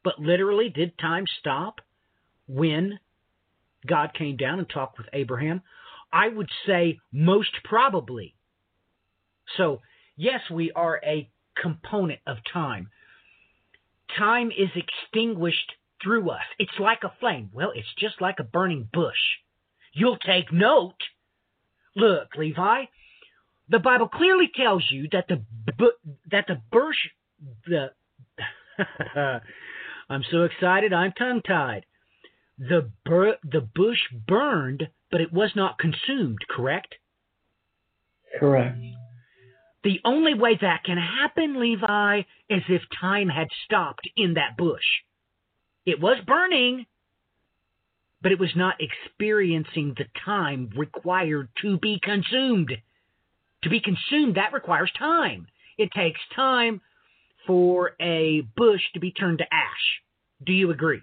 But 0.03 0.19
literally, 0.19 0.69
did 0.69 0.97
time 0.97 1.25
stop 1.39 1.81
when 2.47 2.99
God 3.87 4.13
came 4.13 4.37
down 4.37 4.59
and 4.59 4.69
talked 4.69 4.97
with 4.97 5.07
Abraham? 5.13 5.61
I 6.11 6.27
would 6.27 6.49
say 6.65 6.99
most 7.11 7.51
probably. 7.63 8.35
So, 9.57 9.81
yes, 10.15 10.41
we 10.51 10.71
are 10.71 11.01
a 11.03 11.29
component 11.61 12.19
of 12.27 12.37
time. 12.51 12.89
Time 14.17 14.51
is 14.51 14.69
extinguished 14.75 15.71
through 16.03 16.29
us. 16.29 16.43
It's 16.59 16.79
like 16.79 17.03
a 17.03 17.13
flame. 17.19 17.49
Well, 17.53 17.71
it's 17.73 17.93
just 17.97 18.21
like 18.21 18.39
a 18.39 18.43
burning 18.43 18.89
bush. 18.91 19.17
You'll 19.93 20.17
take 20.17 20.51
note. 20.51 20.95
Look, 21.95 22.35
Levi, 22.35 22.85
the 23.69 23.79
Bible 23.79 24.07
clearly 24.07 24.49
tells 24.55 24.83
you 24.89 25.07
that 25.11 25.27
the 25.27 25.43
that 26.31 26.45
the 26.47 26.61
bush 26.71 26.97
the 27.65 27.91
I'm 30.09 30.23
so 30.31 30.43
excited 30.43 30.93
I'm 30.93 31.11
tongue 31.13 31.41
tied. 31.47 31.85
The 32.57 32.91
bur- 33.05 33.37
the 33.43 33.61
bush 33.61 33.99
burned, 34.27 34.89
but 35.11 35.21
it 35.21 35.33
was 35.33 35.51
not 35.55 35.79
consumed. 35.79 36.39
Correct. 36.49 36.95
Correct. 38.39 38.77
The 39.83 39.99
only 40.05 40.33
way 40.33 40.57
that 40.61 40.83
can 40.85 40.97
happen, 40.97 41.59
Levi, 41.59 42.21
is 42.49 42.63
if 42.69 42.81
time 43.01 43.27
had 43.29 43.47
stopped 43.65 44.07
in 44.15 44.35
that 44.35 44.55
bush. 44.57 44.83
It 45.85 45.99
was 45.99 46.17
burning, 46.25 46.85
but 48.21 48.31
it 48.31 48.39
was 48.39 48.55
not 48.55 48.75
experiencing 48.79 49.93
the 49.97 50.05
time 50.25 50.69
required 50.75 51.49
to 51.61 51.77
be 51.77 51.99
consumed. 52.01 52.71
To 53.63 53.69
be 53.69 53.81
consumed, 53.81 54.35
that 54.35 54.53
requires 54.53 54.91
time. 54.97 55.47
It 55.77 55.91
takes 55.91 56.19
time 56.35 56.81
for 57.45 57.91
a 57.99 58.41
bush 58.55 58.81
to 58.93 58.99
be 58.99 59.11
turned 59.11 59.39
to 59.39 59.53
ash. 59.53 60.01
Do 60.45 60.53
you 60.53 60.71
agree? 60.71 61.01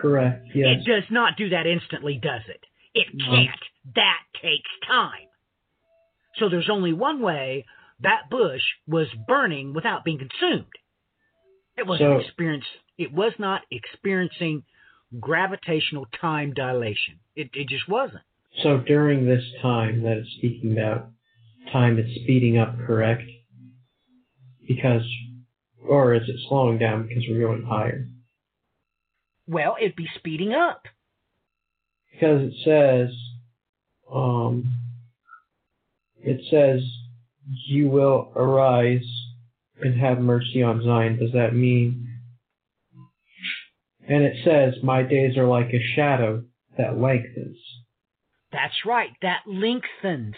Correct, 0.00 0.46
yes. 0.54 0.78
It 0.78 0.90
does 0.90 1.04
not 1.10 1.36
do 1.36 1.50
that 1.50 1.66
instantly, 1.66 2.18
does 2.22 2.42
it? 2.48 2.60
It 2.94 3.06
can't. 3.28 3.94
That 3.94 4.20
takes 4.40 4.70
time. 4.86 5.28
So 6.38 6.48
there's 6.48 6.70
only 6.70 6.92
one 6.92 7.20
way 7.20 7.66
that 8.00 8.30
bush 8.30 8.62
was 8.86 9.06
burning 9.26 9.74
without 9.74 10.04
being 10.04 10.18
consumed. 10.18 10.66
It 11.76 11.86
wasn't 11.86 12.10
So- 12.10 12.18
experience 12.18 12.64
it 12.98 13.12
was 13.12 13.32
not 13.38 13.62
experiencing 13.70 14.62
gravitational 15.18 16.06
time 16.20 16.52
dilation. 16.52 17.18
It 17.34 17.50
it 17.54 17.68
just 17.68 17.88
wasn't. 17.88 18.22
So 18.62 18.78
during 18.78 19.24
this 19.24 19.44
time 19.62 20.02
that 20.02 20.18
it's 20.18 20.30
speaking 20.32 20.72
about, 20.72 21.08
time 21.72 21.98
is 21.98 22.14
speeding 22.22 22.58
up, 22.58 22.78
correct? 22.78 23.22
Because, 24.68 25.02
or 25.82 26.14
is 26.14 26.28
it 26.28 26.36
slowing 26.48 26.78
down 26.78 27.08
because 27.08 27.24
we're 27.28 27.40
going 27.46 27.62
higher? 27.62 28.08
Well, 29.46 29.76
it'd 29.80 29.96
be 29.96 30.08
speeding 30.16 30.52
up. 30.52 30.86
Because 32.12 32.52
it 32.52 32.54
says, 32.62 33.14
um, 34.12 34.70
it 36.22 36.44
says, 36.50 36.82
you 37.66 37.88
will 37.88 38.32
arise 38.36 39.21
and 39.82 39.98
have 40.00 40.18
mercy 40.18 40.62
on 40.62 40.82
Zion. 40.82 41.18
Does 41.18 41.32
that 41.32 41.54
mean? 41.54 42.08
And 44.08 44.24
it 44.24 44.36
says, 44.44 44.82
my 44.82 45.02
days 45.02 45.36
are 45.36 45.46
like 45.46 45.68
a 45.72 45.82
shadow 45.94 46.44
that 46.76 46.98
lengthens. 46.98 47.58
That's 48.52 48.74
right. 48.84 49.10
That 49.22 49.40
lengthens. 49.46 50.34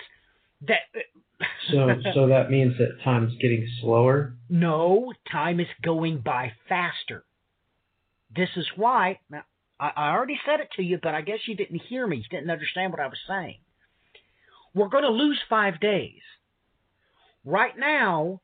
That 0.66 0.80
uh, 0.94 1.00
So, 1.70 1.88
so 2.14 2.26
that 2.28 2.50
means 2.50 2.78
that 2.78 3.02
time's 3.02 3.34
getting 3.40 3.66
slower. 3.80 4.36
no 4.48 5.12
time 5.32 5.60
is 5.60 5.66
going 5.82 6.18
by 6.18 6.52
faster. 6.68 7.24
This 8.34 8.50
is 8.56 8.66
why. 8.76 9.18
Now, 9.30 9.44
I, 9.80 9.90
I 9.96 10.10
already 10.10 10.38
said 10.46 10.60
it 10.60 10.68
to 10.76 10.82
you, 10.82 10.98
but 11.02 11.14
I 11.14 11.22
guess 11.22 11.40
you 11.46 11.56
didn't 11.56 11.82
hear 11.88 12.06
me. 12.06 12.18
You 12.18 12.24
didn't 12.30 12.50
understand 12.50 12.92
what 12.92 13.00
I 13.00 13.06
was 13.06 13.18
saying. 13.28 13.58
We're 14.74 14.88
going 14.88 15.04
to 15.04 15.10
lose 15.10 15.40
five 15.48 15.80
days. 15.80 16.20
Right 17.44 17.76
now, 17.76 18.40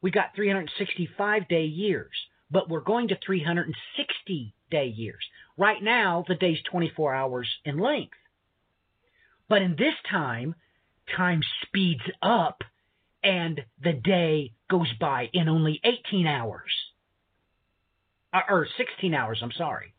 we 0.00 0.10
got 0.10 0.34
365 0.34 1.48
day 1.48 1.64
years, 1.64 2.12
but 2.50 2.68
we're 2.68 2.80
going 2.80 3.08
to 3.08 3.18
360 3.24 4.54
day 4.70 4.86
years. 4.86 5.24
Right 5.56 5.82
now, 5.82 6.24
the 6.28 6.34
day's 6.34 6.58
24 6.70 7.14
hours 7.14 7.48
in 7.64 7.78
length. 7.78 8.16
But 9.48 9.62
in 9.62 9.72
this 9.72 9.94
time, 10.10 10.54
time 11.16 11.40
speeds 11.66 12.02
up 12.22 12.62
and 13.22 13.60
the 13.82 13.92
day 13.92 14.52
goes 14.70 14.92
by 15.00 15.28
in 15.32 15.48
only 15.48 15.80
18 15.82 16.26
hours. 16.26 16.70
Uh, 18.32 18.40
or 18.48 18.68
16 18.76 19.14
hours, 19.14 19.40
I'm 19.42 19.52
sorry. 19.52 19.94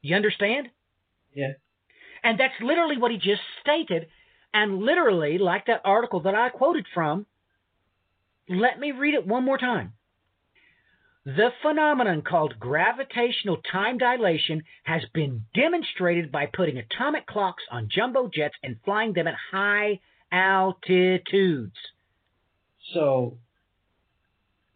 You 0.00 0.16
understand? 0.16 0.68
Yeah. 1.34 1.52
And 2.22 2.38
that's 2.38 2.54
literally 2.62 2.96
what 2.96 3.10
he 3.10 3.18
just 3.18 3.42
stated. 3.60 4.06
And 4.54 4.78
literally, 4.78 5.38
like 5.38 5.66
that 5.66 5.82
article 5.84 6.20
that 6.20 6.34
I 6.34 6.48
quoted 6.48 6.86
from, 6.94 7.26
let 8.48 8.78
me 8.80 8.92
read 8.92 9.14
it 9.14 9.26
one 9.26 9.44
more 9.44 9.58
time. 9.58 9.92
The 11.24 11.50
phenomenon 11.62 12.22
called 12.22 12.58
gravitational 12.58 13.58
time 13.70 13.98
dilation 13.98 14.62
has 14.84 15.02
been 15.12 15.44
demonstrated 15.54 16.32
by 16.32 16.46
putting 16.46 16.78
atomic 16.78 17.26
clocks 17.26 17.62
on 17.70 17.88
jumbo 17.90 18.28
jets 18.32 18.54
and 18.62 18.76
flying 18.84 19.12
them 19.12 19.28
at 19.28 19.34
high 19.52 20.00
altitudes. 20.32 21.76
So, 22.94 23.38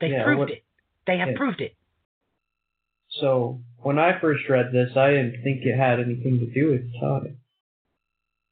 They 0.00 0.10
Yeah, 0.10 0.24
proved 0.24 0.38
what- 0.40 0.50
it. 0.50 0.64
They 1.06 1.16
have 1.18 1.28
yeah. 1.30 1.36
proved 1.36 1.60
it. 1.62 1.74
so 3.08 3.60
when 3.78 3.98
I 3.98 4.18
first 4.18 4.48
read 4.48 4.72
this, 4.72 4.96
I 4.96 5.10
didn't 5.12 5.42
think 5.42 5.64
it 5.64 5.76
had 5.76 6.00
anything 6.00 6.40
to 6.40 6.46
do 6.46 6.72
with 6.72 6.92
time. 7.00 7.38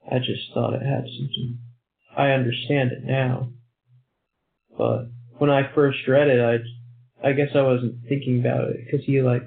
I 0.09 0.19
just 0.19 0.51
thought 0.53 0.73
it 0.73 0.81
had 0.81 1.05
something. 1.07 1.59
I 2.15 2.31
understand 2.31 2.91
it 2.93 3.03
now, 3.03 3.51
but 4.77 5.07
when 5.37 5.49
I 5.49 5.71
first 5.73 5.99
read 6.07 6.27
it, 6.29 6.39
I, 7.23 7.27
I 7.27 7.33
guess 7.33 7.49
I 7.55 7.61
wasn't 7.61 7.95
thinking 8.07 8.39
about 8.39 8.69
it 8.69 8.77
because 8.85 9.05
he 9.05 9.21
like, 9.21 9.43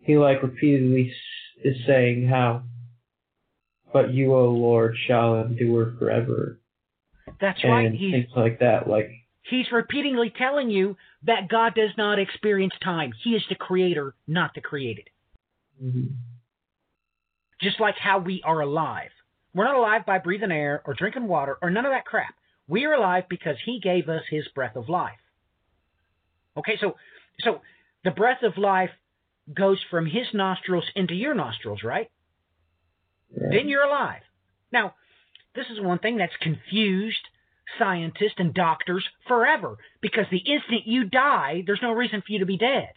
he 0.00 0.16
like 0.16 0.42
repeatedly 0.42 1.12
is 1.62 1.76
saying 1.86 2.28
how, 2.28 2.62
but 3.92 4.12
you, 4.12 4.34
O 4.34 4.50
Lord, 4.50 4.96
shall 5.06 5.40
endure 5.42 5.94
forever, 5.98 6.58
That's 7.40 7.62
right. 7.64 7.86
and 7.86 7.96
He's 7.96 8.12
things 8.12 8.30
like 8.36 8.58
that. 8.60 8.88
Like, 8.88 9.10
he's 9.42 9.70
repeatedly 9.72 10.32
telling 10.36 10.68
you 10.70 10.96
that 11.24 11.48
God 11.48 11.74
does 11.74 11.90
not 11.96 12.18
experience 12.18 12.74
time. 12.82 13.12
He 13.22 13.30
is 13.30 13.42
the 13.48 13.54
creator, 13.54 14.14
not 14.26 14.52
the 14.54 14.60
created. 14.60 15.08
mhm. 15.82 16.08
Just 17.60 17.80
like 17.80 17.94
how 17.96 18.18
we 18.18 18.42
are 18.44 18.60
alive. 18.60 19.10
We're 19.54 19.64
not 19.64 19.76
alive 19.76 20.04
by 20.04 20.18
breathing 20.18 20.50
air 20.50 20.82
or 20.84 20.94
drinking 20.94 21.28
water 21.28 21.56
or 21.62 21.70
none 21.70 21.86
of 21.86 21.92
that 21.92 22.04
crap. 22.04 22.34
We 22.66 22.84
are 22.86 22.94
alive 22.94 23.24
because 23.28 23.56
he 23.64 23.80
gave 23.80 24.08
us 24.08 24.22
his 24.30 24.48
breath 24.54 24.76
of 24.76 24.88
life. 24.88 25.18
Okay, 26.56 26.78
so 26.80 26.96
so 27.40 27.60
the 28.04 28.10
breath 28.10 28.42
of 28.42 28.56
life 28.56 28.90
goes 29.52 29.78
from 29.90 30.06
his 30.06 30.26
nostrils 30.32 30.84
into 30.94 31.14
your 31.14 31.34
nostrils, 31.34 31.82
right? 31.82 32.10
Right. 33.36 33.50
Then 33.50 33.68
you're 33.68 33.84
alive. 33.84 34.22
Now, 34.72 34.94
this 35.54 35.66
is 35.70 35.80
one 35.80 35.98
thing 35.98 36.16
that's 36.16 36.36
confused 36.40 37.20
scientists 37.78 38.34
and 38.38 38.54
doctors 38.54 39.04
forever 39.26 39.76
because 40.00 40.26
the 40.30 40.38
instant 40.38 40.86
you 40.86 41.04
die, 41.04 41.62
there's 41.66 41.82
no 41.82 41.92
reason 41.92 42.20
for 42.20 42.32
you 42.32 42.40
to 42.40 42.46
be 42.46 42.58
dead. 42.58 42.90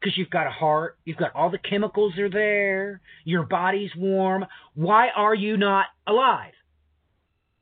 Because 0.00 0.18
you've 0.18 0.30
got 0.30 0.46
a 0.46 0.50
heart, 0.50 0.98
you've 1.04 1.16
got 1.16 1.34
all 1.34 1.50
the 1.50 1.58
chemicals 1.58 2.18
are 2.18 2.28
there, 2.28 3.00
your 3.24 3.44
body's 3.44 3.90
warm. 3.96 4.44
Why 4.74 5.08
are 5.08 5.34
you 5.34 5.56
not 5.56 5.86
alive? 6.06 6.52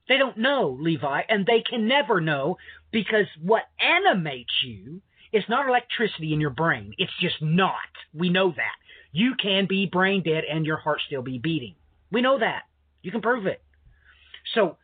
They 0.09 0.19
don't 0.19 0.39
know, 0.39 0.77
Levi, 0.81 1.23
and 1.29 1.47
they 1.47 1.63
can 1.69 1.87
never 1.87 2.21
know 2.21 2.59
because 2.91 3.27
what 3.41 3.63
animates 3.81 4.53
you 4.65 5.01
is 5.33 5.45
not 5.49 5.69
electricity 5.69 6.33
in 6.33 6.41
your 6.41 6.51
brain. 6.51 6.95
It's 6.99 7.13
just 7.21 7.41
not. 7.41 7.75
We 8.13 8.29
know 8.29 8.51
that. 8.51 8.77
You 9.13 9.35
can 9.41 9.67
be 9.67 9.87
brain 9.87 10.23
dead 10.23 10.45
and 10.51 10.67
your 10.67 10.79
heart 10.79 11.01
still 11.07 11.23
be 11.23 11.39
beating. 11.39 11.75
We 12.11 12.21
know 12.21 12.39
that. 12.39 12.63
You 13.03 13.11
can 13.11 13.23
prove 13.23 13.47
it. 13.47 13.63
So, 14.55 14.77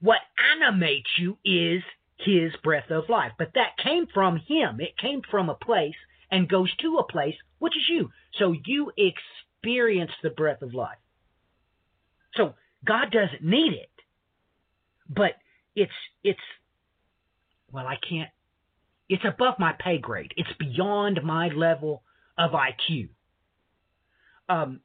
what 0.00 0.20
animates 0.54 1.10
you 1.18 1.38
is 1.44 1.82
his 2.18 2.52
breath 2.62 2.90
of 2.90 3.08
life. 3.08 3.32
But 3.38 3.52
that 3.54 3.82
came 3.82 4.06
from 4.12 4.36
him. 4.36 4.80
It 4.80 4.96
came 4.98 5.22
from 5.28 5.48
a 5.48 5.54
place 5.54 5.96
and 6.30 6.48
goes 6.48 6.74
to 6.76 6.98
a 6.98 7.06
place, 7.06 7.34
which 7.58 7.76
is 7.76 7.88
you. 7.88 8.10
So, 8.38 8.54
you 8.64 8.92
experience 8.96 10.12
the 10.22 10.30
breath 10.30 10.62
of 10.62 10.74
life. 10.74 10.98
So, 12.34 12.54
God 12.84 13.10
doesn't 13.10 13.42
need 13.42 13.72
it. 13.72 13.90
But 15.08 15.32
it's, 15.74 15.92
it's, 16.22 16.40
well, 17.72 17.86
I 17.86 17.96
can't, 18.08 18.30
it's 19.08 19.24
above 19.24 19.54
my 19.58 19.74
pay 19.78 19.98
grade. 19.98 20.32
It's 20.36 20.50
beyond 20.58 21.20
my 21.24 21.48
level 21.48 22.02
of 22.36 22.52
IQ. 22.52 23.08
Um, 24.48 24.80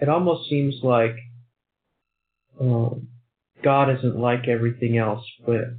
it 0.00 0.08
almost 0.08 0.48
seems 0.48 0.76
like 0.82 1.16
um, 2.60 3.08
God 3.62 3.90
isn't 3.98 4.16
like 4.16 4.48
everything 4.48 4.98
else, 4.98 5.24
but 5.44 5.76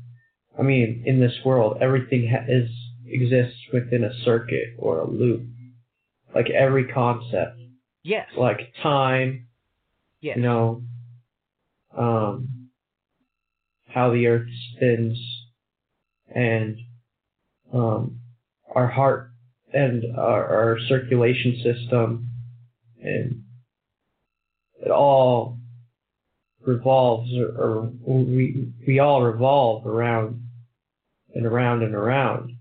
I 0.58 0.64
mean, 0.64 1.04
in 1.06 1.20
this 1.20 1.34
world, 1.46 1.78
everything 1.82 2.28
ha- 2.30 2.46
is 2.48 2.70
exists 3.06 3.60
within 3.72 4.04
a 4.04 4.14
circuit 4.26 4.76
or 4.78 5.00
a 5.00 5.10
loop. 5.10 5.44
Like 6.34 6.50
every 6.50 6.88
concept, 6.88 7.60
yes. 8.04 8.28
like 8.38 8.74
time, 8.84 9.48
yes. 10.20 10.38
you 10.38 10.44
know, 10.44 10.84
um, 11.98 12.50
how 13.88 14.12
the 14.12 14.28
earth 14.28 14.48
spins, 14.76 15.18
and 16.34 16.78
um, 17.74 18.20
our 18.74 18.88
heart 18.88 19.32
and 19.74 20.04
our, 20.18 20.46
our 20.46 20.80
circulation 20.88 21.56
system, 21.64 22.30
and 23.02 23.44
it 24.86 24.92
all 24.92 25.58
revolves, 26.66 27.30
or, 27.38 27.48
or 27.58 27.92
we 28.06 28.72
we 28.86 29.00
all 29.00 29.22
revolve 29.24 29.86
around 29.88 30.44
and 31.34 31.46
around 31.46 31.84
and 31.84 31.96
around. 31.96 32.54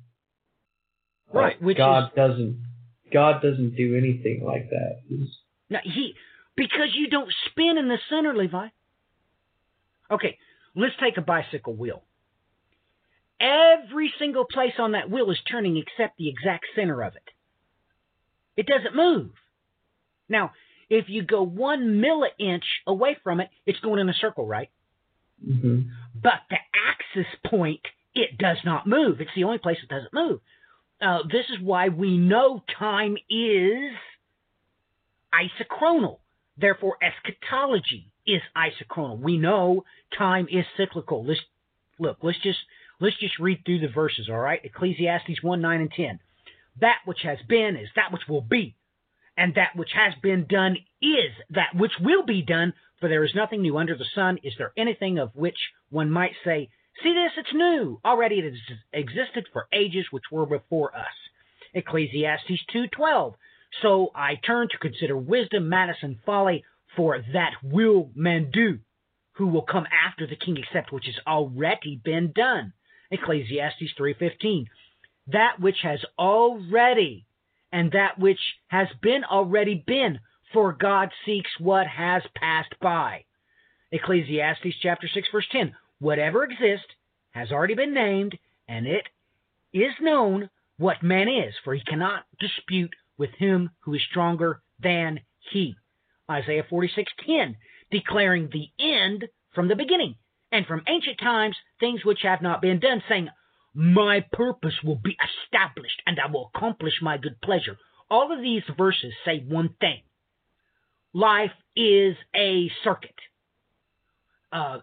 Right, 1.33 1.55
Like, 1.57 1.61
which 1.61 1.77
God 1.77 2.05
is- 2.05 2.11
doesn't 2.17 2.63
God 3.13 3.43
doesn't 3.43 3.77
do 3.77 3.97
anything 3.97 4.43
like 4.45 4.69
that. 4.71 5.01
He's, 5.09 5.29
Now 5.71 5.81
he 5.85 6.15
because 6.57 6.89
you 6.95 7.09
don't 7.09 7.33
spin 7.51 7.79
in 7.79 7.89
the 7.89 7.99
center, 8.11 8.35
Levi. 8.35 8.69
Okay, 10.11 10.39
let's 10.77 10.95
take 11.01 11.17
a 11.17 11.23
bicycle 11.23 11.75
wheel. 11.75 12.03
Every 13.41 14.13
single 14.19 14.45
place 14.45 14.75
on 14.79 14.93
that 14.93 15.11
wheel 15.11 15.31
is 15.31 15.39
turning 15.51 15.77
except 15.77 16.17
the 16.17 16.29
exact 16.29 16.67
center 16.75 17.03
of 17.03 17.17
it. 17.17 17.23
It 18.57 18.67
doesn't 18.67 18.97
move. 18.97 19.31
Now, 20.29 20.53
if 20.89 21.07
you 21.09 21.23
go 21.23 21.43
one 21.43 22.01
milli-inch 22.01 22.65
away 22.87 23.17
from 23.23 23.41
it, 23.41 23.51
it's 23.67 23.81
going 23.81 24.01
in 24.01 24.09
a 24.09 24.15
circle, 24.15 24.47
right? 24.47 24.71
mhm. 25.45 25.91
But 26.15 26.41
the 26.49 26.57
axis 26.89 27.31
point, 27.47 27.81
it 28.15 28.39
does 28.39 28.57
not 28.65 28.87
move. 28.87 29.21
It's 29.21 29.35
the 29.35 29.45
only 29.45 29.59
place 29.59 29.77
it 29.83 29.89
doesn't 29.91 30.15
move. 30.15 30.41
Uh, 31.01 31.25
this 31.31 31.45
is 31.51 31.61
why 31.61 31.89
we 31.91 32.17
know 32.17 32.63
time 32.79 33.19
is 33.29 33.93
isochronal. 35.35 36.19
Therefore, 36.59 36.97
eschatology 37.03 38.11
is 38.27 38.43
isochronal. 38.57 39.21
We 39.21 39.39
know 39.39 39.85
time 40.17 40.49
is 40.51 40.65
cyclical. 40.77 41.25
Let's 41.25 41.41
look. 41.99 42.19
Let's 42.23 42.41
just 42.43 42.59
let's 43.01 43.19
just 43.19 43.39
read 43.39 43.65
through 43.65 43.81
the 43.81 43.89
verses. 43.89 44.29
All 44.31 44.39
right, 44.39 44.65
Ecclesiastes 44.65 45.43
one 45.43 45.61
nine 45.61 45.81
and 45.81 45.93
ten. 45.93 46.21
That 46.81 46.99
which 47.05 47.21
has 47.23 47.39
been 47.49 47.77
is 47.77 47.89
that 47.97 48.13
which 48.13 48.23
will 48.29 48.43
be, 48.43 48.75
and 49.37 49.55
that 49.55 49.77
which 49.77 49.91
has 49.95 50.15
been 50.23 50.47
done 50.49 50.77
is 51.01 51.33
that 51.51 51.75
which 51.75 51.93
will 52.01 52.25
be 52.25 52.43
done. 52.43 52.73
For 53.01 53.11
there 53.11 53.25
is 53.25 53.35
nothing 53.35 53.61
new 53.61 53.77
under 53.77 53.95
the 53.95 54.07
sun. 54.15 54.39
Is 54.43 54.55
there 54.57 54.73
anything 54.75 55.19
of 55.19 55.37
which 55.37 55.59
one 55.91 56.11
might 56.11 56.33
say, 56.43 56.71
See 57.03 57.13
this, 57.13 57.33
it's 57.37 57.53
new. 57.53 58.01
Already 58.05 58.37
it 58.39 58.45
has 58.45 58.79
existed 58.93 59.47
for 59.53 59.69
ages 59.73 60.07
which 60.11 60.25
were 60.31 60.47
before 60.47 60.97
us. 60.97 61.13
Ecclesiastes 61.75 62.65
2:12. 62.73 63.35
So 63.83 64.11
I 64.15 64.37
turn 64.37 64.69
to 64.71 64.79
consider 64.79 65.17
wisdom, 65.17 65.69
madness, 65.69 65.99
and 66.03 66.19
folly, 66.25 66.65
for 66.97 67.19
that 67.33 67.53
will 67.63 68.11
men 68.15 68.51
do, 68.51 68.79
who 69.33 69.47
will 69.49 69.63
come 69.63 69.87
after 70.07 70.27
the 70.27 70.37
king 70.37 70.57
except 70.57 70.93
which 70.93 71.07
has 71.07 71.19
already 71.27 72.01
been 72.03 72.33
done. 72.33 72.73
Ecclesiastes 73.11 73.93
3:15. 73.99 74.67
That 75.29 75.61
which 75.61 75.81
has 75.83 76.05
already 76.19 77.27
and 77.73 77.93
that 77.93 78.19
which 78.19 78.41
has 78.69 78.89
been 79.03 79.25
already 79.25 79.75
been, 79.87 80.21
for 80.53 80.73
God 80.73 81.11
seeks 81.25 81.51
what 81.59 81.87
has 81.87 82.23
passed 82.35 82.75
by. 82.81 83.25
Ecclesiastes 83.93 84.77
chapter 84.81 85.09
6 85.09 85.29
verse 85.31 85.47
10. 85.51 85.75
Whatever 85.99 86.45
exists 86.45 86.87
has 87.33 87.53
already 87.53 87.75
been 87.75 87.93
named, 87.93 88.39
and 88.69 88.87
it 88.87 89.07
is 89.73 89.93
known 90.01 90.49
what 90.79 91.03
man 91.03 91.29
is, 91.29 91.55
for 91.65 91.75
he 91.75 91.81
cannot 91.81 92.25
dispute 92.39 92.95
with 93.19 93.31
him 93.39 93.71
who 93.81 93.95
is 93.95 94.03
stronger 94.11 94.63
than 94.81 95.21
he. 95.51 95.77
Isaiah 96.31 96.65
46:10, 96.65 97.57
declaring 97.91 98.49
the 98.49 98.71
end 98.79 99.29
from 99.55 99.69
the 99.69 99.77
beginning, 99.77 100.17
and 100.53 100.67
from 100.67 100.83
ancient 100.87 101.19
times 101.19 101.57
things 101.81 102.05
which 102.05 102.23
have 102.23 102.43
not 102.43 102.61
been 102.61 102.81
done, 102.81 103.03
saying, 103.09 103.29
My 103.75 104.21
purpose 104.33 104.83
will 104.83 104.97
be 104.97 105.17
established, 105.45 106.03
and 106.07 106.19
I 106.19 106.31
will 106.31 106.51
accomplish 106.55 106.95
my 107.01 107.17
good 107.19 107.41
pleasure. 107.41 107.79
All 108.11 108.33
of 108.33 108.41
these 108.41 108.63
verses 108.77 109.13
say 109.25 109.41
one 109.41 109.71
thing. 109.81 110.03
Life 111.13 111.53
is 111.75 112.17
a 112.35 112.71
circuit. 112.85 113.15
Uh, 114.53 114.81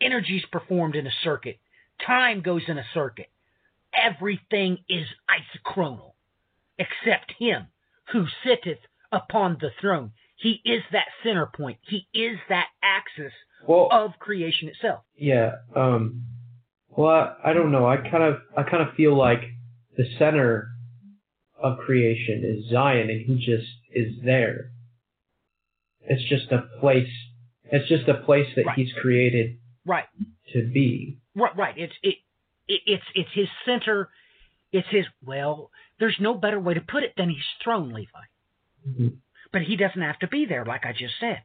energy 0.00 0.38
is 0.38 0.44
performed 0.50 0.96
in 0.96 1.06
a 1.06 1.12
circuit. 1.22 1.58
Time 2.06 2.40
goes 2.40 2.62
in 2.68 2.78
a 2.78 2.84
circuit. 2.94 3.30
Everything 3.92 4.78
is 4.88 5.06
isochronal 5.28 6.13
except 6.78 7.32
him 7.38 7.66
who 8.12 8.26
sitteth 8.44 8.78
upon 9.12 9.58
the 9.60 9.70
throne. 9.80 10.12
He 10.36 10.60
is 10.64 10.82
that 10.92 11.06
center 11.22 11.46
point. 11.46 11.78
He 11.88 12.06
is 12.12 12.38
that 12.48 12.66
axis 12.82 13.32
Well, 13.66 13.88
of 13.90 14.12
creation 14.18 14.68
itself. 14.68 15.04
yeah. 15.16 15.56
Um. 15.74 16.24
Well, 16.96 17.08
I, 17.08 17.50
I 17.50 17.52
don't 17.52 17.72
know. 17.72 17.86
I 17.86 17.96
kind 17.96 18.22
of 18.22 18.36
I 18.56 18.62
kind 18.62 18.86
of 18.88 18.94
feel 18.94 19.16
like 19.16 19.40
the 19.96 20.04
center 20.18 20.68
of 21.62 21.78
creation 21.78 22.42
is 22.44 22.70
Zion, 22.70 23.08
and 23.10 23.20
he 23.24 23.36
just 23.36 23.68
is 23.92 24.14
there. 24.24 24.70
It's 26.00 26.22
just 26.28 26.50
a 26.52 26.68
place. 26.80 27.08
It's 27.64 27.88
just 27.88 28.08
a 28.08 28.14
place 28.14 28.46
that 28.56 28.66
Right. 28.66 28.76
he's 28.76 28.92
created 29.00 29.58
Right. 29.86 30.04
to 30.52 30.68
be. 30.68 31.18
Right, 31.34 31.56
right. 31.56 31.74
It's 31.78 31.94
it, 32.02 32.16
it 32.68 32.80
it's 32.86 33.04
it's 33.14 33.30
his 33.32 33.48
center. 33.64 34.10
It's 34.74 34.88
his 34.90 35.06
well. 35.24 35.70
There's 36.00 36.16
no 36.18 36.34
better 36.34 36.58
way 36.58 36.74
to 36.74 36.80
put 36.80 37.04
it 37.04 37.14
than 37.16 37.30
he's 37.30 37.44
throne, 37.62 37.90
Levi. 37.90 38.24
Mhm. 38.88 39.18
But 39.52 39.62
he 39.62 39.76
doesn't 39.76 40.02
have 40.02 40.18
to 40.18 40.26
be 40.26 40.46
there, 40.46 40.64
like 40.64 40.84
I 40.84 40.92
just 40.92 41.16
said. 41.20 41.42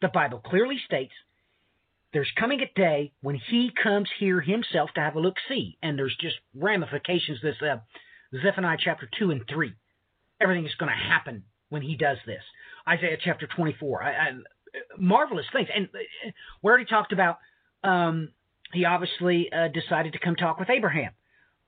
The 0.00 0.08
Bible 0.08 0.40
clearly 0.40 0.76
states 0.78 1.14
there's 2.12 2.32
coming 2.32 2.60
a 2.60 2.66
day 2.74 3.12
when 3.20 3.36
he 3.36 3.70
comes 3.70 4.10
here 4.18 4.40
himself 4.40 4.92
to 4.94 5.00
have 5.00 5.14
a 5.14 5.20
look 5.20 5.36
see, 5.48 5.78
and 5.84 5.96
there's 5.96 6.16
just 6.16 6.36
ramifications. 6.52 7.40
This 7.42 7.62
uh, 7.62 7.78
Zephaniah 8.34 8.76
chapter 8.80 9.08
two 9.16 9.30
and 9.30 9.46
three. 9.46 9.74
Everything 10.40 10.66
is 10.66 10.74
going 10.74 10.90
to 10.90 10.98
happen 10.98 11.44
when 11.68 11.82
he 11.82 11.96
does 11.96 12.18
this. 12.26 12.42
Isaiah 12.88 13.18
chapter 13.22 13.46
24. 13.46 14.02
I, 14.02 14.10
I, 14.10 14.32
marvelous 14.98 15.46
things, 15.52 15.68
and 15.72 15.86
uh, 15.94 16.30
we 16.60 16.68
already 16.68 16.86
talked 16.86 17.12
about. 17.12 17.38
Um, 17.84 18.32
he 18.72 18.84
obviously 18.84 19.52
uh, 19.52 19.68
decided 19.68 20.14
to 20.14 20.18
come 20.18 20.34
talk 20.34 20.58
with 20.58 20.70
Abraham 20.70 21.12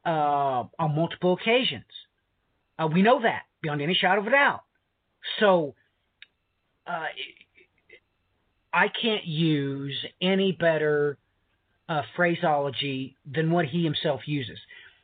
uh, 0.05 0.65
on 0.79 0.95
multiple 0.95 1.35
occasions. 1.35 1.85
Uh, 2.79 2.89
we 2.93 3.03
know 3.03 3.23
that 3.23 3.43
beyond 3.63 3.81
any 3.81 3.95
shadow 3.95 4.21
of 4.21 4.27
a 4.27 4.31
doubt. 4.31 4.63
So 5.41 5.75
uh, 6.87 7.07
I 8.73 8.89
can't 8.89 9.25
use 9.25 9.97
any 10.21 10.53
better 10.53 11.17
uh, 11.89 12.03
phraseology 12.17 13.17
than 13.31 13.51
what 13.51 13.67
he 13.67 13.85
himself 13.85 14.23
uses. 14.27 14.59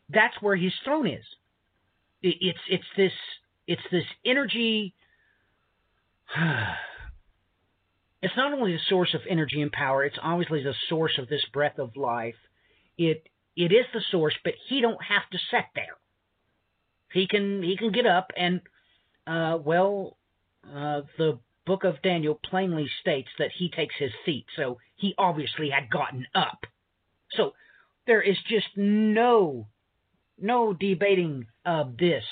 That's 0.09 0.34
where 0.40 0.57
his 0.57 0.72
throne 0.84 1.07
is. 1.07 1.24
It's 2.22 2.59
it's 2.68 2.84
this 2.96 3.12
it's 3.66 3.82
this 3.90 4.05
energy. 4.24 4.94
It's 8.22 8.36
not 8.36 8.53
only 8.53 8.72
the 8.72 8.80
source 8.90 9.14
of 9.14 9.22
energy 9.26 9.62
and 9.62 9.72
power; 9.72 10.05
it's 10.05 10.18
obviously 10.22 10.62
the 10.62 10.74
source 10.90 11.16
of 11.16 11.26
this 11.28 11.42
breath 11.55 11.78
of 11.78 11.96
life. 11.96 12.34
It 12.98 13.26
it 13.64 13.72
is 13.72 13.86
the 13.92 14.02
source, 14.11 14.34
but 14.44 14.54
he 14.68 14.80
don't 14.80 15.02
have 15.02 15.28
to 15.32 15.38
sit 15.50 15.64
there. 15.74 15.96
He 17.12 17.26
can 17.26 17.62
he 17.62 17.76
can 17.76 17.92
get 17.92 18.06
up 18.06 18.30
and 18.36 18.61
uh, 19.26 19.58
well, 19.62 20.16
uh, 20.64 21.02
the 21.18 21.38
book 21.66 21.84
of 21.84 22.02
Daniel 22.02 22.38
plainly 22.42 22.88
states 23.00 23.28
that 23.38 23.50
he 23.56 23.70
takes 23.70 23.94
his 23.98 24.11
seat, 24.24 24.46
so 24.56 24.78
he 24.96 25.14
obviously 25.18 25.70
had 25.70 25.90
gotten 25.90 26.26
up. 26.34 26.64
So 27.32 27.52
there 28.06 28.22
is 28.22 28.36
just 28.48 28.66
no 28.76 29.68
no 30.38 30.72
debating 30.72 31.46
uh, 31.64 31.84
this 31.98 32.24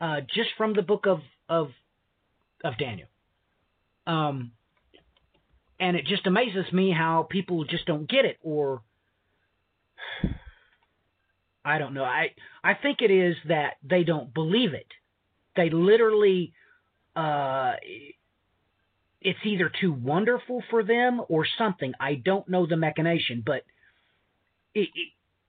uh, 0.00 0.20
just 0.34 0.50
from 0.56 0.74
the 0.74 0.82
book 0.82 1.06
of 1.06 1.20
of 1.48 1.70
of 2.64 2.78
Daniel. 2.78 3.08
Um, 4.06 4.52
and 5.78 5.96
it 5.96 6.06
just 6.06 6.26
amazes 6.26 6.72
me 6.72 6.90
how 6.90 7.26
people 7.28 7.64
just 7.64 7.86
don't 7.86 8.08
get 8.08 8.24
it, 8.24 8.38
or 8.42 8.82
I 11.64 11.78
don't 11.78 11.94
know. 11.94 12.04
I 12.04 12.28
I 12.62 12.74
think 12.74 12.98
it 13.02 13.10
is 13.10 13.36
that 13.48 13.74
they 13.82 14.04
don't 14.04 14.32
believe 14.32 14.72
it. 14.72 14.86
They 15.56 15.70
literally, 15.70 16.52
uh, 17.16 17.72
it's 19.20 19.38
either 19.44 19.70
too 19.80 19.92
wonderful 19.92 20.62
for 20.70 20.84
them 20.84 21.20
or 21.28 21.46
something. 21.58 21.92
I 21.98 22.14
don't 22.14 22.48
know 22.48 22.66
the 22.66 22.76
machination, 22.76 23.42
but 23.44 23.64
it, 24.74 24.88
it, 24.94 25.08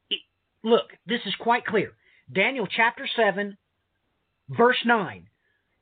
it, 0.09 0.19
look, 0.63 0.85
this 1.05 1.19
is 1.25 1.35
quite 1.39 1.65
clear. 1.65 1.91
Daniel 2.33 2.67
chapter 2.67 3.07
seven, 3.15 3.57
verse 4.49 4.83
nine. 4.85 5.27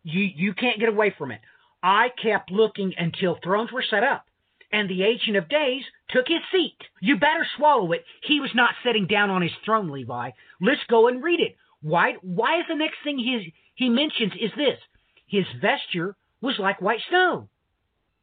You 0.03 0.21
you 0.35 0.53
can't 0.53 0.79
get 0.79 0.89
away 0.89 1.15
from 1.17 1.31
it. 1.31 1.39
I 1.81 2.09
kept 2.21 2.51
looking 2.51 2.93
until 2.97 3.37
thrones 3.43 3.71
were 3.71 3.85
set 3.89 4.03
up, 4.03 4.25
and 4.71 4.89
the 4.89 5.03
Ancient 5.03 5.37
of 5.37 5.49
Days 5.49 5.83
took 6.09 6.27
his 6.27 6.41
seat. 6.51 6.77
You 7.01 7.17
better 7.17 7.45
swallow 7.57 7.91
it. 7.91 8.03
He 8.23 8.39
was 8.39 8.51
not 8.53 8.75
sitting 8.83 9.07
down 9.07 9.29
on 9.29 9.41
his 9.41 9.51
throne, 9.63 9.89
Levi. 9.89 10.31
Let's 10.61 10.83
go 10.89 11.07
and 11.07 11.23
read 11.23 11.39
it. 11.39 11.55
Why? 11.81 12.13
Why 12.21 12.59
is 12.59 12.65
the 12.67 12.75
next 12.75 12.97
thing 13.03 13.17
he 13.17 13.53
he 13.75 13.89
mentions 13.89 14.33
is 14.39 14.51
this? 14.55 14.79
His 15.27 15.45
vesture 15.61 16.15
was 16.41 16.55
like 16.59 16.81
white 16.81 17.01
snow. 17.09 17.49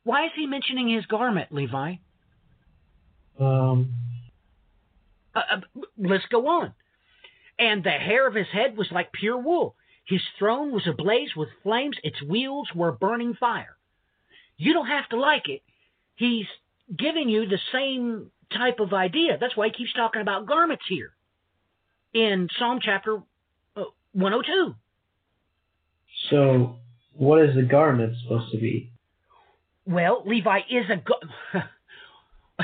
Why 0.05 0.27
is 0.27 0.33
he 0.35 0.47
mentioning 0.47 0.89
his 0.89 1.07
garment, 1.07 1.53
Levi? 1.53 1.95
Um. 3.39 3.95
Uh, 5.35 5.41
uh, 5.51 5.81
let's 5.97 6.27
go 6.31 6.47
on. 6.47 6.75
And 7.59 7.85
the 7.85 7.91
hair 7.91 8.27
of 8.27 8.35
his 8.35 8.49
head 8.53 8.77
was 8.77 8.89
like 8.91 9.13
pure 9.13 9.39
wool. 9.39 9.77
His 10.05 10.21
throne 10.39 10.73
was 10.73 10.87
ablaze 10.87 11.31
with 11.37 11.49
flames. 11.63 11.97
Its 12.03 12.21
wheels 12.23 12.69
were 12.75 12.93
burning 12.93 13.35
fire. 13.35 13.77
You 14.57 14.73
don't 14.73 14.89
have 14.89 15.09
to 15.11 15.21
like 15.21 15.49
it. 15.49 15.63
He's 16.17 16.47
giving 16.97 17.29
you 17.29 17.47
the 17.47 17.59
same 17.73 18.31
type 18.53 18.81
of 18.81 18.93
idea. 18.93 19.39
That's 19.41 19.57
why 19.57 19.69
he 19.69 19.73
keeps 19.73 19.93
talking 19.95 20.21
about 20.23 20.47
garments 20.47 20.85
here 20.89 21.13
in 22.13 22.49
Psalm 22.59 22.81
chapter 22.83 23.23
uh, 23.77 23.85
102. 24.13 24.75
So, 26.31 26.77
what 27.15 27.43
is 27.43 27.55
the 27.55 27.63
garment 27.63 28.15
supposed 28.23 28.53
to 28.53 28.59
be? 28.59 28.93
Well, 29.87 30.23
Levi 30.25 30.59
is 30.71 30.85
a 30.91 30.97
go- 30.97 31.61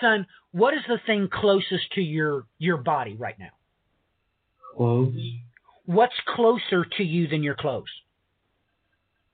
son. 0.00 0.26
What 0.52 0.74
is 0.74 0.80
the 0.88 0.98
thing 1.04 1.28
closest 1.32 1.92
to 1.94 2.00
your 2.00 2.46
your 2.58 2.76
body 2.76 3.16
right 3.16 3.38
now? 3.38 3.50
Clothes. 4.76 5.16
What's 5.84 6.14
closer 6.34 6.84
to 6.96 7.02
you 7.02 7.28
than 7.28 7.42
your 7.42 7.54
clothes? 7.56 7.90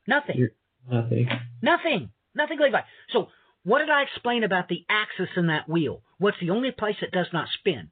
Nothing. 0.06 0.38
Your- 0.38 0.50
Nothing. 0.90 1.28
Nothing. 1.62 2.10
Nothing, 2.34 2.58
Levi. 2.60 2.80
So, 3.12 3.28
what 3.64 3.78
did 3.78 3.90
I 3.90 4.02
explain 4.02 4.42
about 4.44 4.68
the 4.68 4.84
axis 4.88 5.28
in 5.36 5.46
that 5.48 5.68
wheel? 5.68 6.02
What's 6.18 6.38
the 6.40 6.50
only 6.50 6.70
place 6.72 6.96
that 7.00 7.12
does 7.12 7.28
not 7.32 7.48
spin? 7.58 7.90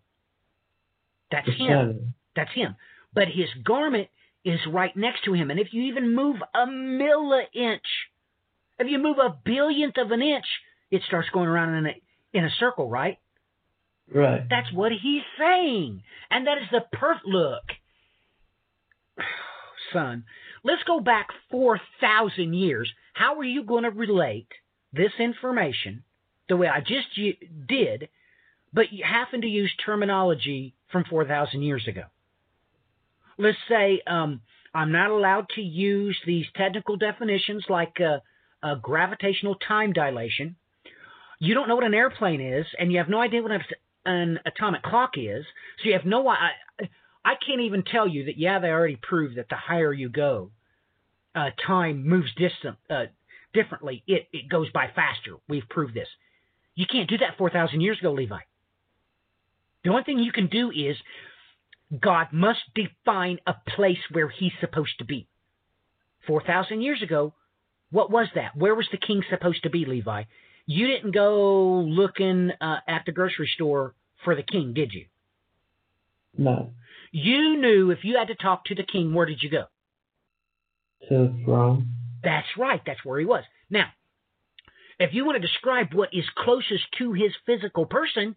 That's 1.30 1.46
The 1.46 1.52
him. 1.52 1.68
sun. 1.68 2.14
That's 2.34 2.52
him. 2.52 2.76
But 3.14 3.28
his 3.28 3.48
garment 3.64 4.08
is 4.44 4.58
right 4.68 4.96
next 4.96 5.24
to 5.24 5.32
him. 5.32 5.50
And 5.50 5.60
if 5.60 5.68
you 5.72 5.82
even 5.82 6.14
move 6.14 6.36
a 6.54 6.66
milli 6.66 7.44
inch, 7.54 7.82
if 8.78 8.88
you 8.88 8.98
move 8.98 9.18
a 9.18 9.36
billionth 9.44 9.98
of 9.98 10.10
an 10.10 10.22
inch, 10.22 10.46
it 10.90 11.02
starts 11.06 11.28
going 11.32 11.48
around 11.48 11.74
in 11.74 11.86
a, 11.86 11.92
in 12.32 12.44
a 12.44 12.50
circle, 12.58 12.88
right? 12.88 13.18
Right. 14.12 14.42
That's 14.48 14.72
what 14.72 14.90
he's 14.90 15.22
saying. 15.38 16.02
And 16.30 16.46
that 16.46 16.58
is 16.58 16.68
the 16.72 16.84
perfect 16.96 17.26
look. 17.26 17.62
Son, 19.92 20.24
let's 20.62 20.82
go 20.84 21.00
back 21.00 21.28
4,000 21.50 22.54
years. 22.54 22.90
How 23.12 23.38
are 23.38 23.44
you 23.44 23.64
going 23.64 23.84
to 23.84 23.90
relate 23.90 24.48
this 24.92 25.12
information 25.18 26.04
the 26.48 26.56
way 26.56 26.68
I 26.68 26.80
just 26.80 27.08
did, 27.68 28.08
but 28.72 28.92
you 28.92 29.04
happen 29.04 29.42
to 29.42 29.46
use 29.46 29.72
terminology 29.84 30.74
from 30.90 31.04
4,000 31.04 31.62
years 31.62 31.86
ago? 31.86 32.04
let's 33.40 33.58
say 33.68 34.02
um, 34.06 34.40
I'm 34.74 34.92
not 34.92 35.10
allowed 35.10 35.48
to 35.56 35.62
use 35.62 36.16
these 36.26 36.46
technical 36.54 36.96
definitions 36.96 37.64
like 37.68 37.98
uh, 38.00 38.18
uh, 38.62 38.74
gravitational 38.76 39.56
time 39.56 39.92
dilation. 39.92 40.56
You 41.38 41.54
don't 41.54 41.68
know 41.68 41.74
what 41.74 41.84
an 41.84 41.94
airplane 41.94 42.40
is, 42.40 42.66
and 42.78 42.92
you 42.92 42.98
have 42.98 43.08
no 43.08 43.20
idea 43.20 43.42
what 43.42 43.52
an 44.04 44.38
atomic 44.44 44.82
clock 44.82 45.12
is. 45.16 45.44
So 45.82 45.88
you 45.88 45.94
have 45.94 46.04
no. 46.04 46.28
I, 46.28 46.50
I 47.24 47.34
can't 47.46 47.60
even 47.60 47.82
tell 47.82 48.08
you 48.08 48.24
that. 48.26 48.38
Yeah, 48.38 48.58
they 48.58 48.68
already 48.68 48.98
proved 49.00 49.36
that 49.36 49.48
the 49.48 49.56
higher 49.56 49.92
you 49.92 50.08
go, 50.08 50.50
uh, 51.34 51.50
time 51.66 52.06
moves 52.06 52.30
distant, 52.36 52.76
uh, 52.88 53.06
differently. 53.52 54.02
It 54.06 54.28
it 54.32 54.48
goes 54.48 54.70
by 54.72 54.86
faster. 54.94 55.36
We've 55.48 55.68
proved 55.68 55.94
this. 55.94 56.08
You 56.74 56.86
can't 56.90 57.08
do 57.08 57.18
that 57.18 57.36
four 57.36 57.50
thousand 57.50 57.82
years 57.82 57.98
ago, 57.98 58.12
Levi. 58.12 58.38
The 59.84 59.90
only 59.90 60.04
thing 60.04 60.18
you 60.18 60.32
can 60.32 60.46
do 60.46 60.70
is 60.70 60.96
God 61.98 62.28
must 62.32 62.60
define 62.74 63.38
a 63.46 63.54
place 63.76 63.98
where 64.12 64.28
He's 64.28 64.52
supposed 64.60 64.98
to 64.98 65.04
be. 65.04 65.26
Four 66.26 66.42
thousand 66.42 66.82
years 66.82 67.02
ago, 67.02 67.34
what 67.90 68.10
was 68.10 68.28
that? 68.34 68.56
Where 68.56 68.74
was 68.74 68.88
the 68.90 68.98
king 68.98 69.22
supposed 69.28 69.62
to 69.64 69.70
be, 69.70 69.84
Levi? 69.84 70.24
You 70.66 70.86
didn't 70.86 71.12
go 71.12 71.80
looking 71.80 72.52
uh, 72.60 72.76
at 72.86 73.02
the 73.04 73.12
grocery 73.12 73.50
store 73.54 73.94
for 74.24 74.36
the 74.36 74.42
king, 74.42 74.72
did 74.72 74.92
you? 74.92 75.06
No. 76.36 76.70
You 77.12 77.56
knew 77.56 77.90
if 77.90 78.04
you 78.04 78.16
had 78.16 78.28
to 78.28 78.34
talk 78.34 78.64
to 78.66 78.74
the 78.74 78.84
king, 78.84 79.12
where 79.12 79.26
did 79.26 79.42
you 79.42 79.50
go? 79.50 79.64
To 81.08 81.34
throne. 81.44 81.88
That's 82.22 82.46
right. 82.56 82.80
That's 82.84 83.04
where 83.04 83.18
he 83.18 83.26
was. 83.26 83.42
Now, 83.68 83.86
if 84.98 85.14
you 85.14 85.24
want 85.24 85.40
to 85.40 85.46
describe 85.46 85.94
what 85.94 86.10
is 86.12 86.24
closest 86.36 86.84
to 86.98 87.12
his 87.12 87.32
physical 87.46 87.86
person, 87.86 88.36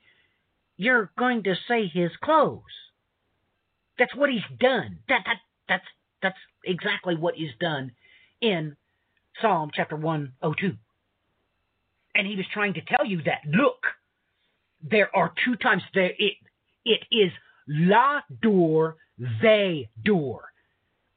you're 0.77 1.11
going 1.17 1.43
to 1.43 1.55
say 1.67 1.87
his 1.87 2.11
clothes. 2.23 2.61
That's 3.99 4.15
what 4.15 4.29
he's 4.29 4.41
done. 4.59 4.99
That 5.09 5.23
that 5.25 5.37
that's 5.67 5.85
that's 6.21 6.37
exactly 6.65 7.15
what 7.15 7.35
is 7.37 7.51
done 7.59 7.91
in 8.41 8.75
Psalm 9.41 9.71
chapter 9.73 9.95
102. 9.95 10.77
And 12.15 12.27
he 12.27 12.35
was 12.35 12.45
trying 12.53 12.75
to 12.75 12.81
tell 12.81 13.05
you 13.05 13.21
that 13.23 13.41
look, 13.45 13.85
there 14.81 15.15
are 15.15 15.33
two 15.45 15.55
times 15.57 15.83
there 15.93 16.11
it 16.17 16.33
it 16.85 17.01
is 17.11 17.31
la 17.67 18.21
door 18.41 18.97
they 19.41 19.89
door. 20.03 20.51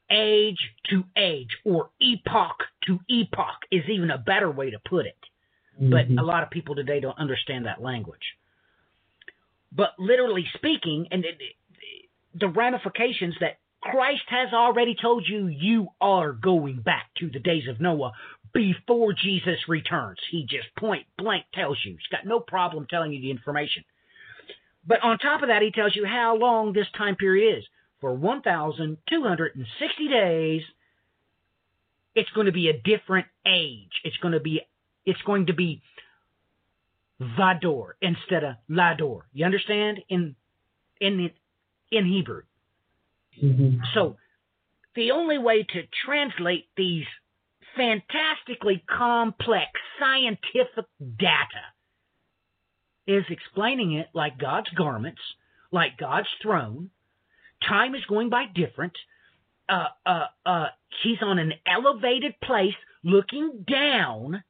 Age 0.09 0.59
to 0.89 1.03
age 1.17 1.57
or 1.65 1.89
epoch 2.01 2.63
to 2.85 2.99
epoch 3.09 3.65
is 3.71 3.83
even 3.89 4.09
a 4.09 4.17
better 4.17 4.49
way 4.49 4.71
to 4.71 4.79
put 4.87 5.05
it. 5.05 5.17
Mm-hmm. 5.81 5.91
But 5.91 6.21
a 6.21 6.25
lot 6.25 6.43
of 6.43 6.49
people 6.49 6.75
today 6.75 6.99
don't 6.99 7.17
understand 7.17 7.65
that 7.65 7.81
language. 7.81 8.21
But 9.71 9.91
literally 9.99 10.47
speaking, 10.55 11.07
and 11.11 11.25
it, 11.25 11.37
the 12.33 12.47
ramifications 12.47 13.35
that 13.41 13.59
Christ 13.81 14.23
has 14.27 14.53
already 14.53 14.95
told 14.99 15.27
you 15.27 15.47
you 15.47 15.89
are 15.99 16.31
going 16.31 16.81
back 16.81 17.09
to 17.17 17.29
the 17.29 17.39
days 17.39 17.67
of 17.69 17.79
Noah 17.81 18.13
before 18.53 19.13
Jesus 19.13 19.59
returns. 19.67 20.19
He 20.31 20.45
just 20.49 20.67
point 20.77 21.05
blank 21.17 21.45
tells 21.53 21.77
you. 21.85 21.91
He's 21.91 22.07
got 22.11 22.25
no 22.25 22.39
problem 22.39 22.87
telling 22.89 23.13
you 23.13 23.21
the 23.21 23.31
information. 23.31 23.83
But 24.87 25.03
on 25.03 25.17
top 25.17 25.41
of 25.41 25.49
that, 25.49 25.61
he 25.61 25.71
tells 25.71 25.95
you 25.95 26.05
how 26.05 26.37
long 26.37 26.71
this 26.71 26.87
time 26.97 27.17
period 27.17 27.59
is. 27.59 27.65
For 27.99 28.13
1,260 28.13 30.07
days, 30.07 30.61
it's 32.15 32.29
going 32.31 32.45
to 32.45 32.51
be 32.51 32.69
a 32.69 32.79
different 32.79 33.27
age. 33.45 33.91
It's 34.03 34.17
going 34.17 34.33
to 34.33 34.39
be 34.39 34.61
it's 35.05 35.21
going 35.21 35.45
to 35.47 35.53
be 35.53 35.81
Vador 37.21 37.91
instead 38.01 38.43
of 38.43 38.55
Ledor. 38.69 39.21
You 39.33 39.45
understand? 39.45 39.99
In 40.09 40.35
in 41.01 41.31
in 41.91 42.05
Hebrew. 42.05 42.43
Mm-hmm. 43.41 43.79
So 43.93 44.17
the 44.95 45.11
only 45.11 45.37
way 45.37 45.63
to 45.63 45.83
translate 46.05 46.67
these 46.75 47.05
fantastically 47.75 48.83
complex 48.89 49.71
scientific 49.99 50.85
data 51.19 51.63
is 53.07 53.23
explaining 53.29 53.93
it 53.93 54.07
like 54.13 54.37
God's 54.37 54.69
garments, 54.71 55.21
like 55.71 55.97
God's 55.97 56.27
throne. 56.41 56.89
Time 57.67 57.95
is 57.95 58.05
going 58.05 58.29
by 58.29 58.45
different. 58.53 58.93
Uh, 59.69 59.87
uh, 60.05 60.25
uh, 60.45 60.67
he's 61.03 61.17
on 61.21 61.39
an 61.39 61.53
elevated 61.65 62.39
place 62.41 62.75
looking 63.03 63.65
down, 63.69 64.43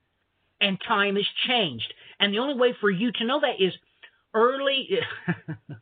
and 0.59 0.77
time 0.87 1.15
has 1.15 1.25
changed. 1.47 1.93
And 2.19 2.33
the 2.33 2.39
only 2.39 2.59
way 2.59 2.75
for 2.79 2.89
you 2.89 3.11
to 3.13 3.25
know 3.25 3.39
that 3.39 3.63
is 3.63 3.73
early. 4.33 4.89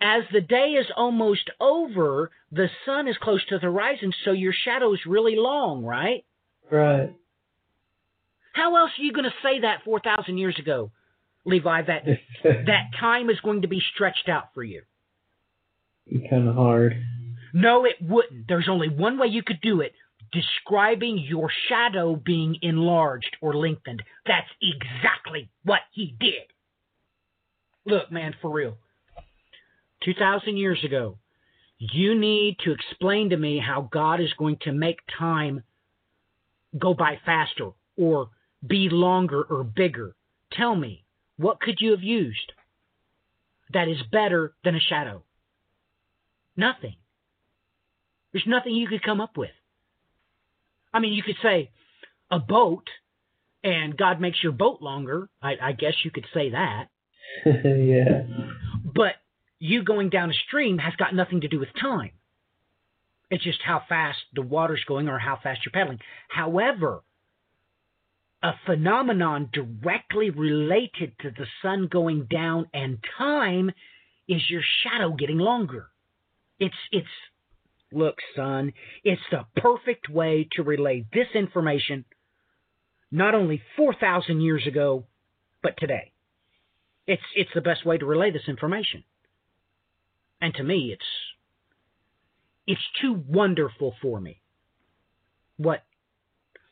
as 0.00 0.22
the 0.32 0.40
day 0.40 0.76
is 0.78 0.86
almost 0.96 1.50
over, 1.60 2.30
the 2.52 2.68
sun 2.84 3.08
is 3.08 3.16
close 3.20 3.44
to 3.46 3.58
the 3.58 3.62
horizon, 3.62 4.12
so 4.24 4.32
your 4.32 4.52
shadow 4.52 4.92
is 4.92 5.00
really 5.06 5.36
long, 5.36 5.84
right? 5.84 6.24
Right. 6.70 7.14
How 8.52 8.76
else 8.76 8.90
are 8.98 9.02
you 9.02 9.12
going 9.12 9.24
to 9.24 9.34
say 9.42 9.60
that 9.60 9.84
4,000 9.84 10.38
years 10.38 10.58
ago, 10.58 10.90
Levi, 11.46 11.82
that, 11.82 12.04
that 12.44 12.90
time 13.00 13.30
is 13.30 13.40
going 13.40 13.62
to 13.62 13.68
be 13.68 13.80
stretched 13.94 14.28
out 14.28 14.52
for 14.52 14.62
you? 14.62 14.82
Kind 16.28 16.48
of 16.48 16.54
hard. 16.54 16.94
No, 17.54 17.84
it 17.84 17.96
wouldn't. 18.00 18.46
There's 18.48 18.68
only 18.68 18.88
one 18.88 19.18
way 19.18 19.28
you 19.28 19.42
could 19.42 19.60
do 19.62 19.80
it 19.80 19.92
describing 20.32 21.18
your 21.18 21.50
shadow 21.68 22.16
being 22.16 22.56
enlarged 22.62 23.36
or 23.40 23.54
lengthened. 23.54 24.02
That's 24.26 24.48
exactly 24.60 25.50
what 25.64 25.80
he 25.92 26.16
did. 26.18 26.42
Look, 27.86 28.10
man, 28.10 28.34
for 28.42 28.50
real. 28.50 28.76
2,000 30.04 30.56
years 30.56 30.82
ago, 30.84 31.18
you 31.78 32.18
need 32.18 32.58
to 32.64 32.72
explain 32.72 33.30
to 33.30 33.36
me 33.36 33.58
how 33.58 33.88
God 33.90 34.20
is 34.20 34.32
going 34.38 34.58
to 34.62 34.72
make 34.72 34.98
time 35.18 35.62
go 36.78 36.94
by 36.94 37.18
faster 37.24 37.70
or 37.96 38.30
be 38.66 38.88
longer 38.90 39.42
or 39.42 39.64
bigger. 39.64 40.14
Tell 40.52 40.74
me, 40.74 41.04
what 41.36 41.60
could 41.60 41.76
you 41.80 41.92
have 41.92 42.02
used 42.02 42.52
that 43.72 43.88
is 43.88 43.98
better 44.10 44.54
than 44.64 44.74
a 44.74 44.80
shadow? 44.80 45.22
Nothing. 46.56 46.96
There's 48.32 48.46
nothing 48.46 48.74
you 48.74 48.88
could 48.88 49.02
come 49.02 49.20
up 49.20 49.36
with. 49.36 49.50
I 50.92 51.00
mean, 51.00 51.12
you 51.12 51.22
could 51.22 51.36
say 51.42 51.70
a 52.30 52.38
boat, 52.38 52.88
and 53.62 53.96
God 53.96 54.20
makes 54.20 54.42
your 54.42 54.52
boat 54.52 54.80
longer. 54.80 55.28
I, 55.42 55.54
I 55.60 55.72
guess 55.72 55.94
you 56.04 56.10
could 56.10 56.26
say 56.32 56.50
that. 56.50 56.88
yeah. 57.46 58.22
But 58.84 59.14
you 59.58 59.82
going 59.84 60.10
down 60.10 60.30
a 60.30 60.34
stream 60.46 60.78
has 60.78 60.94
got 60.96 61.14
nothing 61.14 61.42
to 61.42 61.48
do 61.48 61.58
with 61.58 61.68
time. 61.80 62.12
It's 63.30 63.44
just 63.44 63.60
how 63.64 63.82
fast 63.88 64.18
the 64.34 64.42
water's 64.42 64.84
going 64.86 65.08
or 65.08 65.18
how 65.18 65.38
fast 65.42 65.60
you're 65.64 65.72
paddling. 65.72 65.98
However, 66.28 67.02
a 68.42 68.52
phenomenon 68.66 69.50
directly 69.52 70.30
related 70.30 71.12
to 71.20 71.30
the 71.30 71.46
sun 71.62 71.88
going 71.90 72.26
down 72.30 72.68
and 72.72 72.98
time 73.18 73.70
is 74.28 74.42
your 74.48 74.62
shadow 74.82 75.12
getting 75.12 75.38
longer. 75.38 75.88
It's 76.58 76.74
it's 76.92 77.06
look, 77.92 78.16
son, 78.34 78.72
it's 79.04 79.22
the 79.30 79.46
perfect 79.56 80.08
way 80.08 80.48
to 80.52 80.62
relay 80.62 81.06
this 81.12 81.28
information 81.34 82.04
not 83.10 83.34
only 83.34 83.62
4,000 83.76 84.40
years 84.40 84.66
ago, 84.66 85.06
but 85.62 85.76
today. 85.78 86.12
It's 87.06 87.22
it's 87.36 87.50
the 87.54 87.60
best 87.60 87.86
way 87.86 87.98
to 87.98 88.04
relay 88.04 88.32
this 88.32 88.48
information. 88.48 89.04
And 90.40 90.52
to 90.54 90.64
me, 90.64 90.90
it's 90.92 91.04
it's 92.66 92.80
too 93.00 93.22
wonderful 93.28 93.94
for 94.02 94.20
me. 94.20 94.40
What 95.56 95.84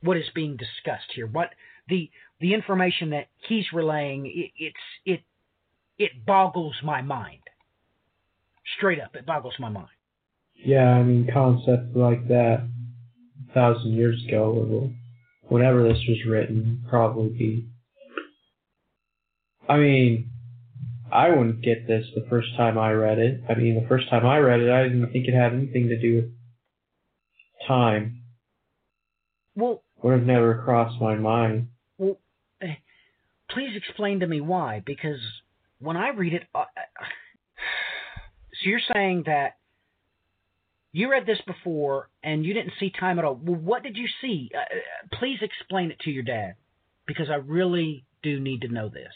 what 0.05 0.17
is 0.17 0.25
being 0.35 0.57
discussed 0.57 1.11
here? 1.15 1.27
What 1.27 1.51
the 1.89 2.11
the 2.41 2.55
information 2.55 3.11
that 3.11 3.29
he's 3.49 3.65
relaying? 3.73 4.27
It, 4.27 4.51
it's 4.57 4.77
it 5.05 5.21
it 5.99 6.27
boggles 6.27 6.77
my 6.85 7.03
mind. 7.03 7.41
Straight 8.77 9.01
up, 9.01 9.17
it 9.17 9.27
boggles 9.27 9.55
my 9.59 9.69
mind. 9.69 9.89
Yeah, 10.55 10.89
I 10.91 11.03
mean, 11.03 11.29
concepts 11.33 11.95
like 11.95 12.29
that 12.29 12.69
a 13.51 13.53
thousand 13.53 13.93
years 13.93 14.23
ago, 14.27 14.91
whenever 15.49 15.83
this 15.83 16.03
was 16.09 16.19
written, 16.29 16.85
probably 16.89 17.29
be. 17.29 17.69
I 19.69 19.79
mean, 19.79 20.31
I 21.13 21.31
wouldn't 21.31 21.63
get 21.63 21.87
this 21.87 22.07
the 22.15 22.27
first 22.29 22.49
time 22.57 22.79
I 22.79 22.93
read 22.93 23.19
it. 23.19 23.41
I 23.49 23.55
mean, 23.55 23.81
the 23.81 23.89
first 23.89 24.09
time 24.11 24.27
I 24.27 24.39
read 24.39 24.61
it, 24.61 24.71
I 24.71 24.83
didn't 24.85 25.13
think 25.13 25.27
it 25.27 25.35
had 25.35 25.53
anything 25.53 25.89
to 25.89 26.01
do 26.01 26.17
with 26.17 26.25
time. 27.67 28.23
Well, 29.55 29.84
would 30.05 30.13
have 30.13 30.27
never 30.27 30.61
crossed 30.63 31.01
my 31.01 31.15
mind. 31.15 31.69
Well, 31.97 32.19
eh, 32.61 32.75
please 33.51 33.71
explain 33.75 34.21
to 34.21 34.27
me 34.27 34.43
why, 34.43 34.83
because 34.85 35.19
when 35.81 35.97
I 35.97 36.11
read 36.11 36.35
it, 36.35 36.43
uh, 36.55 36.65
so 37.57 38.69
you're 38.69 38.81
saying 38.93 39.23
that 39.25 39.57
you 40.93 41.11
read 41.11 41.25
this 41.25 41.41
before 41.47 42.11
and 42.23 42.45
you 42.45 42.53
didn't 42.53 42.75
see 42.79 42.91
time 42.91 43.19
at 43.19 43.25
all. 43.25 43.41
Well, 43.43 43.57
what 43.57 43.83
did 43.83 43.97
you 43.97 44.07
see? 44.21 44.51
Uh, 44.55 44.59
uh 44.59 45.17
please 45.19 45.39
explain 45.41 45.91
it 45.91 45.99
to 46.01 46.11
your 46.11 46.23
dad, 46.23 46.57
because 47.07 47.31
I 47.31 47.37
really 47.37 48.05
do 48.23 48.39
need 48.39 48.61
to 48.61 48.69
know 48.69 48.91
this. 48.91 49.15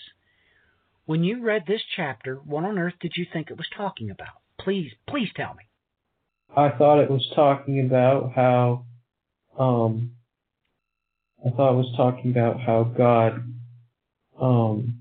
When 1.05 1.23
you 1.23 1.45
read 1.45 1.65
this 1.67 1.83
chapter, 1.97 2.37
what 2.37 2.65
on 2.65 2.79
earth 2.79 2.95
did 2.99 3.13
you 3.15 3.27
think 3.31 3.51
it 3.51 3.59
was 3.59 3.69
talking 3.77 4.11
about? 4.11 4.41
Please, 4.59 4.93
please 5.07 5.29
tell 5.37 5.53
me. 5.53 5.65
I 6.57 6.71
thought 6.71 7.03
it 7.03 7.11
was 7.11 7.31
talking 7.37 7.85
about 7.85 8.33
how, 8.35 8.87
um, 9.59 10.13
I 11.45 11.51
thought 11.51 11.77
was 11.77 11.93
talking 11.97 12.31
about 12.31 12.61
how 12.61 12.85
God, 12.85 13.45
um, 14.41 14.99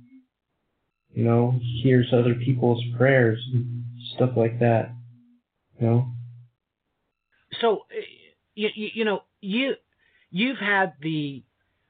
you 1.14 1.24
know, 1.24 1.60
hears 1.82 2.08
other 2.14 2.36
people's 2.36 2.84
prayers 2.96 3.44
and 3.54 3.84
stuff 4.16 4.32
like 4.36 4.60
that. 4.60 4.92
You 5.80 5.88
know. 5.88 6.08
So, 7.60 7.86
uh, 7.92 8.02
you, 8.54 8.70
you, 8.76 8.90
you 8.96 9.06
know, 9.06 9.24
you 9.42 9.76
you've 10.32 10.60
had 10.60 10.94
the 11.02 11.44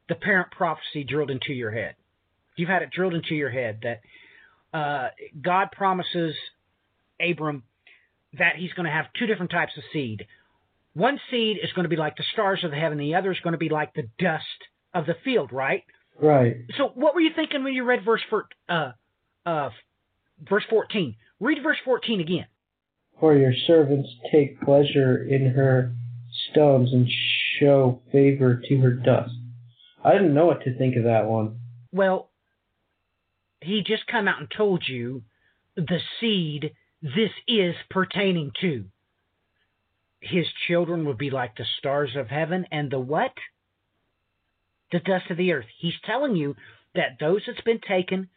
the 0.08 0.16
parent 0.16 0.52
prophecy 0.52 1.04
drilled 1.04 1.32
into 1.32 1.54
your 1.54 1.72
head. 1.72 1.96
You've 2.56 2.70
had 2.70 2.82
it 2.82 2.90
drilled 2.92 3.14
into 3.14 3.36
your 3.36 3.50
head 3.50 3.84
that 3.84 4.02
uh, 4.78 5.10
God 5.42 5.72
promises 5.72 6.36
Abram 7.20 7.64
that 8.38 8.56
he's 8.58 8.74
going 8.74 8.86
to 8.86 8.92
have 8.92 9.06
two 9.18 9.26
different 9.26 9.52
types 9.52 9.74
of 9.78 9.84
seed. 9.92 10.28
One 10.98 11.20
seed 11.30 11.58
is 11.62 11.72
going 11.74 11.84
to 11.84 11.90
be 11.90 11.96
like 11.96 12.18
the 12.18 12.24
stars 12.34 12.64
of 12.64 12.72
the 12.72 12.78
heaven, 12.78 12.98
the 12.98 13.14
other 13.14 13.32
is 13.32 13.40
going 13.44 13.54
to 13.54 13.60
be 13.60 13.70
like 13.70 13.94
the 13.94 14.10
dust 14.18 14.44
of 14.96 15.06
the 15.06 15.16
field, 15.24 15.54
right? 15.54 15.84
Right. 16.20 16.56
So, 16.76 16.88
what 16.96 17.14
were 17.14 17.22
you 17.22 17.30
thinking 17.36 17.64
when 17.64 17.74
you 17.74 17.84
read 17.84 18.04
verse 18.04 18.22
for, 18.32 18.48
uh, 18.68 18.94
uh, 19.46 19.70
verse 20.50 20.64
fourteen? 20.68 21.16
Read 21.40 21.62
verse 21.62 21.78
fourteen 21.86 22.20
again. 22.20 22.48
For 23.20 23.36
your 23.38 23.54
servants 23.68 24.10
take 24.32 24.60
pleasure 24.62 25.24
in 25.24 25.52
her 25.52 25.94
stones 26.50 26.92
and 26.92 27.08
show 27.60 28.02
favor 28.12 28.60
to 28.68 28.78
her 28.78 28.94
dust. 28.94 29.36
I 30.04 30.14
didn't 30.14 30.34
know 30.34 30.48
what 30.48 30.64
to 30.64 30.76
think 30.76 30.96
of 30.96 31.04
that 31.04 31.28
one. 31.28 31.60
Well, 31.92 32.32
he 33.62 33.84
just 33.86 34.08
come 34.08 34.28
out 34.28 34.40
and 34.40 34.50
told 34.50 34.84
you 34.88 35.22
the 35.76 36.00
seed 36.20 36.72
this 37.04 37.32
is 37.48 37.76
pertaining 37.92 38.52
to. 38.62 38.86
His 40.20 40.46
children 40.68 41.06
would 41.06 41.18
be 41.18 41.30
like 41.30 41.56
the 41.56 41.66
stars 41.80 42.16
of 42.16 42.28
heaven 42.28 42.66
and 42.72 42.90
the 42.90 43.00
what? 43.00 43.34
The 44.92 45.00
dust 45.00 45.30
of 45.30 45.38
the 45.38 45.52
earth. 45.54 45.66
He's 45.80 46.00
telling 46.06 46.36
you 46.36 46.56
that 46.96 47.18
those 47.20 47.42
that's 47.46 47.62
been 47.62 47.82
taken 47.82 48.30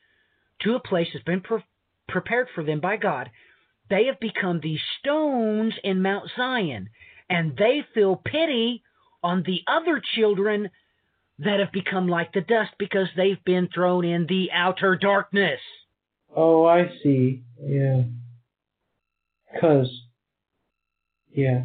to 0.63 0.75
a 0.75 0.81
place 0.81 1.09
that's 1.13 1.25
been 1.25 1.41
pre- 1.41 1.65
prepared 2.09 2.49
for 2.55 2.63
them 2.65 2.81
by 2.81 2.97
God, 2.97 3.31
they 3.89 4.07
have 4.07 4.21
become 4.21 4.61
these 4.61 4.81
stones 5.01 5.75
in 5.83 6.03
Mount 6.03 6.31
Zion, 6.37 6.91
and 7.29 7.57
they 7.57 7.85
feel 7.95 8.17
pity 8.17 8.83
on 9.23 9.43
the 9.45 9.61
other 9.67 10.03
children 10.15 10.71
that 11.39 11.61
have 11.61 11.73
become 11.73 12.07
like 12.07 12.33
the 12.33 12.43
dust 12.43 12.73
because 12.79 13.09
they've 13.17 13.43
been 13.45 13.69
thrown 13.75 14.05
in 14.05 14.27
the 14.27 14.49
outer 14.53 14.97
darkness. 14.97 15.61
Oh, 16.35 16.67
I 16.67 16.91
see. 17.03 17.43
Yeah. 17.63 18.03
Cause, 19.61 19.91
yeah, 21.33 21.63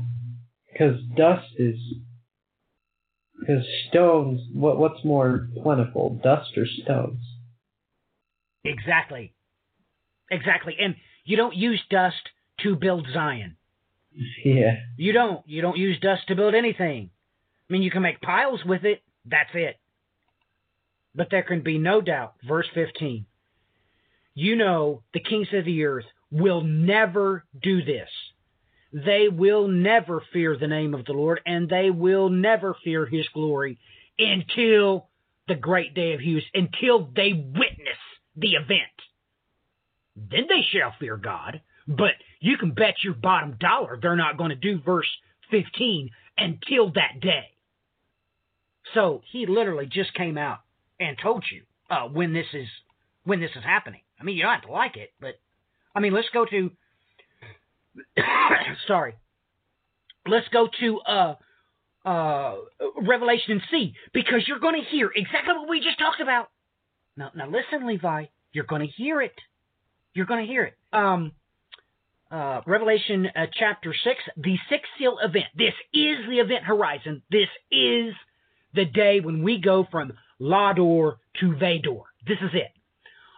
cause 0.78 1.00
dust 1.16 1.48
is, 1.58 1.78
cause 3.46 3.66
stones. 3.90 4.42
What 4.54 4.78
what's 4.78 5.04
more 5.04 5.50
plentiful, 5.62 6.20
dust 6.24 6.58
or 6.58 6.66
stones? 6.84 7.20
Exactly. 8.64 9.34
Exactly. 10.32 10.76
And 10.80 10.96
you 11.24 11.38
don't 11.38 11.56
use 11.56 11.82
dust 11.90 12.30
to 12.62 12.76
build 12.76 13.08
Zion. 13.14 13.58
Yeah. 14.44 14.78
You 14.98 15.14
don't. 15.14 15.48
You 15.48 15.62
don't 15.62 15.78
use 15.78 16.00
dust 16.00 16.28
to 16.28 16.36
build 16.36 16.56
anything. 16.56 17.10
I 17.70 17.74
mean, 17.74 17.82
you 17.82 17.92
can 17.92 18.02
make 18.02 18.22
piles 18.22 18.62
with 18.66 18.84
it. 18.84 19.02
That's 19.26 19.50
it. 19.54 19.78
But 21.14 21.28
there 21.32 21.44
can 21.44 21.62
be 21.62 21.78
no 21.78 22.02
doubt, 22.02 22.36
verse 22.48 22.68
15. 22.74 23.26
You 24.36 24.56
know, 24.56 25.02
the 25.14 25.22
kings 25.22 25.48
of 25.54 25.66
the 25.66 25.86
earth 25.86 26.06
will 26.30 26.62
never 26.62 27.46
do 27.62 27.84
this. 27.84 28.10
They 28.96 29.28
will 29.28 29.68
never 29.68 30.24
fear 30.32 30.56
the 30.56 30.68
name 30.68 30.94
of 30.94 31.04
the 31.04 31.12
Lord, 31.12 31.42
and 31.46 31.68
they 31.68 31.90
will 31.90 32.30
never 32.30 32.78
fear 32.82 33.06
his 33.06 33.28
glory 33.34 33.78
until 34.18 35.10
the 35.50 35.56
great 35.56 35.94
day 35.94 36.14
of 36.14 36.22
Hughes, 36.22 36.46
until 36.54 37.10
they 37.14 37.34
witness 37.34 38.00
the 38.38 38.54
event. 38.54 38.96
Then 40.16 40.46
they 40.48 40.62
shall 40.72 40.94
fear 40.98 41.18
God. 41.18 41.62
But 41.86 42.14
you 42.40 42.58
can 42.58 42.72
bet 42.72 43.04
your 43.04 43.14
bottom 43.14 43.58
dollar 43.60 44.00
they're 44.02 44.16
not 44.16 44.38
going 44.38 44.52
to 44.52 44.56
do 44.56 44.80
verse 44.82 45.10
15 45.52 46.10
until 46.38 46.92
that 46.94 47.20
day. 47.22 47.52
So 48.94 49.22
he 49.30 49.46
literally 49.46 49.88
just 49.88 50.14
came 50.14 50.38
out 50.38 50.60
and 51.02 51.18
told 51.22 51.44
you 51.52 51.64
uh, 51.90 52.08
when 52.08 52.32
this 52.32 52.48
is 52.54 52.68
when 53.26 53.42
this 53.42 53.52
is 53.58 53.64
happening. 53.64 54.02
I 54.22 54.24
mean, 54.24 54.38
you 54.38 54.44
don't 54.44 54.54
have 54.54 54.62
to 54.64 54.72
like 54.72 54.96
it, 54.96 55.12
but 55.20 55.38
I 55.94 56.00
mean, 56.00 56.14
let's 56.14 56.30
go 56.34 56.46
to 56.46 56.72
sorry, 58.88 59.16
let's 60.28 60.48
go 60.50 60.68
to 60.80 61.00
uh, 61.00 61.36
uh, 62.06 62.56
Revelation 63.02 63.62
see 63.72 63.94
because 64.14 64.48
you're 64.48 64.60
going 64.60 64.82
to 64.82 64.90
hear 64.90 65.12
exactly 65.16 65.54
what 65.54 65.70
we 65.70 65.80
just 65.80 66.00
talked 66.00 66.22
about. 66.22 66.50
Now, 67.18 67.32
now 67.36 67.48
listen, 67.48 67.88
Levi, 67.88 68.26
you're 68.52 68.66
going 68.66 68.82
to 68.82 68.88
hear 68.88 69.22
it. 69.22 69.36
You're 70.14 70.26
going 70.26 70.46
to 70.46 70.52
hear 70.52 70.64
it. 70.64 70.76
Um, 70.94 71.32
uh, 72.32 72.62
Revelation 72.66 73.28
uh, 73.36 73.46
chapter 73.54 73.94
6, 73.94 74.16
the 74.38 74.58
sixth 74.70 74.90
seal 74.98 75.18
event. 75.24 75.46
This 75.56 75.74
is 75.94 76.18
the 76.30 76.40
event 76.40 76.64
horizon. 76.64 77.22
This 77.30 77.48
is 77.72 78.14
the 78.74 78.86
day 78.86 79.20
when 79.20 79.44
we 79.44 79.60
go 79.62 79.86
from 79.90 80.14
Ledor 80.40 81.18
to 81.40 81.46
Vador. 81.52 82.04
This 82.28 82.38
is 82.42 82.52
it. 82.54 82.72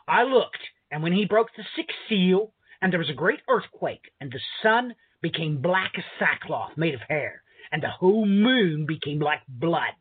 I 0.07 0.23
looked, 0.23 0.59
and 0.89 1.03
when 1.03 1.11
he 1.13 1.25
broke 1.25 1.49
the 1.55 1.63
sixth 1.75 1.97
seal, 2.09 2.53
and 2.81 2.91
there 2.91 2.99
was 2.99 3.09
a 3.09 3.13
great 3.13 3.39
earthquake, 3.49 4.11
and 4.19 4.31
the 4.31 4.39
sun 4.61 4.95
became 5.21 5.61
black 5.61 5.93
as 5.97 6.03
sackcloth 6.19 6.77
made 6.77 6.93
of 6.93 7.01
hair, 7.01 7.41
and 7.71 7.81
the 7.81 7.89
whole 7.89 8.25
moon 8.25 8.85
became 8.85 9.19
like 9.19 9.41
blood, 9.47 9.95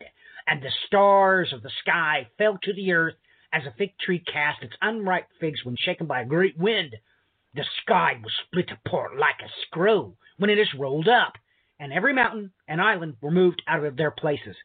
and 0.47 0.63
the 0.63 0.73
stars 0.87 1.53
of 1.53 1.63
the 1.63 1.71
sky 1.81 2.29
fell 2.39 2.59
to 2.63 2.73
the 2.73 2.93
earth 2.93 3.15
as 3.53 3.65
a 3.65 3.75
fig 3.79 3.99
tree 3.99 4.19
casts 4.19 4.63
its 4.63 4.77
unripe 4.83 5.29
figs 5.41 5.65
when 5.65 5.77
shaken 5.79 6.07
by 6.07 6.21
a 6.21 6.27
great 6.27 6.59
wind. 6.59 6.95
The 7.55 7.65
sky 7.83 8.21
was 8.23 8.33
split 8.47 8.71
apart 8.71 9.17
like 9.17 9.41
a 9.41 9.51
scroll 9.63 10.17
when 10.37 10.51
it 10.51 10.59
is 10.59 10.69
rolled 10.79 11.09
up, 11.09 11.35
and 11.79 11.93
every 11.93 12.13
mountain 12.13 12.53
and 12.69 12.81
island 12.81 13.17
were 13.21 13.31
moved 13.31 13.63
out 13.67 13.85
of 13.85 13.97
their 13.97 14.11
places. 14.11 14.57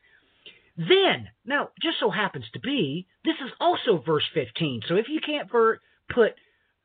Then, 0.77 1.29
now, 1.45 1.69
just 1.81 1.99
so 1.99 2.09
happens 2.09 2.45
to 2.53 2.59
be, 2.59 3.07
this 3.23 3.35
is 3.43 3.51
also 3.59 4.01
verse 4.05 4.23
15. 4.33 4.81
So 4.87 4.95
if 4.95 5.07
you 5.09 5.19
can't 5.25 5.51
ver- 5.51 5.79
put 6.09 6.35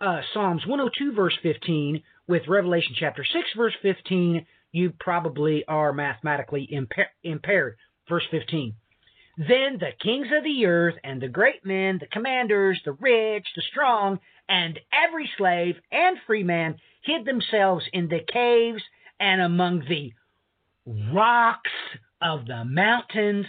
uh, 0.01 0.21
Psalms 0.33 0.67
102, 0.67 1.13
verse 1.15 1.37
15, 1.43 2.03
with 2.29 2.49
Revelation 2.49 2.95
chapter 2.99 3.25
6, 3.25 3.49
verse 3.57 3.75
15, 3.83 4.47
you 4.73 4.93
probably 4.99 5.65
are 5.67 5.93
mathematically 5.93 6.69
impa- 6.73 7.07
impaired. 7.23 7.77
Verse 8.09 8.25
15. 8.31 8.75
Then 9.39 9.79
the 9.79 9.93
kings 10.03 10.29
of 10.37 10.45
the 10.45 10.67
earth 10.67 10.95
and 11.05 11.21
the 11.21 11.29
great 11.29 11.65
men, 11.65 11.99
the 11.99 12.07
commanders, 12.07 12.81
the 12.85 12.93
rich, 12.93 13.47
the 13.55 13.63
strong, 13.63 14.21
and 14.49 14.79
every 14.93 15.31
slave 15.37 15.77
and 15.91 16.19
free 16.27 16.43
man 16.43 16.77
hid 17.03 17.25
themselves 17.25 17.85
in 17.93 18.09
the 18.09 18.21
caves 18.33 18.83
and 19.19 19.41
among 19.41 19.81
the 19.89 20.13
rocks 21.13 21.71
of 22.21 22.47
the 22.47 22.65
mountains. 22.65 23.47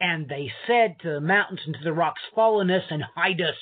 And 0.00 0.28
they 0.28 0.52
said 0.66 0.96
to 1.02 1.14
the 1.14 1.20
mountains 1.20 1.60
and 1.66 1.74
to 1.74 1.84
the 1.84 1.92
rocks, 1.92 2.22
Fall 2.34 2.60
on 2.60 2.70
us 2.70 2.84
and 2.90 3.02
hide 3.02 3.40
us 3.40 3.56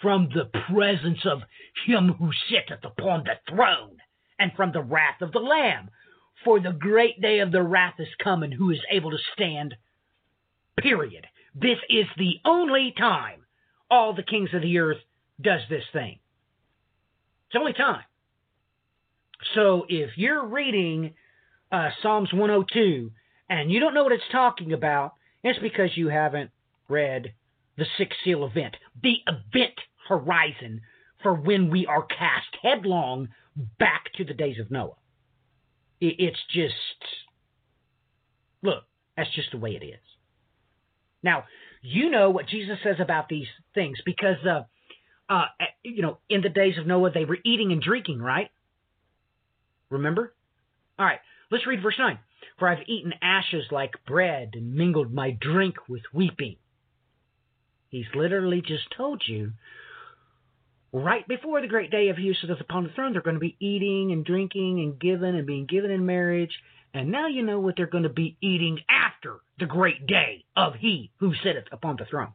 from 0.00 0.28
the 0.34 0.50
presence 0.72 1.20
of 1.24 1.42
him 1.86 2.14
who 2.18 2.30
sitteth 2.48 2.84
upon 2.84 3.24
the 3.24 3.34
throne 3.48 3.96
and 4.38 4.52
from 4.56 4.72
the 4.72 4.82
wrath 4.82 5.20
of 5.20 5.32
the 5.32 5.38
Lamb. 5.38 5.90
For 6.44 6.58
the 6.58 6.72
great 6.72 7.20
day 7.20 7.40
of 7.40 7.52
the 7.52 7.62
wrath 7.62 7.94
is 7.98 8.08
coming, 8.22 8.52
who 8.52 8.70
is 8.70 8.80
able 8.90 9.10
to 9.10 9.18
stand. 9.34 9.74
Period. 10.78 11.26
This 11.54 11.78
is 11.90 12.06
the 12.16 12.40
only 12.44 12.94
time 12.96 13.44
all 13.90 14.14
the 14.14 14.22
kings 14.22 14.50
of 14.54 14.62
the 14.62 14.78
earth 14.78 14.98
does 15.40 15.60
this 15.68 15.84
thing. 15.92 16.18
It's 17.48 17.58
only 17.58 17.72
time. 17.72 18.04
So 19.54 19.84
if 19.88 20.16
you're 20.16 20.46
reading 20.46 21.14
uh, 21.72 21.90
Psalms 22.02 22.32
102 22.32 23.10
and 23.48 23.70
you 23.70 23.80
don't 23.80 23.94
know 23.94 24.04
what 24.04 24.12
it's 24.12 24.22
talking 24.30 24.72
about, 24.72 25.14
it's 25.42 25.58
because 25.58 25.96
you 25.96 26.08
haven't 26.08 26.50
read 26.88 27.32
the 27.76 27.86
six 27.98 28.16
seal 28.24 28.44
event, 28.44 28.76
the 29.02 29.18
event 29.26 29.74
horizon 30.10 30.82
for 31.22 31.32
when 31.32 31.70
we 31.70 31.86
are 31.86 32.02
cast 32.02 32.56
headlong 32.62 33.28
back 33.78 34.12
to 34.16 34.24
the 34.24 34.34
days 34.34 34.58
of 34.60 34.70
Noah. 34.70 34.96
It's 36.00 36.38
just, 36.52 36.74
look, 38.62 38.84
that's 39.16 39.32
just 39.34 39.50
the 39.52 39.58
way 39.58 39.78
it 39.80 39.84
is. 39.84 40.00
Now, 41.22 41.44
you 41.82 42.10
know 42.10 42.30
what 42.30 42.48
Jesus 42.48 42.78
says 42.82 42.96
about 42.98 43.28
these 43.28 43.46
things 43.74 43.98
because, 44.04 44.36
uh, 44.46 44.62
uh, 45.28 45.44
you 45.82 46.02
know, 46.02 46.18
in 46.28 46.40
the 46.40 46.48
days 46.48 46.78
of 46.78 46.86
Noah, 46.86 47.10
they 47.10 47.26
were 47.26 47.38
eating 47.44 47.70
and 47.70 47.82
drinking, 47.82 48.20
right? 48.20 48.50
Remember? 49.90 50.34
All 50.98 51.06
right, 51.06 51.20
let's 51.50 51.66
read 51.66 51.82
verse 51.82 51.96
9. 51.98 52.18
For 52.58 52.66
I've 52.68 52.88
eaten 52.88 53.12
ashes 53.20 53.64
like 53.70 54.04
bread 54.06 54.50
and 54.54 54.74
mingled 54.74 55.12
my 55.12 55.36
drink 55.38 55.76
with 55.88 56.02
weeping. 56.14 56.56
He's 57.90 58.06
literally 58.14 58.62
just 58.62 58.84
told 58.96 59.22
you 59.26 59.52
right 60.92 61.26
before 61.28 61.60
the 61.60 61.68
great 61.68 61.90
day 61.90 62.08
of 62.08 62.16
he 62.16 62.28
who 62.28 62.34
sitteth 62.34 62.60
upon 62.60 62.84
the 62.84 62.90
throne, 62.90 63.12
they're 63.12 63.22
going 63.22 63.34
to 63.34 63.40
be 63.40 63.56
eating 63.60 64.12
and 64.12 64.24
drinking 64.24 64.80
and 64.80 64.98
giving 64.98 65.36
and 65.36 65.46
being 65.46 65.66
given 65.66 65.90
in 65.90 66.06
marriage. 66.06 66.52
And 66.92 67.10
now 67.12 67.28
you 67.28 67.42
know 67.42 67.60
what 67.60 67.76
they're 67.76 67.86
going 67.86 68.02
to 68.04 68.08
be 68.08 68.36
eating 68.40 68.80
after 68.88 69.36
the 69.58 69.66
great 69.66 70.06
day 70.06 70.44
of 70.56 70.74
he 70.74 71.12
who 71.18 71.32
sitteth 71.42 71.66
upon 71.70 71.96
the 71.96 72.04
throne. 72.04 72.32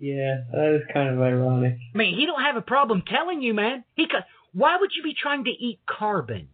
Yeah, 0.00 0.42
that 0.52 0.74
is 0.74 0.82
kind 0.92 1.10
of 1.10 1.20
ironic. 1.20 1.78
I 1.94 1.98
mean, 1.98 2.18
he 2.18 2.26
don't 2.26 2.42
have 2.42 2.56
a 2.56 2.62
problem 2.62 3.04
telling 3.06 3.40
you, 3.40 3.54
man. 3.54 3.84
He 3.94 4.08
could, 4.08 4.24
why 4.52 4.76
would 4.80 4.90
you 4.96 5.04
be 5.04 5.14
trying 5.14 5.44
to 5.44 5.50
eat 5.50 5.78
carbon? 5.86 6.48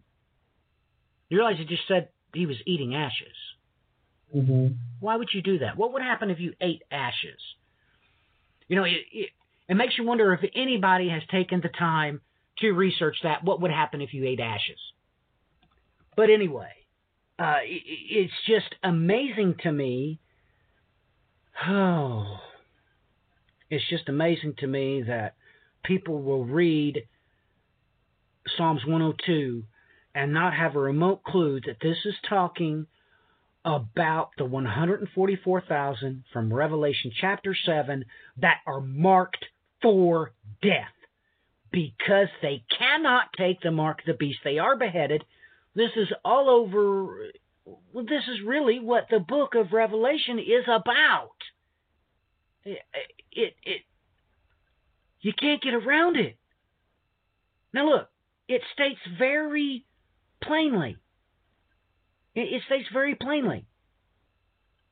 You 1.29 1.37
realize 1.37 1.57
he 1.57 1.65
just 1.65 1.87
said 1.87 2.09
he 2.33 2.45
was 2.45 2.57
eating 2.67 2.93
ashes. 2.93 3.35
hmm 4.31 4.67
Why 4.99 5.15
would 5.15 5.29
you 5.33 5.41
do 5.41 5.59
that? 5.59 5.77
What 5.77 5.93
would 5.93 6.03
happen 6.03 6.29
if 6.29 6.39
you 6.39 6.53
ate 6.61 6.83
ashes? 6.91 7.39
You 8.67 8.75
know, 8.75 8.83
it, 8.83 8.97
it, 9.11 9.29
it 9.69 9.75
makes 9.75 9.97
you 9.97 10.03
wonder 10.03 10.33
if 10.33 10.41
anybody 10.55 11.09
has 11.09 11.21
taken 11.31 11.61
the 11.61 11.69
time 11.69 12.21
to 12.57 12.71
research 12.71 13.17
that. 13.23 13.43
What 13.43 13.61
would 13.61 13.71
happen 13.71 14.01
if 14.01 14.13
you 14.13 14.25
ate 14.25 14.39
ashes? 14.39 14.79
But 16.17 16.31
anyway, 16.31 16.71
uh, 17.37 17.59
it, 17.63 17.81
it's 17.85 18.33
just 18.47 18.73
amazing 18.83 19.55
to 19.63 19.71
me. 19.71 20.19
Oh, 21.67 22.37
it's 23.69 23.87
just 23.89 24.09
amazing 24.09 24.55
to 24.57 24.67
me 24.67 25.03
that 25.03 25.35
people 25.83 26.21
will 26.21 26.45
read 26.45 27.03
Psalms 28.57 28.81
102 28.85 29.63
and 30.15 30.33
not 30.33 30.55
have 30.55 30.75
a 30.75 30.79
remote 30.79 31.23
clue 31.23 31.61
that 31.67 31.77
this 31.79 31.97
is 32.05 32.15
talking 32.27 32.87
about 33.63 34.31
the 34.37 34.45
144,000 34.45 36.23
from 36.33 36.51
Revelation 36.51 37.11
chapter 37.21 37.55
7 37.65 38.03
that 38.37 38.57
are 38.65 38.81
marked 38.81 39.45
for 39.81 40.31
death 40.61 40.93
because 41.71 42.27
they 42.41 42.63
cannot 42.77 43.33
take 43.37 43.61
the 43.61 43.71
mark 43.71 43.99
of 43.99 44.05
the 44.05 44.13
beast. 44.13 44.39
They 44.43 44.57
are 44.57 44.75
beheaded. 44.77 45.23
This 45.75 45.91
is 45.95 46.07
all 46.25 46.49
over. 46.49 47.29
This 47.93 48.23
is 48.27 48.45
really 48.45 48.79
what 48.79 49.07
the 49.09 49.19
book 49.19 49.55
of 49.55 49.71
Revelation 49.71 50.39
is 50.39 50.65
about. 50.67 51.35
It, 52.65 52.79
it, 53.31 53.53
it, 53.63 53.81
you 55.21 55.33
can't 55.39 55.61
get 55.61 55.73
around 55.73 56.17
it. 56.17 56.37
Now, 57.73 57.87
look, 57.89 58.09
it 58.47 58.61
states 58.73 58.99
very 59.17 59.85
plainly. 60.43 60.97
It, 62.35 62.53
it 62.53 62.61
states 62.65 62.87
very 62.91 63.15
plainly. 63.15 63.65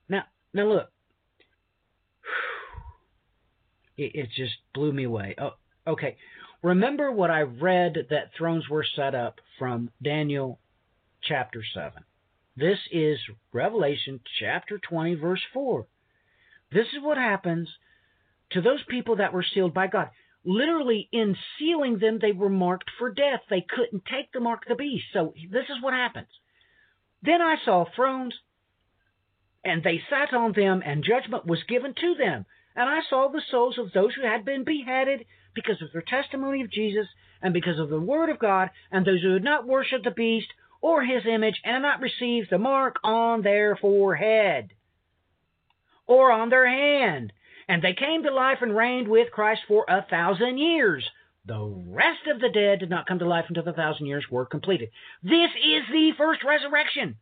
Now, 0.07 0.23
now 0.53 0.67
look. 0.67 0.89
It, 3.97 4.15
it 4.15 4.29
just 4.35 4.55
blew 4.73 4.91
me 4.93 5.03
away. 5.03 5.35
Oh, 5.37 5.53
okay. 5.85 6.17
Remember 6.63 7.11
what 7.11 7.29
I 7.29 7.41
read 7.41 8.07
that 8.09 8.31
thrones 8.37 8.67
were 8.69 8.85
set 8.95 9.13
up 9.13 9.39
from 9.59 9.91
Daniel 10.01 10.59
chapter 11.21 11.63
7. 11.73 12.03
This 12.55 12.79
is 12.91 13.19
Revelation 13.53 14.19
chapter 14.39 14.79
20, 14.79 15.15
verse 15.15 15.41
4. 15.53 15.85
This 16.71 16.87
is 16.87 17.03
what 17.03 17.17
happens 17.17 17.69
to 18.51 18.61
those 18.61 18.83
people 18.89 19.17
that 19.17 19.33
were 19.33 19.45
sealed 19.53 19.73
by 19.73 19.87
God. 19.87 20.09
Literally, 20.43 21.07
in 21.11 21.35
sealing 21.59 21.99
them, 21.99 22.19
they 22.19 22.31
were 22.31 22.49
marked 22.49 22.89
for 22.97 23.11
death. 23.11 23.41
They 23.49 23.61
couldn't 23.67 24.05
take 24.05 24.31
the 24.31 24.39
mark 24.39 24.63
of 24.63 24.69
the 24.69 24.81
beast. 24.81 25.05
So, 25.13 25.33
this 25.51 25.65
is 25.69 25.81
what 25.81 25.93
happens. 25.93 26.29
Then 27.21 27.41
I 27.41 27.57
saw 27.63 27.85
thrones, 27.95 28.33
and 29.63 29.83
they 29.83 30.01
sat 30.09 30.33
on 30.33 30.53
them, 30.53 30.81
and 30.85 31.03
judgment 31.03 31.45
was 31.45 31.63
given 31.63 31.93
to 31.93 32.15
them. 32.15 32.45
And 32.77 32.87
I 32.87 32.99
saw 33.09 33.27
the 33.27 33.41
souls 33.49 33.79
of 33.79 33.91
those 33.91 34.13
who 34.13 34.21
had 34.21 34.45
been 34.45 34.63
beheaded 34.63 35.25
because 35.55 35.81
of 35.81 35.91
their 35.91 36.03
testimony 36.03 36.61
of 36.61 36.69
Jesus, 36.69 37.07
and 37.41 37.51
because 37.51 37.79
of 37.79 37.89
the 37.89 37.99
word 37.99 38.29
of 38.29 38.37
God, 38.37 38.69
and 38.91 39.03
those 39.03 39.23
who 39.23 39.33
had 39.33 39.43
not 39.43 39.65
worshipped 39.67 40.03
the 40.03 40.11
beast 40.11 40.47
or 40.79 41.03
his 41.03 41.25
image, 41.25 41.59
and 41.63 41.73
had 41.73 41.81
not 41.81 42.01
received 42.01 42.51
the 42.51 42.59
mark 42.59 42.97
on 43.03 43.41
their 43.41 43.75
forehead 43.75 44.69
or 46.05 46.31
on 46.31 46.49
their 46.49 46.67
hand. 46.67 47.33
And 47.67 47.81
they 47.81 47.93
came 47.93 48.21
to 48.23 48.31
life 48.31 48.59
and 48.61 48.77
reigned 48.77 49.07
with 49.07 49.31
Christ 49.31 49.61
for 49.67 49.83
a 49.89 50.05
thousand 50.07 50.59
years. 50.59 51.03
The 51.45 51.65
rest 51.87 52.27
of 52.31 52.39
the 52.39 52.49
dead 52.49 52.79
did 52.79 52.91
not 52.91 53.07
come 53.07 53.17
to 53.19 53.27
life 53.27 53.45
until 53.47 53.63
the 53.63 53.73
thousand 53.73 54.05
years 54.05 54.25
were 54.29 54.45
completed. 54.45 54.89
This 55.23 55.49
is 55.55 55.83
the 55.91 56.11
first 56.15 56.43
resurrection. 56.43 57.15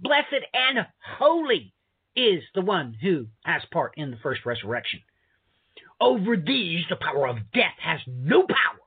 Blessed 0.00 0.44
and 0.52 0.86
holy 1.18 1.72
is 2.16 2.42
the 2.54 2.62
one 2.62 2.96
who 3.00 3.26
has 3.44 3.62
part 3.72 3.92
in 3.96 4.10
the 4.10 4.16
first 4.22 4.46
resurrection. 4.46 5.00
Over 6.00 6.36
these, 6.36 6.84
the 6.88 6.96
power 6.96 7.28
of 7.28 7.52
death 7.52 7.76
has 7.80 8.00
no 8.06 8.42
power. 8.42 8.80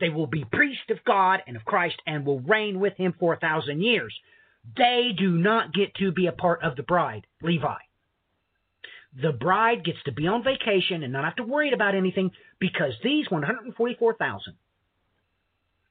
They 0.00 0.08
will 0.08 0.26
be 0.26 0.44
priests 0.44 0.90
of 0.90 1.04
God 1.04 1.40
and 1.46 1.56
of 1.56 1.64
Christ 1.64 1.96
and 2.06 2.24
will 2.24 2.40
reign 2.40 2.80
with 2.80 2.96
him 2.96 3.14
for 3.18 3.34
a 3.34 3.38
thousand 3.38 3.82
years. 3.82 4.14
They 4.76 5.10
do 5.16 5.30
not 5.30 5.74
get 5.74 5.94
to 5.96 6.12
be 6.12 6.26
a 6.26 6.32
part 6.32 6.62
of 6.62 6.76
the 6.76 6.82
bride, 6.82 7.26
Levi. 7.42 7.76
The 9.20 9.32
bride 9.32 9.84
gets 9.84 10.02
to 10.04 10.12
be 10.12 10.26
on 10.26 10.44
vacation 10.44 11.02
and 11.02 11.12
not 11.12 11.24
have 11.24 11.36
to 11.36 11.42
worry 11.42 11.72
about 11.72 11.94
anything 11.94 12.30
because 12.58 12.92
these 13.02 13.30
144,000 13.30 14.54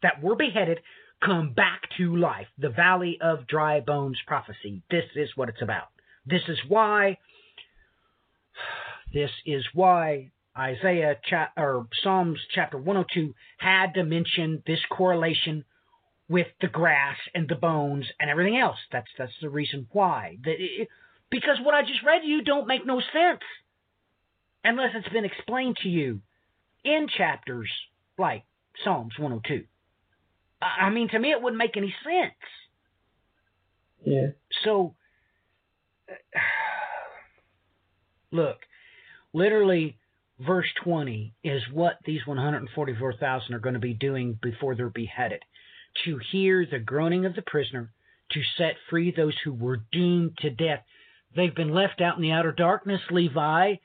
that 0.02 0.24
were 0.24 0.36
beheaded 0.36 0.80
come 1.24 1.54
back 1.54 1.82
to 1.98 2.16
life. 2.16 2.48
The 2.58 2.70
Valley 2.70 3.18
of 3.22 3.48
Dry 3.48 3.82
Bones 3.82 4.18
prophecy. 4.26 4.82
This 4.90 5.06
is 5.16 5.30
what 5.36 5.50
it's 5.50 5.62
about. 5.62 5.90
This 6.30 6.44
is 6.48 6.60
why. 6.68 7.18
This 9.14 9.32
is 9.46 9.66
why 9.74 10.32
Isaiah 10.58 11.18
cha- 11.28 11.52
or 11.58 11.88
Psalms 12.04 12.40
chapter 12.54 12.78
102 12.78 13.34
had 13.58 13.94
to 13.96 14.04
mention 14.04 14.62
this 14.68 14.80
correlation 14.92 15.66
with 16.30 16.48
the 16.62 16.68
grass 16.68 17.18
and 17.34 17.50
the 17.50 17.56
bones 17.56 18.06
and 18.20 18.30
everything 18.30 18.58
else. 18.58 18.78
That's 18.92 19.08
that's 19.18 19.34
the 19.42 19.50
reason 19.50 19.88
why. 19.92 20.38
The, 20.44 20.52
it, 20.52 20.88
because 21.32 21.58
what 21.64 21.74
I 21.74 21.82
just 21.82 22.04
read 22.06 22.22
to 22.22 22.28
you 22.28 22.44
don't 22.44 22.68
make 22.68 22.86
no 22.86 23.00
sense 23.00 23.42
unless 24.64 24.92
it's 24.96 25.10
been 25.10 25.26
explained 25.26 25.78
to 25.78 25.90
you 25.90 26.22
in 26.84 27.08
chapters 27.08 27.70
like 28.18 28.44
Psalms 28.84 29.14
102. 29.18 29.66
I 30.62 30.86
I 30.86 30.90
mean, 30.90 31.10
to 31.10 31.20
me, 31.20 31.32
it 31.32 31.42
wouldn't 31.42 31.58
make 31.58 31.78
any 31.78 31.94
sense. 32.04 32.34
Yeah. 34.04 34.28
So, 34.64 34.96
look, 38.32 38.58
literally, 39.34 39.98
verse 40.40 40.68
20 40.84 41.34
is 41.44 41.62
what 41.74 41.98
these 42.06 42.26
144,000 42.26 43.54
are 43.54 43.60
going 43.60 43.74
to 43.74 43.80
be 43.80 43.94
doing 43.94 44.38
before 44.42 44.76
they're 44.76 44.90
beheaded 44.90 45.42
to 46.06 46.20
hear 46.32 46.66
the 46.66 46.80
groaning 46.80 47.26
of 47.26 47.36
the 47.36 47.42
prisoner, 47.42 47.92
to 48.32 48.42
set 48.58 48.76
free 48.90 49.12
those 49.16 49.34
who 49.44 49.54
were 49.54 49.84
doomed 49.92 50.38
to 50.40 50.50
death. 50.50 50.84
They've 51.36 51.54
been 51.54 51.74
left 51.74 52.02
out 52.02 52.16
in 52.16 52.22
the 52.22 52.32
outer 52.32 52.52
darkness, 52.52 53.02
Levi. 53.10 53.76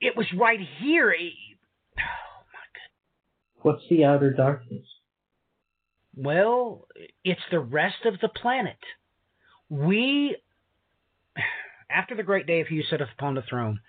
It 0.00 0.16
was 0.16 0.26
right 0.36 0.58
here. 0.80 1.14
Oh, 1.14 2.44
my 2.52 2.66
God. 2.74 3.62
What's 3.62 3.82
the 3.88 4.04
outer 4.04 4.32
darkness? 4.32 4.86
Well, 6.14 6.86
it's 7.24 7.40
the 7.50 7.60
rest 7.60 8.04
of 8.04 8.14
the 8.20 8.28
planet. 8.28 8.76
We, 9.68 10.36
after 11.92 12.14
the 12.14 12.22
great 12.22 12.46
day 12.46 12.60
of 12.60 12.68
who 12.68 12.82
sitteth 12.82 13.08
upon 13.16 13.34
the 13.34 13.42
throne, 13.42 13.80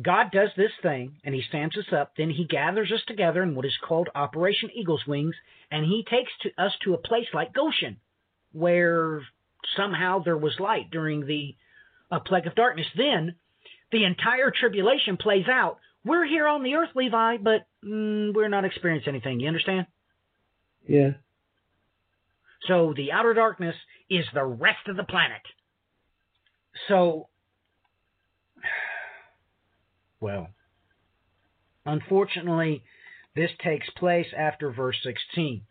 God 0.00 0.30
does 0.32 0.50
this 0.56 0.70
thing 0.82 1.16
and 1.24 1.34
He 1.34 1.42
stamps 1.48 1.76
us 1.76 1.92
up. 1.92 2.12
Then 2.16 2.30
He 2.30 2.44
gathers 2.44 2.92
us 2.92 3.00
together 3.06 3.42
in 3.42 3.54
what 3.54 3.64
is 3.64 3.76
called 3.86 4.08
Operation 4.14 4.70
Eagle's 4.74 5.06
Wings, 5.06 5.34
and 5.70 5.84
He 5.84 6.04
takes 6.08 6.32
to 6.42 6.50
us 6.62 6.72
to 6.84 6.94
a 6.94 6.98
place 6.98 7.26
like 7.34 7.54
Goshen, 7.54 7.96
where 8.52 9.22
somehow 9.76 10.20
there 10.20 10.36
was 10.36 10.60
light 10.60 10.90
during 10.90 11.26
the 11.26 11.56
uh, 12.10 12.20
plague 12.20 12.46
of 12.46 12.54
darkness. 12.54 12.86
Then 12.96 13.34
the 13.92 14.04
entire 14.04 14.52
tribulation 14.52 15.16
plays 15.16 15.48
out. 15.48 15.78
We're 16.04 16.26
here 16.26 16.46
on 16.46 16.62
the 16.62 16.74
earth, 16.74 16.90
Levi, 16.94 17.38
but 17.38 17.66
mm, 17.84 18.32
we're 18.34 18.48
not 18.48 18.64
experiencing 18.64 19.10
anything. 19.10 19.40
You 19.40 19.48
understand? 19.48 19.86
Yeah. 20.86 21.12
So 22.66 22.92
the 22.96 23.12
outer 23.12 23.34
darkness 23.34 23.76
is 24.10 24.24
the 24.34 24.44
rest 24.44 24.88
of 24.88 24.96
the 24.96 25.04
planet. 25.04 25.42
So, 26.88 27.28
well, 30.20 30.48
unfortunately, 31.86 32.82
this 33.34 33.50
takes 33.62 33.88
place 33.90 34.26
after 34.36 34.70
verse 34.70 34.96
16. 35.04 35.62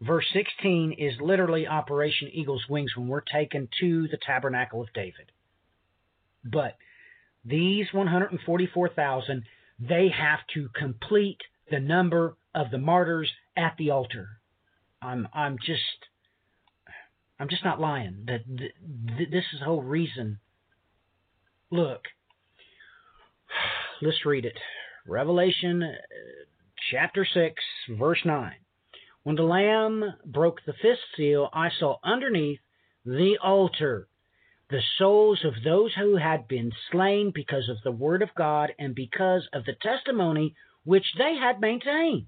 Verse 0.00 0.26
16 0.32 0.92
is 0.98 1.14
literally 1.20 1.66
Operation 1.66 2.28
Eagle's 2.32 2.64
Wings 2.68 2.92
when 2.96 3.08
we're 3.08 3.20
taken 3.20 3.68
to 3.80 4.06
the 4.08 4.18
tabernacle 4.24 4.82
of 4.82 4.92
David. 4.92 5.32
But 6.44 6.76
these 7.44 7.86
144,000, 7.92 9.44
they 9.78 10.08
have 10.08 10.40
to 10.54 10.68
complete 10.74 11.40
the 11.70 11.80
number 11.80 12.36
of 12.54 12.70
the 12.70 12.78
martyrs 12.78 13.32
at 13.56 13.74
the 13.78 13.90
altar. 13.90 14.40
I'm 15.04 15.28
I'm 15.34 15.58
just 15.58 15.80
I'm 17.38 17.48
just 17.48 17.64
not 17.64 17.80
lying. 17.80 18.24
That 18.26 18.40
th- 18.46 18.72
th- 19.18 19.30
this 19.30 19.44
is 19.52 19.60
the 19.60 19.66
whole 19.66 19.82
reason. 19.82 20.38
Look, 21.70 22.02
let's 24.00 24.24
read 24.24 24.44
it. 24.44 24.56
Revelation 25.06 25.82
uh, 25.82 25.92
chapter 26.90 27.26
6, 27.30 27.54
verse 27.98 28.20
9. 28.24 28.52
When 29.24 29.36
the 29.36 29.42
Lamb 29.42 30.04
broke 30.24 30.60
the 30.64 30.72
fifth 30.72 30.98
seal, 31.16 31.48
I 31.52 31.68
saw 31.78 31.96
underneath 32.04 32.60
the 33.04 33.38
altar 33.42 34.08
the 34.70 34.80
souls 34.98 35.44
of 35.44 35.62
those 35.62 35.92
who 35.94 36.16
had 36.16 36.48
been 36.48 36.72
slain 36.90 37.30
because 37.34 37.68
of 37.68 37.76
the 37.84 37.92
word 37.92 38.22
of 38.22 38.34
God 38.34 38.72
and 38.78 38.94
because 38.94 39.46
of 39.52 39.64
the 39.66 39.74
testimony 39.82 40.54
which 40.84 41.04
they 41.18 41.36
had 41.36 41.60
maintained. 41.60 42.26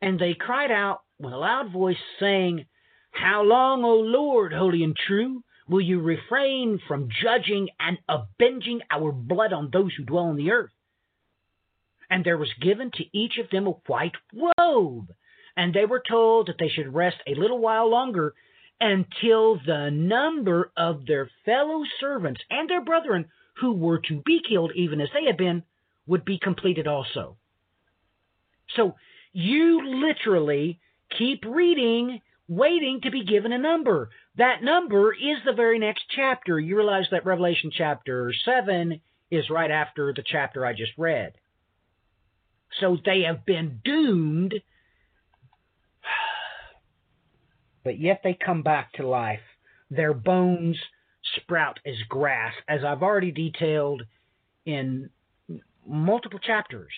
And 0.00 0.18
they 0.18 0.34
cried 0.34 0.70
out 0.70 1.02
with 1.18 1.32
a 1.32 1.36
loud 1.36 1.72
voice, 1.72 1.96
saying, 2.20 2.66
How 3.10 3.42
long, 3.42 3.84
O 3.84 3.94
Lord, 3.94 4.52
holy 4.52 4.84
and 4.84 4.96
true, 4.96 5.42
will 5.68 5.80
you 5.80 6.00
refrain 6.00 6.80
from 6.86 7.08
judging 7.22 7.68
and 7.78 7.98
avenging 8.08 8.80
our 8.90 9.12
blood 9.12 9.52
on 9.52 9.70
those 9.72 9.92
who 9.96 10.04
dwell 10.04 10.24
on 10.24 10.36
the 10.36 10.50
earth? 10.50 10.70
And 12.10 12.24
there 12.24 12.38
was 12.38 12.50
given 12.60 12.90
to 12.92 13.04
each 13.12 13.38
of 13.38 13.50
them 13.50 13.66
a 13.66 13.72
white 13.86 14.16
robe, 14.32 15.08
and 15.56 15.74
they 15.74 15.84
were 15.84 16.02
told 16.08 16.46
that 16.46 16.56
they 16.58 16.68
should 16.68 16.94
rest 16.94 17.16
a 17.26 17.34
little 17.34 17.58
while 17.58 17.90
longer 17.90 18.34
until 18.80 19.56
the 19.66 19.90
number 19.90 20.70
of 20.76 21.04
their 21.06 21.28
fellow 21.44 21.82
servants 22.00 22.40
and 22.48 22.70
their 22.70 22.84
brethren 22.84 23.26
who 23.60 23.72
were 23.72 23.98
to 23.98 24.22
be 24.24 24.40
killed, 24.48 24.70
even 24.74 25.00
as 25.00 25.08
they 25.12 25.24
had 25.26 25.36
been, 25.36 25.64
would 26.06 26.24
be 26.24 26.38
completed 26.38 26.86
also. 26.86 27.36
So 28.76 28.94
you 29.32 29.84
literally 29.84 30.80
keep 31.16 31.44
reading, 31.44 32.20
waiting 32.48 33.00
to 33.02 33.10
be 33.10 33.24
given 33.24 33.52
a 33.52 33.58
number. 33.58 34.10
That 34.36 34.62
number 34.62 35.12
is 35.12 35.38
the 35.44 35.52
very 35.52 35.78
next 35.78 36.04
chapter. 36.14 36.58
You 36.58 36.76
realize 36.76 37.06
that 37.10 37.26
Revelation 37.26 37.70
chapter 37.72 38.32
7 38.44 39.00
is 39.30 39.50
right 39.50 39.70
after 39.70 40.12
the 40.12 40.24
chapter 40.24 40.64
I 40.64 40.72
just 40.72 40.92
read. 40.96 41.34
So 42.80 42.96
they 43.04 43.22
have 43.22 43.46
been 43.46 43.80
doomed 43.84 44.54
but 47.84 47.98
yet 47.98 48.20
they 48.22 48.34
come 48.34 48.62
back 48.62 48.92
to 48.94 49.06
life. 49.06 49.40
Their 49.90 50.12
bones 50.12 50.76
sprout 51.36 51.78
as 51.86 51.96
grass, 52.08 52.52
as 52.68 52.84
I've 52.84 53.02
already 53.02 53.32
detailed 53.32 54.02
in 54.66 55.10
multiple 55.86 56.38
chapters. 56.38 56.92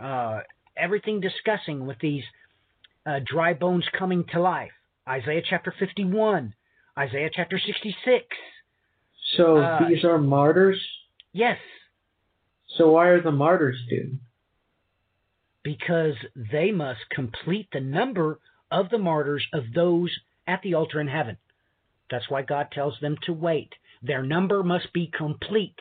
Uh, 0.00 0.40
everything 0.76 1.20
discussing 1.20 1.86
with 1.86 1.98
these 2.00 2.24
uh, 3.06 3.20
dry 3.24 3.54
bones 3.54 3.84
coming 3.98 4.24
to 4.32 4.40
life. 4.40 4.72
Isaiah 5.08 5.42
chapter 5.48 5.74
51, 5.78 6.54
Isaiah 6.98 7.30
chapter 7.32 7.58
66. 7.58 8.24
So 9.36 9.56
Uh, 9.58 9.88
these 9.88 10.04
are 10.04 10.18
martyrs? 10.18 10.80
Yes, 11.32 11.58
So 12.76 12.90
why 12.92 13.08
are 13.08 13.20
the 13.22 13.32
martyrs 13.32 13.78
doomed? 13.88 14.20
because 15.64 16.14
they 16.34 16.72
must 16.72 17.08
complete 17.10 17.68
the 17.72 17.80
number 17.80 18.40
of 18.70 18.90
the 18.90 18.98
martyrs 18.98 19.46
of 19.52 19.62
those 19.74 20.10
at 20.46 20.60
the 20.62 20.74
altar 20.74 21.00
in 21.00 21.06
heaven. 21.06 21.36
That's 22.10 22.28
why 22.28 22.42
God 22.42 22.72
tells 22.72 22.98
them 23.00 23.16
to 23.26 23.32
wait. 23.32 23.72
Their 24.02 24.24
number 24.24 24.64
must 24.64 24.92
be 24.92 25.06
complete. 25.06 25.78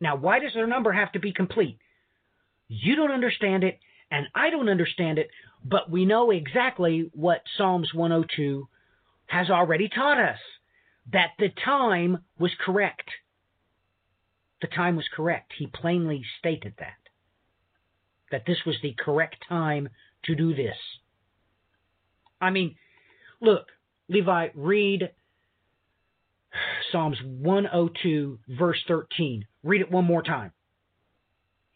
Now, 0.00 0.16
why 0.16 0.40
does 0.40 0.52
their 0.52 0.66
number 0.66 0.90
have 0.92 1.12
to 1.12 1.20
be 1.20 1.32
complete? 1.32 1.78
You 2.66 2.96
don't 2.96 3.12
understand 3.12 3.62
it, 3.62 3.78
and 4.10 4.26
I 4.34 4.50
don't 4.50 4.68
understand 4.68 5.18
it, 5.18 5.30
but 5.64 5.90
we 5.90 6.04
know 6.04 6.30
exactly 6.30 7.10
what 7.14 7.42
Psalms 7.56 7.94
102 7.94 8.68
has 9.26 9.50
already 9.50 9.88
taught 9.88 10.18
us 10.18 10.38
that 11.12 11.30
the 11.38 11.50
time 11.64 12.18
was 12.38 12.50
correct. 12.64 13.08
The 14.60 14.66
time 14.66 14.96
was 14.96 15.06
correct. 15.14 15.52
He 15.58 15.66
plainly 15.66 16.22
stated 16.38 16.74
that. 16.78 16.94
That 18.30 18.44
this 18.46 18.58
was 18.66 18.76
the 18.82 18.94
correct 18.98 19.36
time 19.48 19.88
to 20.24 20.34
do 20.34 20.54
this. 20.54 20.76
I 22.40 22.50
mean, 22.50 22.76
look, 23.40 23.66
Levi, 24.08 24.48
read 24.54 25.10
Psalms 26.90 27.18
102, 27.22 28.38
verse 28.48 28.78
13. 28.88 29.46
Read 29.62 29.80
it 29.80 29.90
one 29.90 30.04
more 30.04 30.22
time. 30.22 30.52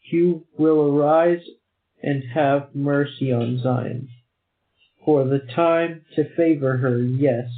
You 0.01 0.45
will 0.57 0.81
arise 0.81 1.41
and 2.05 2.23
have 2.35 2.69
mercy 2.75 3.33
on 3.33 3.59
Zion. 3.61 4.07
For 5.03 5.25
the 5.25 5.39
time 5.55 6.05
to 6.15 6.35
favor 6.35 6.77
her, 6.77 6.99
yes, 6.99 7.49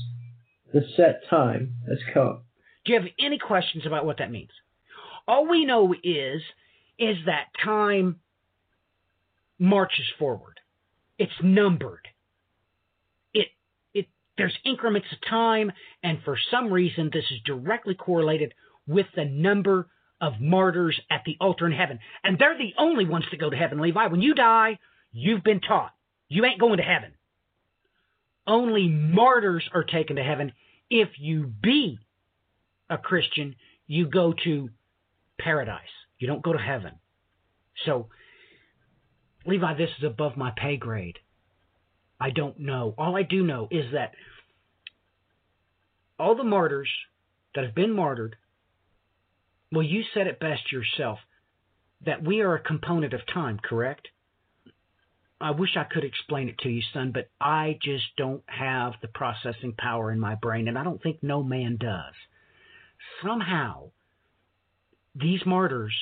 the 0.74 0.82
set 0.96 1.22
time 1.30 1.76
has 1.88 2.00
come. 2.14 2.44
Do 2.86 2.94
you 2.94 3.00
have 3.00 3.10
any 3.20 3.38
questions 3.38 3.86
about 3.86 4.06
what 4.06 4.20
that 4.20 4.32
means? 4.32 4.50
All 5.28 5.48
we 5.48 5.66
know 5.66 5.94
is 6.02 6.42
is 6.98 7.18
that 7.26 7.48
time 7.64 8.22
marches 9.60 10.06
forward. 10.18 10.60
It's 11.20 11.32
numbered. 11.44 12.08
It 13.34 13.48
it 13.94 14.08
there's 14.38 14.58
increments 14.64 15.08
of 15.12 15.30
time, 15.30 15.74
and 16.04 16.20
for 16.24 16.38
some 16.50 16.72
reason 16.72 17.10
this 17.12 17.26
is 17.32 17.42
directly 17.46 17.96
correlated 17.96 18.54
with 18.88 19.08
the 19.16 19.26
number 19.26 19.90
of 20.20 20.40
martyrs 20.40 21.00
at 21.10 21.24
the 21.26 21.38
altar 21.40 21.66
in 21.66 21.72
heaven. 21.72 22.00
And 22.24 22.38
they're 22.38 22.58
the 22.58 22.74
only 22.78 23.06
ones 23.06 23.26
to 23.32 23.38
go 23.38 23.50
to 23.50 23.58
heaven, 23.58 23.80
Levi. 23.80 24.08
When 24.08 24.22
you 24.22 24.34
die, 24.34 24.80
you've 25.12 25.44
been 25.44 25.62
taught. 25.62 25.94
You 26.30 26.46
ain't 26.46 26.60
going 26.60 26.78
to 26.78 26.84
heaven. 26.84 27.14
Only 28.46 28.88
martyrs 28.88 29.68
are 29.74 29.84
taken 29.84 30.16
to 30.16 30.24
heaven. 30.24 30.54
If 30.90 31.10
you 31.20 31.46
be 31.62 32.00
a 32.90 32.98
Christian, 32.98 33.56
you 33.88 34.08
go 34.08 34.34
to 34.44 34.70
paradise. 35.40 35.82
You 36.18 36.28
don't 36.28 36.44
go 36.44 36.54
to 36.54 36.60
heaven. 36.60 36.94
So, 37.86 38.08
Levi, 39.46 39.76
this 39.76 39.90
is 39.98 40.04
above 40.04 40.38
my 40.38 40.52
pay 40.56 40.78
grade. 40.78 41.20
I 42.20 42.32
don't 42.32 42.60
know. 42.60 42.96
All 42.98 43.16
I 43.16 43.24
do 43.24 43.44
know 43.44 43.68
is 43.70 43.92
that 43.94 44.14
all 46.20 46.36
the 46.36 46.44
martyrs 46.44 46.90
that 47.54 47.64
have 47.64 47.76
been 47.76 47.94
martyred, 47.94 48.36
well, 49.72 49.84
you 49.84 50.04
said 50.14 50.28
it 50.28 50.40
best 50.40 50.72
yourself 50.72 51.20
that 52.06 52.24
we 52.24 52.42
are 52.42 52.56
a 52.56 52.60
component 52.60 53.14
of 53.14 53.22
time, 53.34 53.60
correct? 53.62 54.08
I 55.40 55.52
wish 55.52 55.78
I 55.78 55.84
could 55.84 56.04
explain 56.04 56.50
it 56.50 56.58
to 56.60 56.70
you, 56.70 56.82
son, 56.94 57.12
but 57.12 57.30
I 57.40 57.78
just 57.82 58.06
don't 58.18 58.44
have 58.48 58.94
the 59.02 59.08
processing 59.08 59.74
power 59.78 60.12
in 60.12 60.20
my 60.20 60.36
brain, 60.36 60.68
and 60.68 60.78
I 60.78 60.84
don't 60.84 61.02
think 61.02 61.22
no 61.22 61.44
man 61.44 61.78
does. 61.80 62.14
Somehow, 63.24 63.92
these 65.16 65.46
martyrs 65.46 65.94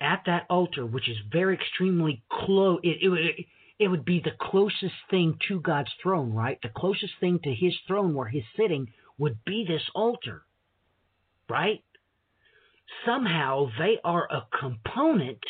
at 0.00 0.22
that 0.26 0.46
altar, 0.50 0.84
which 0.84 1.08
is 1.08 1.16
very 1.30 1.54
extremely 1.54 2.22
close, 2.30 2.80
it, 2.82 2.98
it, 3.00 3.46
it 3.78 3.88
would 3.88 4.04
be 4.04 4.20
the 4.20 4.32
closest 4.38 4.94
thing 5.10 5.38
to 5.48 5.60
God's 5.60 5.90
throne, 6.02 6.32
right? 6.34 6.58
The 6.62 6.68
closest 6.68 7.14
thing 7.18 7.38
to 7.44 7.54
His 7.54 7.74
throne 7.86 8.14
where 8.14 8.28
He's 8.28 8.44
sitting 8.56 8.88
would 9.16 9.42
be 9.44 9.64
this 9.66 9.82
altar, 9.94 10.42
right? 11.48 11.82
Somehow 13.06 13.68
they 13.78 13.98
are 14.04 14.26
a 14.30 14.46
component 14.58 15.40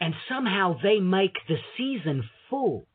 and 0.00 0.14
somehow 0.28 0.76
they 0.82 1.00
make 1.00 1.34
the 1.48 1.56
season 1.76 2.28
full. 2.50 2.86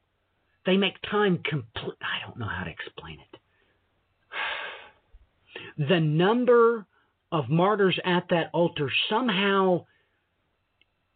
They 0.65 0.77
make 0.77 1.01
time 1.09 1.39
complete. 1.43 1.97
I 2.01 2.25
don't 2.27 2.37
know 2.37 2.47
how 2.47 2.63
to 2.63 2.71
explain 2.71 3.19
it. 3.19 3.39
The 5.89 5.99
number 5.99 6.85
of 7.31 7.49
martyrs 7.49 7.97
at 8.03 8.27
that 8.29 8.49
altar 8.53 8.91
somehow 9.09 9.85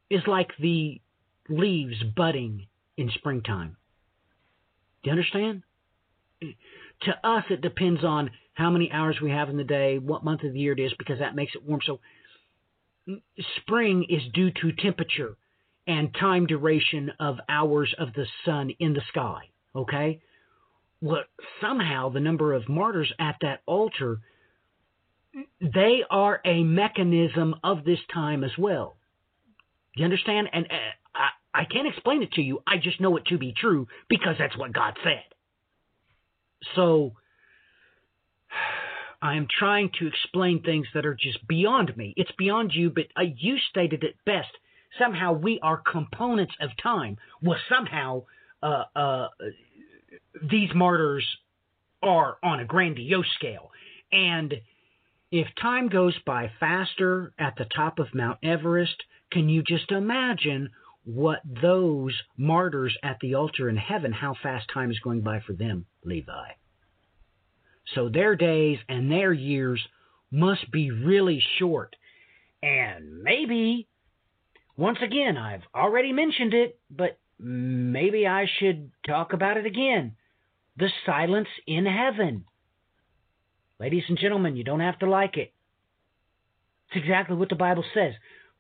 is 0.10 0.22
like 0.26 0.52
the 0.60 1.02
leaves 1.50 2.02
budding 2.16 2.68
in 2.96 3.12
springtime. 3.14 3.76
Do 5.04 5.10
you 5.10 5.12
understand? 5.12 5.64
To 6.42 7.28
us, 7.28 7.44
it 7.50 7.62
depends 7.62 8.04
on 8.04 8.32
how 8.54 8.70
many 8.70 8.92
hours 8.92 9.18
we 9.22 9.32
have 9.32 9.50
in 9.50 9.58
the 9.58 9.64
day, 9.64 9.98
what 9.98 10.24
month 10.24 10.44
of 10.44 10.54
the 10.54 10.60
year 10.60 10.74
it 10.74 10.80
is, 10.80 10.94
because 10.98 11.20
that 11.20 11.36
makes 11.36 11.54
it 11.56 11.64
warm. 11.64 11.82
So, 11.86 12.00
spring 13.58 14.06
is 14.10 14.22
due 14.34 14.52
to 14.52 14.72
temperature 14.72 15.36
and 15.88 16.14
time 16.14 16.46
duration 16.46 17.12
of 17.20 17.38
hours 17.50 17.94
of 17.98 18.14
the 18.14 18.26
sun 18.46 18.72
in 18.80 18.94
the 18.94 19.02
sky. 19.10 19.50
Okay? 19.76 20.22
Well, 21.02 21.24
somehow 21.60 22.10
the 22.10 22.22
number 22.22 22.54
of 22.54 22.70
martyrs 22.70 23.12
at 23.20 23.36
that 23.42 23.62
altar, 23.66 24.20
they 25.60 26.04
are 26.10 26.40
a 26.46 26.64
mechanism 26.64 27.56
of 27.64 27.84
this 27.84 28.00
time 28.14 28.44
as 28.44 28.52
well. 28.58 28.96
You 29.96 30.06
understand? 30.06 30.48
And 30.54 30.66
uh, 30.66 30.76
I, 31.14 31.62
I 31.62 31.66
can't 31.66 31.88
explain 31.88 32.24
it 32.24 32.32
to 32.34 32.42
you. 32.42 32.62
I 32.66 32.78
just 32.78 33.02
know 33.02 33.18
it 33.18 33.26
to 33.26 33.38
be 33.38 33.54
true 33.54 33.88
because 34.08 34.36
that's 34.40 34.58
what 34.58 34.72
God 34.72 34.94
said. 35.04 35.24
So 36.76 37.14
I 39.24 39.36
am 39.38 39.48
trying 39.50 39.90
to 40.00 40.08
explain 40.08 40.62
things 40.62 40.86
that 40.94 41.06
are 41.06 41.16
just 41.16 41.48
beyond 41.48 41.96
me. 41.96 42.14
It's 42.18 42.34
beyond 42.38 42.74
you, 42.74 42.90
but 42.90 43.06
uh, 43.18 43.22
you 43.38 43.56
stated 43.70 44.04
it 44.04 44.18
best 44.26 44.50
somehow 45.00 45.32
we 45.32 45.62
are 45.64 45.78
components 45.78 46.54
of 46.60 46.70
time. 46.82 47.18
Well, 47.42 47.58
somehow 47.70 48.24
uh, 48.62 48.84
uh, 48.94 49.28
these 50.52 50.70
martyrs 50.76 51.26
are 52.02 52.36
on 52.44 52.60
a 52.60 52.66
grandiose 52.66 53.32
scale. 53.36 53.72
And 54.12 54.56
if 55.32 55.48
time 55.60 55.88
goes 55.88 56.16
by 56.26 56.52
faster 56.60 57.34
at 57.40 57.56
the 57.58 57.66
top 57.66 58.00
of 58.00 58.14
Mount 58.14 58.40
Everest, 58.44 59.04
can 59.32 59.48
you 59.48 59.64
just 59.64 59.90
imagine 59.92 60.70
what 61.06 61.40
those 61.46 62.14
martyrs 62.36 62.96
at 63.02 63.20
the 63.22 63.36
altar 63.36 63.70
in 63.70 63.78
heaven, 63.78 64.12
how 64.12 64.36
fast 64.44 64.68
time 64.74 64.92
is 64.92 65.00
going 65.00 65.22
by 65.22 65.40
for 65.40 65.54
them, 65.54 65.86
Levi? 66.04 66.52
So 67.96 68.10
their 68.10 68.36
days 68.36 68.80
and 68.90 69.12
their 69.12 69.34
years 69.34 69.82
must 70.32 70.72
be 70.72 70.92
really 70.92 71.42
short. 71.60 71.96
And 72.62 73.22
maybe, 73.24 73.88
once 74.76 74.98
again, 75.04 75.38
I've 75.38 75.64
already 75.76 76.12
mentioned 76.12 76.54
it, 76.54 76.80
but 76.90 77.20
maybe 77.40 78.26
I 78.26 78.46
should 78.60 78.92
talk 79.06 79.34
about 79.34 79.58
it 79.58 79.66
again. 79.66 80.16
The 80.78 80.90
silence 81.06 81.50
in 81.68 81.86
heaven. 81.86 82.46
Ladies 83.80 84.04
and 84.08 84.18
gentlemen, 84.18 84.56
you 84.56 84.64
don't 84.64 84.80
have 84.80 84.98
to 85.00 85.10
like 85.10 85.38
it. 85.38 85.54
It's 86.88 87.04
exactly 87.04 87.36
what 87.36 87.50
the 87.50 87.56
Bible 87.56 87.84
says. 87.94 88.14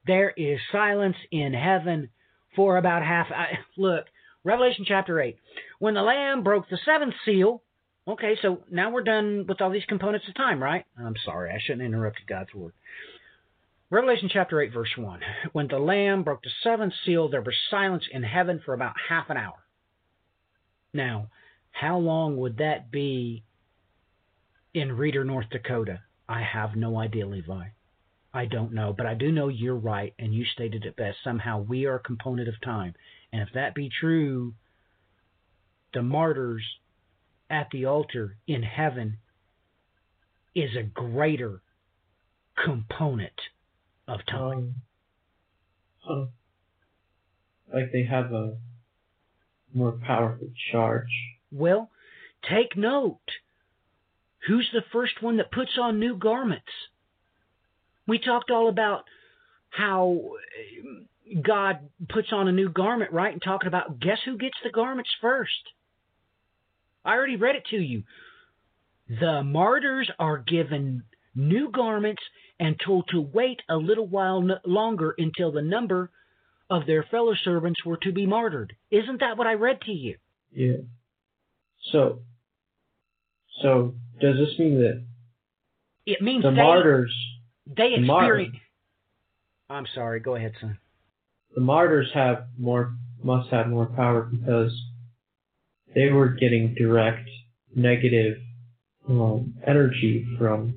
There 0.06 0.30
is 0.30 0.60
silence 0.72 1.16
in 1.32 1.54
heaven 1.54 2.10
for 2.56 2.78
about 2.78 3.04
half. 3.04 3.28
I, 3.32 3.60
look, 3.78 4.06
Revelation 4.44 4.86
chapter 4.88 5.20
8. 5.20 5.38
When 5.80 5.94
the 5.94 6.02
Lamb 6.02 6.44
broke 6.44 6.70
the 6.70 6.78
seventh 6.86 7.14
seal, 7.26 7.63
okay, 8.08 8.38
so 8.42 8.60
now 8.72 8.92
we're 8.92 9.04
done 9.04 9.46
with 9.48 9.62
all 9.62 9.70
these 9.70 9.86
components 9.88 10.28
of 10.28 10.36
time, 10.36 10.62
right? 10.62 10.86
I'm 10.98 11.16
sorry, 11.26 11.52
I 11.52 11.60
shouldn't 11.60 11.82
have 11.82 11.92
interrupted 11.92 12.28
God's 12.28 12.54
word. 12.54 12.74
Revelation 13.90 14.30
chapter 14.32 14.60
8, 14.60 14.74
verse 14.74 14.90
1. 14.98 15.20
When 15.52 15.68
the 15.68 15.78
Lamb 15.78 16.24
broke 16.24 16.42
the 16.42 16.50
seventh 16.64 16.94
seal, 17.06 17.30
there 17.30 17.42
was 17.42 17.56
silence 17.70 18.04
in 18.12 18.24
heaven 18.24 18.60
for 18.66 18.74
about 18.74 18.96
half 19.10 19.30
an 19.30 19.38
hour. 19.38 19.64
Now, 20.94 21.30
how 21.72 21.98
long 22.00 22.38
would 22.38 22.58
that 22.58 22.92
be 22.92 23.44
in 24.74 24.92
Reeder, 24.94 25.24
North 25.24 25.50
Dakota? 25.52 26.02
I 26.28 26.42
have 26.42 26.76
no 26.76 26.98
idea, 26.98 27.28
Levi. 27.28 27.66
I 28.34 28.46
don't 28.46 28.74
know, 28.74 28.94
but 28.98 29.06
I 29.06 29.14
do 29.14 29.32
know 29.32 29.48
you're 29.48 29.76
right, 29.76 30.14
and 30.18 30.34
you 30.34 30.44
stated 30.46 30.86
it 30.86 30.96
best. 30.96 31.18
Somehow 31.24 31.62
we 31.62 31.86
are 31.86 31.96
a 31.96 32.00
component 32.00 32.48
of 32.48 32.60
time. 32.62 32.96
And 33.32 33.42
if 33.42 33.50
that 33.54 33.76
be 33.76 33.90
true, 34.00 34.54
the 35.94 36.02
martyrs 36.02 36.64
at 37.50 37.68
the 37.72 37.86
altar 37.86 38.38
in 38.48 38.64
heaven 38.64 39.18
is 40.56 40.76
a 40.76 40.84
greater 40.84 41.62
component 42.64 43.34
of 44.08 44.20
time. 44.26 44.58
Um, 44.58 44.76
huh. 46.00 46.26
Like 47.74 47.92
they 47.92 48.04
have 48.04 48.32
a 48.32 48.58
more 49.74 49.94
powerful 49.94 50.50
charge. 50.72 51.10
Well, 51.52 51.90
take 52.50 52.78
note. 52.78 53.20
Who's 54.48 54.70
the 54.74 54.84
first 54.92 55.22
one 55.22 55.38
that 55.38 55.52
puts 55.52 55.72
on 55.80 56.00
new 56.00 56.18
garments? 56.18 56.66
We 58.06 58.20
talked 58.20 58.52
all 58.52 58.68
about 58.68 59.06
how 59.70 60.34
God 61.42 61.80
puts 62.10 62.28
on 62.32 62.48
a 62.48 62.52
new 62.52 62.70
garment, 62.70 63.12
right? 63.12 63.32
And 63.32 63.42
talking 63.42 63.68
about 63.68 64.00
guess 64.00 64.20
who 64.26 64.38
gets 64.38 64.58
the 64.64 64.70
garments 64.70 65.10
first? 65.22 65.72
I 67.06 67.14
already 67.14 67.36
read 67.36 67.56
it 67.56 67.66
to 67.72 67.78
you. 67.78 68.04
The 69.10 69.44
martyrs 69.44 70.10
are 70.20 70.38
given 70.38 71.04
new 71.36 71.70
garments 71.72 72.22
and 72.60 72.80
told 72.80 73.08
to 73.10 73.20
wait 73.20 73.62
a 73.70 73.76
little 73.76 74.08
while 74.08 74.48
longer 74.66 75.14
until 75.18 75.52
the 75.52 75.62
number 75.62 76.10
of 76.70 76.86
their 76.86 77.04
fellow 77.04 77.34
servants 77.44 77.84
were 77.86 77.98
to 77.98 78.12
be 78.12 78.26
martyred. 78.26 78.76
Isn't 78.92 79.20
that 79.20 79.38
what 79.38 79.48
I 79.48 79.54
read 79.54 79.82
to 79.82 79.92
you? 79.92 80.16
Yeah. 80.54 80.78
So, 81.92 82.20
so 83.62 83.96
does 84.22 84.38
this 84.38 84.58
mean 84.58 84.80
that 84.80 85.04
It 86.06 86.22
means 86.22 86.44
the 86.44 86.52
they, 86.52 86.56
martyrs, 86.56 87.14
they 87.68 87.90
the 87.98 88.06
experience. 88.06 88.56
I'm 89.70 89.86
sorry. 89.94 90.20
Go 90.20 90.36
ahead, 90.36 90.54
son. 90.62 90.78
the 91.56 91.62
martyrs 91.62 92.10
have 92.14 92.46
more, 92.58 92.94
must 93.22 93.50
have 93.50 93.68
more 93.68 93.88
power 93.88 94.22
because 94.22 94.72
they 95.96 96.10
were 96.10 96.30
getting 96.30 96.76
direct 96.76 97.30
negative 97.76 98.38
um, 99.08 99.56
energy 99.66 100.26
from 100.38 100.76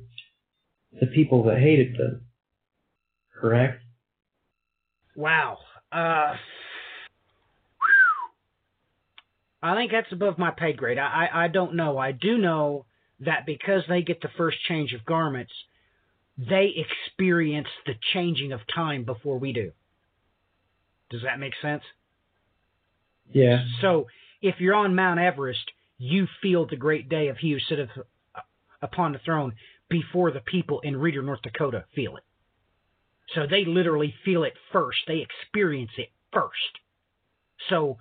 the 1.00 1.06
people 1.06 1.44
that 1.44 1.58
hated 1.58 1.96
them. 1.98 2.22
Correct? 3.40 3.82
Wow. 5.14 5.58
Uh, 5.92 6.34
I 9.62 9.74
think 9.74 9.92
that's 9.92 10.12
above 10.12 10.38
my 10.38 10.50
pay 10.50 10.72
grade. 10.72 10.98
I, 10.98 11.28
I, 11.32 11.44
I 11.44 11.48
don't 11.48 11.74
know. 11.74 11.98
I 11.98 12.12
do 12.12 12.38
know 12.38 12.86
that 13.20 13.46
because 13.46 13.82
they 13.88 14.02
get 14.02 14.20
the 14.20 14.28
first 14.36 14.58
change 14.68 14.92
of 14.92 15.04
garments, 15.04 15.52
they 16.38 16.74
experience 16.76 17.68
the 17.86 17.94
changing 18.12 18.52
of 18.52 18.60
time 18.74 19.04
before 19.04 19.38
we 19.38 19.52
do. 19.52 19.72
Does 21.10 21.22
that 21.22 21.38
make 21.38 21.54
sense? 21.62 21.82
Yeah. 23.32 23.64
So 23.80 24.06
if 24.46 24.60
you're 24.60 24.74
on 24.74 24.94
Mount 24.94 25.18
Everest, 25.18 25.72
you 25.98 26.26
feel 26.40 26.66
the 26.66 26.76
great 26.76 27.08
day 27.08 27.28
of 27.28 27.38
He 27.38 27.52
who 27.52 27.58
sitteth 27.58 27.90
upon 28.80 29.12
the 29.12 29.18
throne 29.18 29.54
before 29.88 30.30
the 30.30 30.40
people 30.40 30.80
in 30.80 30.96
Reeder, 30.96 31.22
North 31.22 31.42
Dakota 31.42 31.84
feel 31.94 32.16
it. 32.16 32.22
So 33.34 33.46
they 33.48 33.64
literally 33.64 34.14
feel 34.24 34.44
it 34.44 34.52
first. 34.72 34.98
They 35.08 35.24
experience 35.24 35.90
it 35.98 36.10
first. 36.32 36.52
So, 37.68 37.98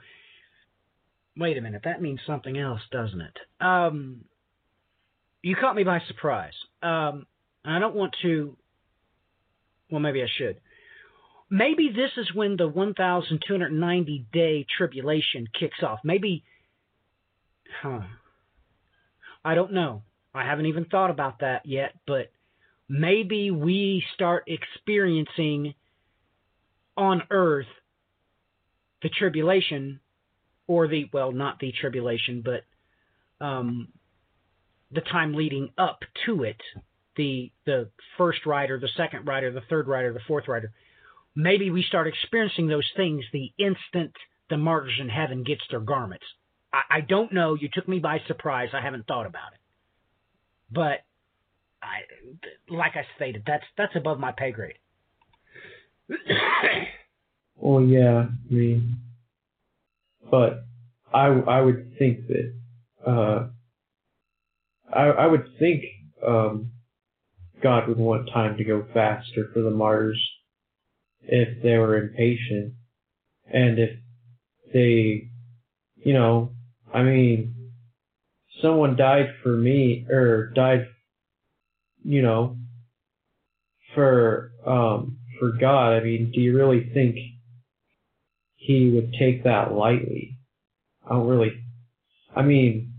wait 1.36 1.58
a 1.58 1.62
minute. 1.62 1.82
That 1.86 2.02
means 2.02 2.20
something 2.28 2.58
else, 2.58 2.82
doesn't 2.91 3.22
it? 3.22 3.38
Um, 3.60 4.26
you 5.41 5.56
caught 5.56 5.76
me 5.76 5.84
by 5.84 6.02
surprise. 6.08 6.54
Um, 6.84 7.26
I 7.64 7.80
don't 7.80 7.96
want 7.96 8.16
to. 8.22 8.56
Well, 9.89 10.02
maybe 10.02 10.22
I 10.22 10.28
should. 10.38 10.60
Maybe 11.50 11.89
this 11.89 12.12
is 12.18 12.34
when 12.34 12.58
the 12.58 12.68
1,290 12.68 14.26
day 14.34 14.66
tribulation 14.78 15.48
kicks 15.58 15.84
off. 15.84 16.00
Maybe. 16.04 16.43
Huh. 17.82 18.02
I 19.43 19.56
don't 19.56 19.74
know. 19.74 20.04
I 20.34 20.43
haven't 20.43 20.66
even 20.66 20.86
thought 20.86 21.12
about 21.12 21.39
that 21.39 21.66
yet, 21.66 21.93
but 22.08 22.32
maybe 22.89 23.52
we 23.52 24.04
start 24.14 24.48
experiencing 24.48 25.74
on 26.98 27.24
earth 27.30 27.68
the 29.02 29.10
tribulation 29.10 30.00
or 30.68 30.88
the 30.88 31.10
well 31.12 31.32
not 31.32 31.60
the 31.60 31.74
tribulation 31.80 32.43
but 32.43 32.64
um, 33.46 33.89
the 34.91 35.02
time 35.02 35.34
leading 35.34 35.70
up 35.78 36.00
to 36.26 36.43
it 36.43 36.62
the 37.18 37.52
the 37.66 37.89
first 38.18 38.46
rider 38.46 38.80
the 38.80 38.89
second 38.96 39.26
rider 39.26 39.52
the 39.52 39.62
third 39.70 39.88
rider 39.88 40.14
the 40.14 40.20
fourth 40.28 40.48
rider 40.48 40.72
maybe 41.36 41.70
we 41.70 41.84
start 41.84 42.08
experiencing 42.08 42.68
those 42.68 42.90
things 42.96 43.24
the 43.32 43.52
instant 43.58 44.14
the 44.50 44.58
martyrs 44.58 44.98
in 45.00 45.10
heaven 45.10 45.44
gets 45.44 45.62
their 45.70 45.80
garments. 45.80 46.26
I, 46.72 46.98
I 46.98 47.02
don't 47.02 47.34
know. 47.34 47.56
You 47.56 47.70
took 47.74 47.88
me 47.88 48.00
by 48.00 48.20
surprise. 48.28 48.70
I 48.74 48.82
haven't 48.82 49.08
thought 49.08 49.26
about 49.26 49.54
it. 49.54 49.60
But 50.72 51.00
I, 51.82 52.74
like 52.74 52.96
I 52.96 53.06
stated, 53.16 53.44
that's 53.46 53.64
that's 53.78 53.96
above 53.96 54.20
my 54.20 54.32
pay 54.32 54.52
grade. 54.52 54.76
Well, 57.58 57.82
yeah, 57.86 58.26
I 58.28 58.54
mean, 58.54 58.98
but 60.30 60.66
I 61.14 61.28
I 61.28 61.62
would 61.62 61.98
think 61.98 62.28
that 62.28 62.54
uh, 63.08 63.48
I 64.94 65.04
I 65.04 65.26
would 65.26 65.48
think 65.58 65.86
um, 66.28 66.72
God 67.64 67.88
would 67.88 67.98
want 67.98 68.30
time 68.34 68.58
to 68.58 68.66
go 68.66 68.86
faster 68.94 69.50
for 69.54 69.62
the 69.62 69.72
martyrs 69.72 70.22
if 71.28 71.61
they 71.63 71.78
were 71.78 71.97
impatient 71.97 72.73
and 73.51 73.80
if 73.80 73.91
they, 74.73 75.30
you 75.95 76.13
know, 76.13 76.51
I 76.93 77.03
mean, 77.03 77.55
someone 78.61 78.95
died 78.95 79.34
for 79.43 79.49
me 79.49 80.05
or 80.09 80.51
died, 80.55 80.88
you 82.03 82.21
know, 82.21 82.57
for 83.93 84.51
um 84.65 85.17
for 85.39 85.51
God. 85.51 85.93
I 85.93 86.01
mean, 86.01 86.32
do 86.34 86.41
you 86.41 86.55
really 86.55 86.89
think 86.93 87.17
he 88.55 88.89
would 88.89 89.13
take 89.19 89.43
that 89.43 89.73
lightly? 89.73 90.38
I 91.05 91.13
don't 91.13 91.28
really. 91.28 91.51
I 92.36 92.41
mean, 92.41 92.93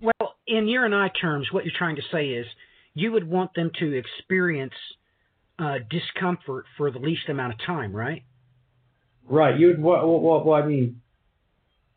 Well, 0.00 0.34
in 0.46 0.66
your 0.66 0.84
and 0.84 0.94
I 0.94 1.08
terms, 1.08 1.48
what 1.52 1.64
you're 1.64 1.74
trying 1.76 1.96
to 1.96 2.02
say 2.10 2.30
is 2.30 2.46
you 2.94 3.12
would 3.12 3.28
want 3.28 3.54
them 3.54 3.70
to 3.78 3.92
experience 3.92 4.74
uh, 5.60 5.78
discomfort 5.88 6.64
for 6.76 6.90
the 6.90 6.98
least 6.98 7.28
amount 7.28 7.52
of 7.52 7.58
time, 7.64 7.94
right? 7.94 8.22
right? 9.28 9.58
You 9.58 9.68
would. 9.68 9.82
What? 9.82 10.06
What? 10.06 10.22
What? 10.22 10.46
what 10.46 10.62
I 10.62 10.66
mean, 10.66 11.00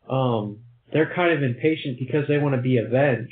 um, 0.09 0.59
they're 0.91 1.13
kind 1.15 1.33
of 1.33 1.43
impatient 1.43 1.99
because 1.99 2.27
they 2.27 2.37
want 2.37 2.55
to 2.55 2.61
be 2.61 2.77
avenged. 2.77 3.31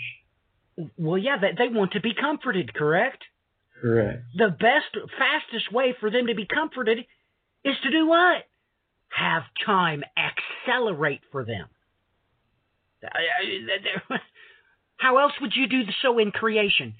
Well, 0.97 1.17
yeah, 1.17 1.37
they, 1.39 1.51
they 1.57 1.67
want 1.73 1.93
to 1.93 2.01
be 2.01 2.13
comforted, 2.19 2.73
correct? 2.73 3.23
Correct. 3.81 4.23
The 4.35 4.49
best, 4.49 4.95
fastest 5.17 5.71
way 5.71 5.95
for 5.99 6.09
them 6.09 6.27
to 6.27 6.35
be 6.35 6.45
comforted 6.45 6.99
is 7.63 7.75
to 7.83 7.91
do 7.91 8.07
what? 8.07 8.43
Have 9.09 9.43
time 9.65 10.03
accelerate 10.17 11.21
for 11.31 11.43
them. 11.43 11.67
How 14.97 15.17
else 15.17 15.33
would 15.41 15.53
you 15.55 15.67
do 15.67 15.83
the 15.83 15.93
so 16.01 16.19
in 16.19 16.31
creation? 16.31 16.93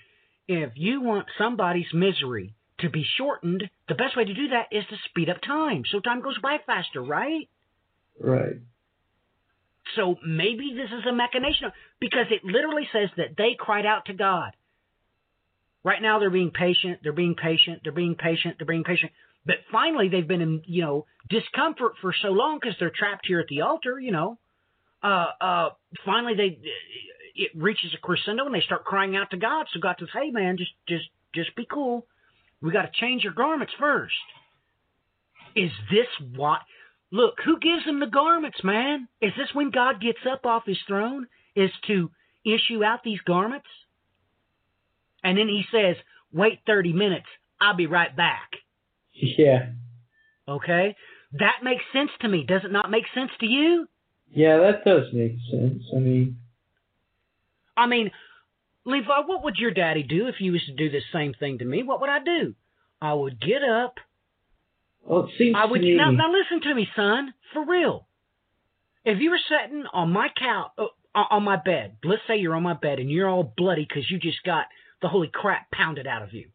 if 0.48 0.74
you 0.76 1.02
want 1.02 1.28
somebody's 1.38 1.94
misery 1.94 2.54
to 2.82 2.90
be 2.90 3.06
shortened, 3.18 3.70
the 3.88 3.96
best 3.96 4.16
way 4.18 4.26
to 4.26 4.34
do 4.34 4.50
that 4.50 4.68
is 4.72 4.84
to 4.90 4.96
speed 5.10 5.30
up 5.30 5.42
time 5.42 5.84
so 5.92 6.00
time 6.00 6.22
goes 6.22 6.38
by 6.40 6.58
faster, 6.66 7.02
right? 7.02 7.50
Right. 8.20 8.58
So 9.96 10.16
maybe 10.26 10.74
this 10.76 10.90
is 10.92 11.06
a 11.08 11.12
machination 11.12 11.72
because 12.00 12.28
it 12.30 12.44
literally 12.44 12.88
says 12.92 13.10
that 13.18 13.36
they 13.38 13.56
cried 13.58 13.86
out 13.86 14.06
to 14.06 14.14
God. 14.14 14.52
Right 15.84 16.02
now 16.02 16.20
they're 16.20 16.30
being 16.30 16.52
patient, 16.52 17.00
they're 17.04 17.12
being 17.12 17.36
patient, 17.36 17.82
they're 17.84 17.92
being 17.92 18.16
patient, 18.16 18.56
they're 18.60 18.68
being 18.68 18.84
patient. 18.84 19.12
But 19.46 19.56
finally 19.72 20.10
they've 20.10 20.28
been 20.28 20.42
in, 20.42 20.62
you 20.66 20.84
know, 20.84 21.06
discomfort 21.30 21.94
for 22.02 22.14
so 22.22 22.30
long 22.30 22.60
because 22.62 22.76
they're 22.80 22.92
trapped 22.96 23.26
here 23.26 23.40
at 23.40 23.48
the 23.48 23.62
altar, 23.62 24.00
you 24.00 24.12
know. 24.12 24.38
Uh, 25.04 25.28
uh, 25.42 25.70
finally 26.06 26.36
they, 26.36 26.60
it 27.36 27.52
reaches 27.56 27.92
a 27.96 27.98
crescendo 27.98 28.46
and 28.46 28.54
they 28.54 28.62
start 28.62 28.86
crying 28.86 29.16
out 29.16 29.32
to 29.32 29.38
God. 29.38 29.66
So 29.74 29.80
God 29.80 29.96
says, 29.98 30.10
"Hey 30.14 30.30
man, 30.30 30.58
just, 30.58 30.72
just, 30.88 31.06
just 31.34 31.56
be 31.56 31.66
cool. 31.66 32.06
We 32.62 32.72
got 32.72 32.84
to 32.84 33.00
change 33.00 33.24
your 33.24 33.34
garments 33.34 33.74
first. 33.80 34.14
Is 35.56 35.72
this 35.90 36.08
what? 36.36 36.60
Look, 37.12 37.36
who 37.44 37.60
gives 37.60 37.86
them 37.86 38.00
the 38.00 38.06
garments, 38.08 38.60
man? 38.64 39.08
Is 39.22 39.34
this 39.38 39.50
when 39.54 39.72
God 39.72 40.00
gets 40.02 40.20
up 40.30 40.46
off 40.46 40.64
his 40.66 40.78
throne? 40.88 41.28
Is 41.56 41.72
to 41.88 42.10
issue 42.46 42.84
out 42.84 43.04
these 43.04 43.20
garments? 43.26 43.68
And 45.24 45.38
then 45.38 45.48
he 45.48 45.64
says, 45.72 45.98
wait 46.32 46.60
30 46.66 46.94
minutes. 46.94 47.26
I'll 47.60 47.76
be 47.76 47.88
right 47.88 48.16
back. 48.16 48.50
Yeah. 49.14 49.70
Okay? 50.48 50.96
That 51.34 51.64
makes 51.64 51.84
sense 51.94 52.10
to 52.22 52.28
me. 52.28 52.46
Does 52.48 52.62
it 52.64 52.72
not 52.72 52.90
make 52.90 53.06
sense 53.14 53.32
to 53.40 53.46
you? 53.46 53.88
Yeah, 54.34 54.58
that 54.58 54.86
does 54.86 55.08
make 55.14 55.36
sense. 55.50 55.84
I 55.96 56.00
mean, 56.00 56.38
I 57.76 57.88
mean, 57.88 58.12
Levi, 58.86 59.20
what 59.26 59.44
would 59.44 59.58
your 59.58 59.72
daddy 59.72 60.04
do 60.04 60.28
if 60.28 60.36
you 60.40 60.54
was 60.54 60.64
to 60.66 60.74
do 60.74 60.90
the 60.90 61.02
same 61.14 61.34
thing 61.34 61.60
to 61.60 61.66
me? 61.66 61.84
What 61.84 62.02
would 62.02 62.10
I 62.10 62.20
do? 62.24 62.56
I 63.02 63.14
would 63.14 63.40
get 63.40 63.64
up. 63.64 63.96
well, 65.04 65.26
it 65.26 65.32
seems 65.38 65.56
I 65.58 65.66
would 65.66 65.82
to 65.82 65.86
me. 65.86 65.96
now, 65.96 66.12
now 66.12 66.32
listen 66.32 66.62
to 66.68 66.76
me, 66.76 66.88
son, 66.96 67.34
for 67.54 67.66
real. 67.66 68.08
If 69.04 69.20
you 69.20 69.32
were 69.32 69.40
sitting 69.50 69.84
on 69.94 70.12
my 70.12 70.30
couch, 70.38 70.72
uh, 70.78 70.86
on 71.14 71.44
my 71.44 71.58
bed, 71.58 71.98
let's 72.04 72.22
say 72.28 72.38
you're 72.38 72.56
on 72.56 72.64
my 72.64 72.74
bed 72.74 73.00
and 73.00 73.10
you're 73.10 73.30
all 73.30 73.54
bloody 73.58 73.86
because 73.88 74.10
you 74.10 74.20
just 74.20 74.44
got 74.44 74.66
the 75.02 75.08
holy 75.08 75.30
crap 75.32 75.72
pounded 75.72 76.08
out 76.08 76.22
of 76.22 76.34
you. 76.34 76.50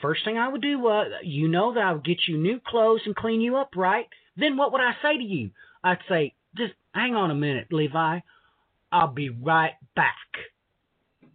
First 0.00 0.24
thing 0.24 0.36
I 0.36 0.48
would 0.48 0.62
do 0.62 0.78
was, 0.78 1.10
you 1.22 1.48
know 1.48 1.74
that 1.74 1.84
I 1.84 1.92
would 1.92 2.04
get 2.04 2.18
you 2.26 2.36
new 2.36 2.60
clothes 2.66 3.02
and 3.06 3.16
clean 3.16 3.40
you 3.40 3.56
up, 3.56 3.70
right? 3.76 4.06
Then 4.36 4.56
what 4.56 4.72
would 4.72 4.80
I 4.80 4.92
say 5.02 5.16
to 5.16 5.22
you? 5.22 5.50
I'd 5.82 5.98
say, 6.08 6.34
just 6.56 6.74
hang 6.94 7.14
on 7.14 7.30
a 7.30 7.34
minute, 7.34 7.68
Levi. 7.70 8.20
I'll 8.90 9.12
be 9.12 9.30
right 9.30 9.72
back. 9.96 10.16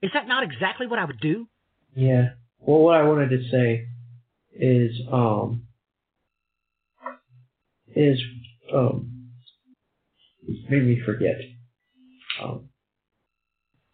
Is 0.01 0.11
that 0.13 0.27
not 0.27 0.43
exactly 0.43 0.87
what 0.87 0.99
I 0.99 1.05
would 1.05 1.19
do? 1.19 1.47
Yeah. 1.95 2.29
Well, 2.59 2.79
what 2.81 2.95
I 2.95 3.03
wanted 3.03 3.29
to 3.29 3.49
say 3.49 3.87
is, 4.53 4.91
um, 5.11 5.63
is, 7.95 8.19
um, 8.73 9.29
made 10.69 10.83
me 10.83 10.99
forget. 11.05 11.35
Um, 12.41 12.69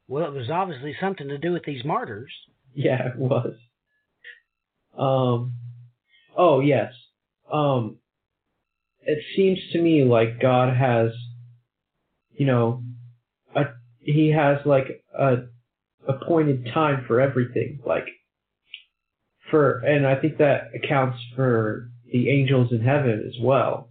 Well, 0.08 0.26
it 0.26 0.34
was 0.38 0.50
obviously 0.50 0.96
something 1.00 1.28
to 1.30 1.38
do 1.38 1.52
with 1.54 1.64
these 1.64 1.84
martyrs. 1.86 2.32
yeah, 2.74 3.08
it 3.10 3.16
was. 3.18 3.56
Um, 4.98 5.54
oh 6.38 6.60
yes. 6.60 6.94
Um, 7.52 7.98
it 9.02 9.20
seems 9.36 9.60
to 9.72 9.82
me 9.82 10.04
like 10.04 10.40
God 10.42 10.76
has, 10.76 11.12
you 12.38 12.46
know, 12.46 12.84
a 13.56 13.64
he 14.00 14.30
has 14.30 14.60
like 14.66 15.04
a 15.18 15.48
appointed 16.08 16.68
time 16.74 17.06
for 17.08 17.20
everything, 17.22 17.80
like 17.86 18.06
for, 19.50 19.80
and 19.80 20.06
I 20.06 20.16
think 20.16 20.38
that 20.38 20.72
accounts 20.76 21.20
for 21.36 21.90
the 22.12 22.30
angels 22.30 22.72
in 22.72 22.82
heaven 22.82 23.24
as 23.28 23.36
well. 23.42 23.90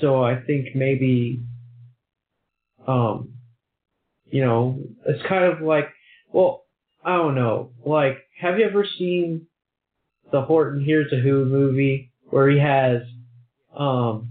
So 0.00 0.22
I 0.22 0.40
think 0.40 0.74
maybe, 0.74 1.42
um, 2.86 3.34
you 4.26 4.44
know, 4.44 4.78
it's 5.06 5.26
kind 5.28 5.44
of 5.44 5.60
like, 5.60 5.88
well, 6.32 6.64
I 7.04 7.16
don't 7.16 7.34
know, 7.34 7.72
like, 7.84 8.18
have 8.40 8.58
you 8.58 8.64
ever 8.64 8.86
seen 8.98 9.46
the 10.30 10.42
Horton 10.42 10.84
Hears 10.84 11.12
a 11.12 11.16
Who 11.16 11.44
movie 11.44 12.12
where 12.24 12.48
he 12.48 12.58
has, 12.58 13.02
um, 13.76 14.30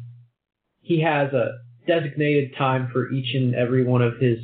he 0.82 1.02
has 1.02 1.34
a 1.34 1.58
designated 1.86 2.56
time 2.58 2.90
for 2.94 3.10
each 3.12 3.36
and 3.36 3.54
every 3.54 3.84
one 3.84 4.02
of 4.02 4.18
his 4.18 4.40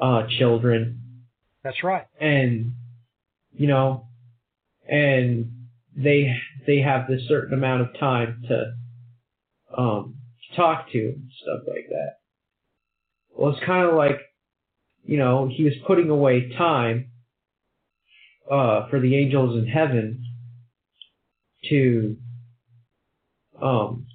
uh, 0.00 0.22
children, 0.38 1.01
That's 1.64 1.82
right. 1.84 2.06
and 2.20 2.72
you 3.52 3.66
know, 3.66 4.06
and 4.88 5.50
they 5.96 6.34
they 6.66 6.78
have 6.78 7.06
this 7.06 7.22
certain 7.28 7.54
amount 7.54 7.82
of 7.82 7.98
time 7.98 8.42
to 8.48 8.72
um 9.76 10.16
talk 10.56 10.90
to 10.92 10.98
and 10.98 11.30
stuff 11.42 11.60
like 11.66 11.86
that. 11.88 12.12
Well, 13.36 13.52
it's 13.52 13.64
kind 13.64 13.88
of 13.88 13.94
like, 13.94 14.18
you 15.04 15.16
know, 15.18 15.48
he 15.54 15.64
was 15.64 15.72
putting 15.86 16.10
away 16.10 16.50
time 16.56 17.10
uh, 18.50 18.88
for 18.88 19.00
the 19.00 19.16
angels 19.16 19.56
in 19.56 19.66
heaven 19.66 20.24
to, 21.70 22.16
um, 23.60 24.06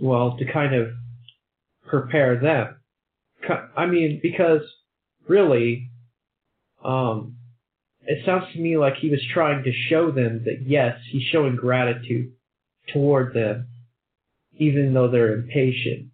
well, 0.00 0.36
to 0.38 0.52
kind 0.52 0.74
of 0.74 0.88
prepare 1.86 2.38
them. 2.38 2.76
I 3.76 3.86
mean, 3.86 4.20
because 4.22 4.60
really, 5.28 5.89
um, 6.84 7.36
it 8.02 8.24
sounds 8.24 8.52
to 8.52 8.58
me 8.58 8.76
like 8.76 8.94
he 8.96 9.10
was 9.10 9.22
trying 9.32 9.64
to 9.64 9.72
show 9.88 10.10
them 10.10 10.42
that 10.44 10.62
yes, 10.66 10.98
he's 11.10 11.22
showing 11.30 11.56
gratitude 11.56 12.32
toward 12.92 13.34
them, 13.34 13.68
even 14.58 14.94
though 14.94 15.10
they're 15.10 15.34
impatient, 15.34 16.08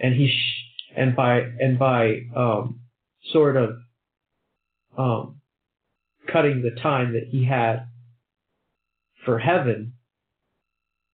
and 0.00 0.14
he 0.14 0.28
sh- 0.28 0.92
and 0.96 1.16
by 1.16 1.38
and 1.38 1.78
by 1.78 2.20
um, 2.36 2.80
sort 3.32 3.56
of 3.56 3.76
um, 4.96 5.40
cutting 6.30 6.62
the 6.62 6.80
time 6.80 7.14
that 7.14 7.28
he 7.28 7.44
had 7.44 7.86
for 9.24 9.38
heaven, 9.38 9.94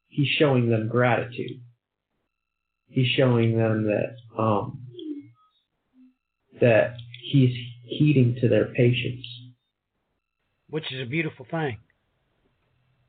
he's 0.09 0.29
showing 0.39 0.69
them 0.69 0.89
gratitude. 0.89 1.61
He's 2.89 3.09
showing 3.17 3.57
them 3.57 3.85
that 3.87 4.17
um, 4.37 4.81
that 6.61 6.95
he's 7.23 7.55
heeding 7.91 8.37
to 8.41 8.49
their 8.49 8.67
patients. 8.67 9.27
which 10.71 10.93
is 10.93 11.03
a 11.03 11.11
beautiful 11.11 11.47
thing. 11.51 11.79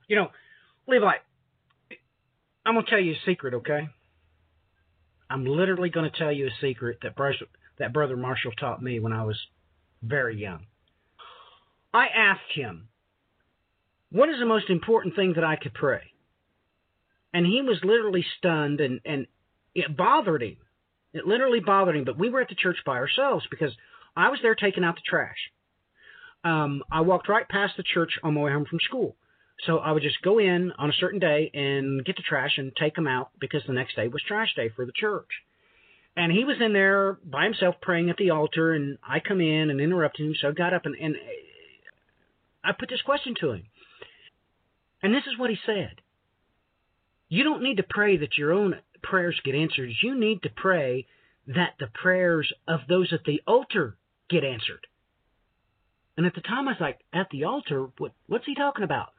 You 0.07 0.15
know, 0.17 0.27
Levi, 0.87 1.13
I'm 2.65 2.73
going 2.75 2.85
to 2.85 2.89
tell 2.91 2.99
you 2.99 3.13
a 3.13 3.25
secret, 3.25 3.53
okay? 3.55 3.89
I'm 5.29 5.45
literally 5.45 5.89
going 5.89 6.09
to 6.09 6.17
tell 6.17 6.31
you 6.31 6.47
a 6.47 6.61
secret 6.61 6.99
that 7.03 7.15
brother, 7.15 7.37
that 7.79 7.93
brother 7.93 8.17
Marshall 8.17 8.51
taught 8.53 8.81
me 8.83 8.99
when 8.99 9.13
I 9.13 9.23
was 9.23 9.37
very 10.03 10.37
young. 10.41 10.65
I 11.93 12.07
asked 12.07 12.51
him, 12.53 12.89
"What 14.11 14.29
is 14.29 14.39
the 14.39 14.45
most 14.45 14.69
important 14.69 15.15
thing 15.15 15.33
that 15.35 15.43
I 15.43 15.55
could 15.55 15.73
pray?" 15.73 16.13
And 17.33 17.45
he 17.45 17.61
was 17.61 17.79
literally 17.83 18.25
stunned, 18.37 18.81
and 18.81 18.99
and 19.05 19.27
it 19.75 19.95
bothered 19.95 20.43
him. 20.43 20.57
It 21.13 21.27
literally 21.27 21.59
bothered 21.61 21.95
him. 21.95 22.05
But 22.05 22.17
we 22.19 22.29
were 22.29 22.41
at 22.41 22.49
the 22.49 22.55
church 22.55 22.77
by 22.85 22.97
ourselves 22.97 23.45
because 23.51 23.71
I 24.15 24.29
was 24.29 24.39
there 24.41 24.55
taking 24.55 24.83
out 24.83 24.95
the 24.95 25.01
trash 25.05 25.37
um, 26.43 26.83
I 26.91 27.01
walked 27.01 27.29
right 27.29 27.47
past 27.47 27.77
the 27.77 27.83
church 27.83 28.13
on 28.23 28.33
my 28.33 28.41
way 28.41 28.51
home 28.51 28.65
from 28.65 28.79
school. 28.79 29.15
So 29.65 29.77
I 29.77 29.91
would 29.91 30.01
just 30.01 30.21
go 30.23 30.39
in 30.39 30.71
on 30.77 30.89
a 30.89 30.93
certain 30.93 31.19
day 31.19 31.51
and 31.53 32.03
get 32.03 32.15
the 32.15 32.23
trash 32.23 32.57
and 32.57 32.75
take 32.75 32.95
them 32.95 33.07
out 33.07 33.29
because 33.39 33.61
the 33.67 33.73
next 33.73 33.95
day 33.95 34.07
was 34.07 34.23
trash 34.27 34.55
day 34.55 34.69
for 34.75 34.85
the 34.85 34.91
church. 34.91 35.29
And 36.17 36.31
he 36.31 36.43
was 36.43 36.57
in 36.59 36.73
there 36.73 37.19
by 37.23 37.43
himself 37.43 37.75
praying 37.81 38.09
at 38.09 38.17
the 38.17 38.31
altar, 38.31 38.73
and 38.73 38.97
I 39.07 39.19
come 39.19 39.39
in 39.39 39.69
and 39.69 39.79
interrupt 39.79 40.19
him. 40.19 40.33
So 40.39 40.49
I 40.49 40.51
got 40.51 40.73
up 40.73 40.85
and, 40.85 40.95
and 40.95 41.15
I 42.63 42.71
put 42.77 42.89
this 42.89 43.01
question 43.03 43.35
to 43.39 43.51
him. 43.51 43.63
And 45.03 45.13
this 45.13 45.23
is 45.31 45.37
what 45.37 45.49
he 45.51 45.57
said 45.65 46.01
You 47.29 47.43
don't 47.43 47.63
need 47.63 47.77
to 47.77 47.85
pray 47.87 48.17
that 48.17 48.37
your 48.37 48.51
own 48.51 48.75
prayers 49.03 49.39
get 49.45 49.55
answered. 49.55 49.91
You 50.01 50.19
need 50.19 50.41
to 50.41 50.49
pray 50.49 51.05
that 51.47 51.75
the 51.79 51.87
prayers 51.87 52.51
of 52.67 52.81
those 52.89 53.13
at 53.13 53.23
the 53.25 53.41
altar 53.47 53.95
get 54.31 54.43
answered. 54.43 54.87
And 56.17 56.25
at 56.25 56.35
the 56.35 56.41
time, 56.41 56.67
I 56.67 56.71
was 56.71 56.81
like, 56.81 56.99
at 57.13 57.27
the 57.31 57.43
altar? 57.45 57.87
What, 57.97 58.13
what's 58.27 58.45
he 58.45 58.55
talking 58.55 58.83
about? 58.83 59.09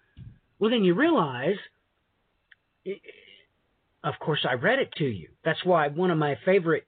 Well, 0.59 0.71
then 0.71 0.85
you 0.85 0.95
realize, 0.95 1.57
of 4.05 4.15
course, 4.21 4.47
I 4.49 4.55
read 4.55 4.79
it 4.79 4.93
to 4.99 5.05
you. 5.05 5.29
That's 5.45 5.65
why 5.65 5.89
one 5.89 6.11
of 6.11 6.19
my 6.19 6.37
favorite 6.45 6.87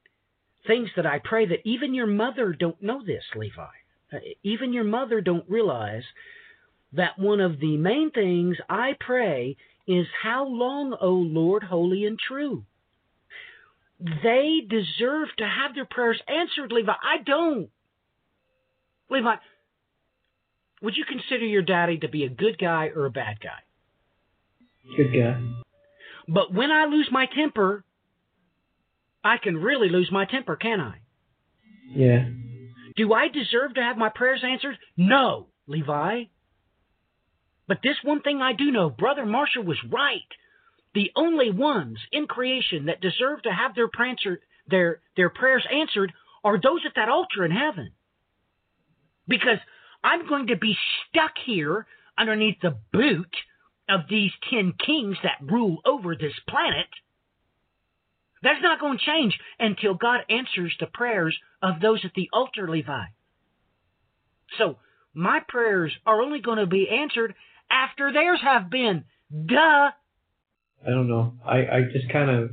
things 0.66 0.88
that 0.96 1.06
I 1.06 1.20
pray 1.22 1.46
that 1.46 1.66
even 1.66 1.94
your 1.94 2.06
mother 2.06 2.52
don't 2.52 2.80
know 2.82 3.02
this, 3.04 3.24
Levi. 3.34 3.62
Uh, 4.12 4.18
Even 4.42 4.72
your 4.72 4.84
mother 4.84 5.20
don't 5.20 5.48
realize 5.48 6.04
that 6.92 7.18
one 7.18 7.40
of 7.40 7.58
the 7.60 7.76
main 7.76 8.10
things 8.10 8.56
I 8.68 8.96
pray 8.98 9.56
is, 9.86 10.06
How 10.22 10.46
long, 10.46 10.96
O 11.00 11.10
Lord, 11.10 11.64
holy 11.64 12.04
and 12.04 12.18
true? 12.18 12.64
They 14.00 14.60
deserve 14.68 15.28
to 15.38 15.46
have 15.46 15.74
their 15.74 15.84
prayers 15.84 16.20
answered, 16.28 16.72
Levi. 16.72 16.92
I 16.92 17.22
don't. 17.24 17.70
Levi, 19.10 19.34
would 20.82 20.96
you 20.96 21.04
consider 21.04 21.44
your 21.44 21.62
daddy 21.62 21.98
to 21.98 22.08
be 22.08 22.24
a 22.24 22.28
good 22.28 22.58
guy 22.58 22.90
or 22.94 23.06
a 23.06 23.10
bad 23.10 23.40
guy? 23.40 23.60
Good 24.96 25.12
guy. 25.12 25.40
But 26.28 26.52
when 26.52 26.70
I 26.70 26.86
lose 26.86 27.08
my 27.10 27.26
temper, 27.26 27.84
I 29.22 29.38
can 29.38 29.56
really 29.56 29.88
lose 29.88 30.10
my 30.12 30.24
temper, 30.26 30.56
can 30.56 30.80
I? 30.80 30.96
Yeah. 31.88 32.28
Do 32.96 33.12
I 33.12 33.28
deserve 33.28 33.74
to 33.74 33.82
have 33.82 33.96
my 33.96 34.08
prayers 34.08 34.42
answered? 34.44 34.76
No, 34.96 35.48
Levi. 35.66 36.24
But 37.66 37.78
this 37.82 37.96
one 38.02 38.20
thing 38.20 38.42
I 38.42 38.52
do 38.52 38.70
know, 38.70 38.90
Brother 38.90 39.24
Marshall 39.24 39.64
was 39.64 39.78
right. 39.90 40.20
The 40.94 41.10
only 41.16 41.50
ones 41.50 41.98
in 42.12 42.26
creation 42.26 42.86
that 42.86 43.00
deserve 43.00 43.42
to 43.42 43.50
have 43.50 43.74
their, 43.74 43.88
prancer, 43.88 44.40
their, 44.68 45.00
their 45.16 45.30
prayers 45.30 45.66
answered 45.72 46.12
are 46.44 46.60
those 46.60 46.82
at 46.86 46.92
that 46.96 47.08
altar 47.08 47.44
in 47.44 47.50
heaven. 47.50 47.90
Because 49.26 49.58
I'm 50.02 50.28
going 50.28 50.48
to 50.48 50.56
be 50.56 50.76
stuck 51.08 51.32
here 51.44 51.86
underneath 52.18 52.60
the 52.62 52.76
boot 52.92 53.34
of 53.88 54.02
these 54.08 54.32
ten 54.50 54.74
kings 54.84 55.16
that 55.22 55.38
rule 55.40 55.78
over 55.84 56.14
this 56.14 56.34
planet. 56.48 56.86
That's 58.42 58.62
not 58.62 58.80
going 58.80 58.98
to 58.98 59.04
change 59.04 59.38
until 59.58 59.94
God 59.94 60.20
answers 60.28 60.74
the 60.78 60.86
prayers 60.86 61.36
of 61.62 61.80
those 61.80 62.04
at 62.04 62.12
the 62.14 62.28
altar, 62.32 62.68
Levi. 62.68 63.04
So 64.58 64.76
my 65.14 65.40
prayers 65.46 65.92
are 66.04 66.20
only 66.20 66.40
going 66.40 66.58
to 66.58 66.66
be 66.66 66.88
answered 66.88 67.34
after 67.70 68.12
theirs 68.12 68.40
have 68.42 68.70
been. 68.70 69.04
Duh. 69.30 69.90
I 70.86 70.90
don't 70.90 71.08
know. 71.08 71.34
I, 71.44 71.56
I 71.58 71.82
just 71.90 72.10
kind 72.12 72.30
of 72.30 72.50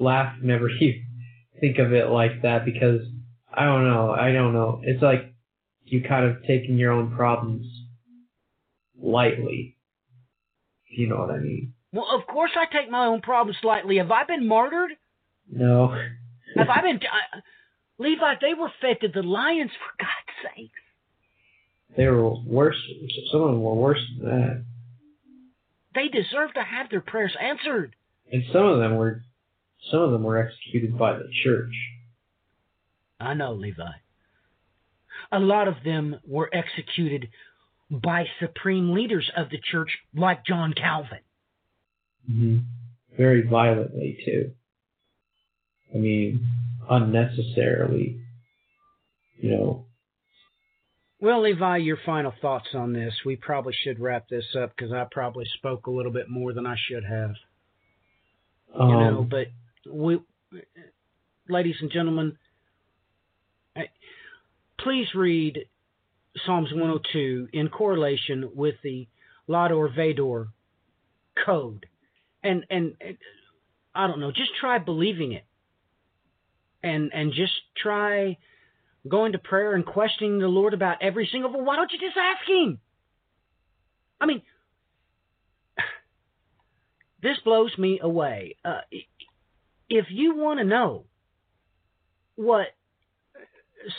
laugh 0.00 0.34
whenever 0.40 0.68
you 0.80 1.02
think 1.60 1.78
of 1.78 1.92
it 1.92 2.08
like 2.08 2.42
that 2.42 2.64
because 2.64 3.00
I 3.56 3.64
don't 3.64 3.84
know. 3.84 4.10
I 4.10 4.32
don't 4.32 4.52
know. 4.52 4.80
It's 4.84 5.02
like 5.02 5.32
you 5.84 6.02
kind 6.06 6.26
of 6.26 6.42
taking 6.46 6.76
your 6.76 6.92
own 6.92 7.14
problems 7.14 7.66
lightly. 9.00 9.76
If 10.90 10.98
you 10.98 11.08
know 11.08 11.16
what 11.16 11.30
I 11.30 11.38
mean. 11.38 11.72
Well, 11.92 12.06
of 12.12 12.26
course 12.26 12.50
I 12.56 12.66
take 12.66 12.90
my 12.90 13.06
own 13.06 13.22
problems 13.22 13.58
lightly. 13.62 13.96
Have 13.96 14.10
I 14.10 14.24
been 14.24 14.46
martyred? 14.46 14.90
No. 15.50 15.88
Have 16.56 16.68
I 16.68 16.82
been. 16.82 16.96
I, 16.96 17.40
Levi, 17.98 18.34
they 18.42 18.54
were 18.54 18.70
fed 18.80 19.00
to 19.00 19.08
the 19.08 19.26
lions, 19.26 19.70
for 19.70 20.04
God's 20.04 20.54
sake. 20.54 20.72
They 21.96 22.06
were 22.06 22.34
worse. 22.44 22.76
Some 23.32 23.40
of 23.40 23.50
them 23.52 23.62
were 23.62 23.74
worse 23.74 24.00
than 24.20 24.28
that. 24.28 24.64
They 25.94 26.08
deserve 26.08 26.52
to 26.54 26.62
have 26.62 26.90
their 26.90 27.00
prayers 27.00 27.34
answered. 27.40 27.96
And 28.30 28.42
some 28.52 28.66
of 28.66 28.80
them 28.80 28.96
were, 28.96 29.22
some 29.90 30.00
of 30.00 30.10
them 30.10 30.24
were 30.24 30.36
executed 30.36 30.98
by 30.98 31.14
the 31.14 31.28
church. 31.42 31.72
I 33.20 33.34
know, 33.34 33.52
Levi. 33.52 33.82
A 35.32 35.38
lot 35.38 35.68
of 35.68 35.76
them 35.84 36.20
were 36.26 36.50
executed 36.52 37.28
by 37.90 38.26
supreme 38.40 38.92
leaders 38.92 39.30
of 39.36 39.50
the 39.50 39.58
church, 39.58 39.98
like 40.14 40.44
John 40.44 40.72
Calvin. 40.74 41.20
Mm-hmm. 42.30 42.58
Very 43.16 43.42
violently 43.42 44.18
too. 44.24 44.52
I 45.94 45.98
mean, 45.98 46.46
unnecessarily. 46.88 48.20
You 49.38 49.50
know. 49.50 49.86
Well, 51.20 51.42
Levi, 51.42 51.78
your 51.78 51.98
final 52.04 52.32
thoughts 52.42 52.68
on 52.74 52.92
this. 52.92 53.14
We 53.24 53.36
probably 53.36 53.74
should 53.82 54.00
wrap 54.00 54.28
this 54.28 54.44
up 54.60 54.72
because 54.76 54.92
I 54.92 55.06
probably 55.10 55.46
spoke 55.56 55.86
a 55.86 55.90
little 55.90 56.12
bit 56.12 56.28
more 56.28 56.52
than 56.52 56.66
I 56.66 56.76
should 56.76 57.04
have. 57.04 57.34
Um, 58.78 58.88
you 58.90 58.96
know, 58.96 59.28
but 59.28 59.46
we, 59.90 60.20
ladies 61.48 61.76
and 61.80 61.90
gentlemen, 61.90 62.36
please 64.86 65.08
read 65.16 65.66
Psalms 66.44 66.70
102 66.70 67.48
in 67.52 67.68
correlation 67.68 68.50
with 68.54 68.76
the 68.84 69.08
Ledor 69.48 69.92
Vador 69.92 70.46
code, 71.44 71.86
and 72.44 72.64
and 72.70 72.94
and, 73.00 73.18
I 73.92 74.06
don't 74.06 74.20
know, 74.20 74.30
just 74.30 74.52
try 74.60 74.78
believing 74.78 75.32
it, 75.32 75.44
and 76.84 77.10
and 77.12 77.32
just 77.32 77.54
try 77.76 78.36
going 79.08 79.32
to 79.32 79.38
prayer 79.38 79.74
and 79.74 79.84
questioning 79.84 80.38
the 80.38 80.46
Lord 80.46 80.72
about 80.72 80.98
every 81.02 81.28
single. 81.32 81.50
Well, 81.50 81.64
why 81.64 81.74
don't 81.74 81.90
you 81.90 81.98
just 81.98 82.16
ask 82.16 82.48
Him? 82.48 82.78
I 84.20 84.26
mean, 84.26 84.42
this 87.24 87.38
blows 87.44 87.76
me 87.76 87.98
away. 88.00 88.54
Uh, 88.64 88.82
if 89.90 90.06
you 90.10 90.36
want 90.36 90.60
to 90.60 90.64
know 90.64 91.06
what 92.36 92.68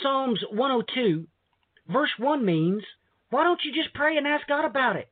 Psalms 0.02 0.40
102, 0.50 1.26
verse 1.88 2.10
1 2.18 2.44
means, 2.44 2.82
why 3.30 3.44
don't 3.44 3.60
you 3.64 3.72
just 3.72 3.94
pray 3.94 4.16
and 4.16 4.26
ask 4.26 4.46
God 4.46 4.64
about 4.64 4.96
it? 4.96 5.08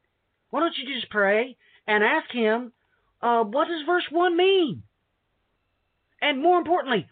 Why 0.50 0.60
don't 0.60 0.74
you 0.76 0.94
just 0.94 1.10
pray 1.10 1.56
and 1.86 2.02
ask 2.02 2.30
Him, 2.30 2.72
uh, 3.20 3.44
what 3.44 3.68
does 3.68 3.86
verse 3.86 4.04
1 4.10 4.36
mean? 4.36 4.82
And 6.20 6.42
more 6.42 6.58
importantly, 6.58 7.06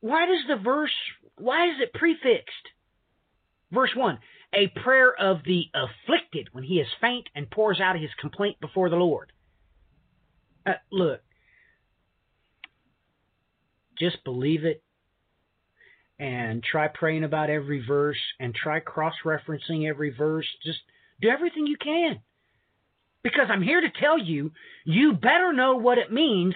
why 0.00 0.26
does 0.26 0.44
the 0.48 0.62
verse, 0.62 0.92
why 1.36 1.70
is 1.70 1.76
it 1.80 1.92
prefixed? 1.92 2.54
Verse 3.72 3.90
1 3.94 4.18
A 4.54 4.68
prayer 4.68 5.12
of 5.12 5.38
the 5.44 5.64
afflicted 5.74 6.48
when 6.52 6.64
he 6.64 6.74
is 6.74 6.86
faint 7.00 7.28
and 7.34 7.50
pours 7.50 7.80
out 7.80 7.98
his 7.98 8.10
complaint 8.20 8.60
before 8.60 8.88
the 8.88 8.96
Lord. 8.96 9.32
Uh, 10.64 10.74
look, 10.92 11.20
just 13.98 14.22
believe 14.24 14.64
it 14.64 14.82
and 16.18 16.62
try 16.62 16.88
praying 16.88 17.24
about 17.24 17.50
every 17.50 17.84
verse 17.86 18.20
and 18.40 18.54
try 18.54 18.80
cross 18.80 19.14
referencing 19.24 19.88
every 19.88 20.10
verse. 20.10 20.46
Just 20.64 20.78
do 21.20 21.28
everything 21.28 21.66
you 21.66 21.76
can. 21.76 22.20
Because 23.22 23.46
I'm 23.50 23.62
here 23.62 23.80
to 23.80 23.90
tell 24.00 24.18
you, 24.18 24.52
you 24.84 25.12
better 25.12 25.52
know 25.52 25.76
what 25.76 25.98
it 25.98 26.12
means 26.12 26.54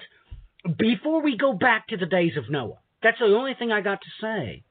before 0.77 1.21
we 1.21 1.37
go 1.37 1.53
back 1.53 1.87
to 1.87 1.97
the 1.97 2.05
days 2.05 2.37
of 2.37 2.49
Noah. 2.49 2.79
That's 3.03 3.19
the 3.19 3.25
only 3.25 3.55
thing 3.55 3.71
I 3.71 3.81
got 3.81 3.99
to 4.01 4.07
say. 4.21 4.63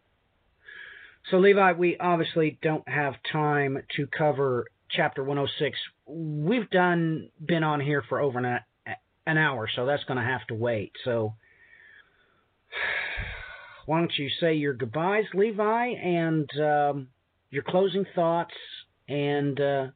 So, 1.30 1.38
Levi, 1.38 1.72
we 1.72 1.98
obviously 1.98 2.58
don't 2.62 2.88
have 2.88 3.14
time 3.30 3.82
to 3.96 4.06
cover 4.06 4.66
chapter 4.90 5.22
106. 5.22 5.78
We've 6.06 6.70
done 6.70 7.28
been 7.44 7.62
on 7.62 7.80
here 7.80 8.02
for 8.08 8.20
over 8.20 8.38
an, 8.38 8.60
an 9.26 9.36
hour, 9.36 9.68
so 9.74 9.84
that's 9.84 10.04
going 10.04 10.16
to 10.16 10.24
have 10.24 10.46
to 10.48 10.54
wait. 10.54 10.92
So, 11.04 11.34
why 13.90 13.98
don't 13.98 14.16
you 14.16 14.30
say 14.40 14.54
your 14.54 14.72
goodbyes, 14.72 15.24
Levi, 15.34 15.86
and 15.88 16.48
um, 16.60 17.08
your 17.50 17.64
closing 17.64 18.04
thoughts, 18.14 18.54
and 19.08 19.60
uh, 19.60 19.86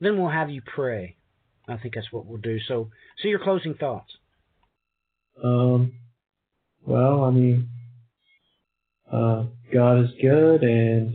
then 0.00 0.18
we'll 0.18 0.28
have 0.28 0.50
you 0.50 0.60
pray. 0.62 1.14
I 1.68 1.76
think 1.76 1.94
that's 1.94 2.10
what 2.10 2.26
we'll 2.26 2.40
do. 2.40 2.58
So, 2.66 2.90
so 3.22 3.28
your 3.28 3.38
closing 3.38 3.74
thoughts. 3.74 4.10
Um, 5.44 5.92
well, 6.84 7.22
I 7.22 7.30
mean, 7.30 7.68
uh, 9.08 9.44
God 9.72 10.00
is 10.00 10.10
good, 10.20 10.64
and 10.64 11.14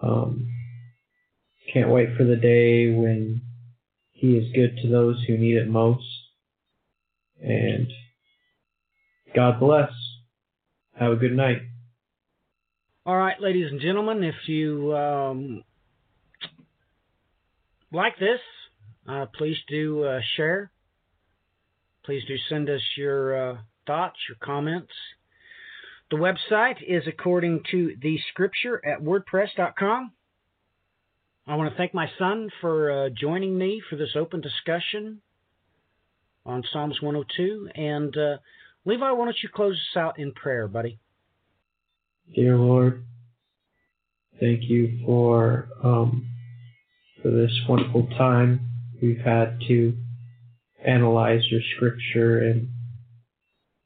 um, 0.00 0.48
can't 1.74 1.90
wait 1.90 2.16
for 2.16 2.24
the 2.24 2.36
day 2.36 2.90
when 2.90 3.42
He 4.12 4.28
is 4.28 4.50
good 4.54 4.78
to 4.80 4.88
those 4.88 5.22
who 5.26 5.36
need 5.36 5.58
it 5.58 5.68
most. 5.68 6.06
And 7.42 7.92
God 9.34 9.60
bless. 9.60 9.90
Have 10.98 11.12
a 11.12 11.16
good 11.16 11.36
night. 11.36 11.62
All 13.06 13.16
right, 13.16 13.40
ladies 13.40 13.70
and 13.70 13.80
gentlemen, 13.80 14.22
if 14.22 14.34
you 14.46 14.94
um, 14.94 15.64
like 17.92 18.18
this, 18.18 18.40
uh, 19.08 19.26
please 19.36 19.56
do 19.68 20.04
uh, 20.04 20.20
share. 20.36 20.70
Please 22.04 22.22
do 22.26 22.36
send 22.48 22.68
us 22.68 22.82
your 22.96 23.52
uh, 23.52 23.56
thoughts, 23.86 24.16
your 24.28 24.36
comments. 24.42 24.92
The 26.10 26.16
website 26.16 26.76
is 26.86 27.04
according 27.06 27.62
to 27.70 27.94
the 28.02 28.18
scripture 28.30 28.84
at 28.84 29.00
wordpress.com. 29.00 30.12
I 31.46 31.54
want 31.54 31.70
to 31.70 31.76
thank 31.76 31.94
my 31.94 32.10
son 32.18 32.50
for 32.60 33.06
uh, 33.06 33.08
joining 33.10 33.56
me 33.56 33.80
for 33.88 33.96
this 33.96 34.10
open 34.16 34.40
discussion 34.40 35.20
on 36.44 36.64
Psalms 36.72 37.00
102. 37.00 37.70
And 37.74 38.16
uh, 38.16 38.36
Levi, 38.84 39.10
why 39.10 39.24
don't 39.24 39.36
you 39.42 39.48
close 39.48 39.74
us 39.74 39.96
out 39.96 40.18
in 40.18 40.32
prayer, 40.32 40.66
buddy? 40.66 40.98
Dear 42.34 42.56
Lord, 42.56 43.04
thank 44.38 44.62
you 44.64 45.00
for 45.04 45.68
um, 45.82 46.26
for 47.20 47.30
this 47.30 47.52
wonderful 47.68 48.06
time 48.16 48.60
we've 49.02 49.18
had 49.18 49.58
to 49.68 49.96
analyze 50.84 51.42
your 51.50 51.60
scripture 51.76 52.38
and 52.38 52.68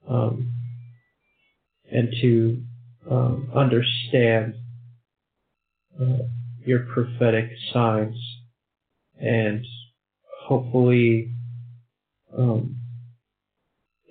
um, 0.09 0.53
and 1.91 2.12
to 2.21 2.62
um, 3.11 3.51
understand 3.55 4.55
uh, 6.01 6.25
your 6.65 6.81
prophetic 6.93 7.51
signs 7.73 8.16
and 9.19 9.65
hopefully 10.47 11.33
um, 12.37 12.77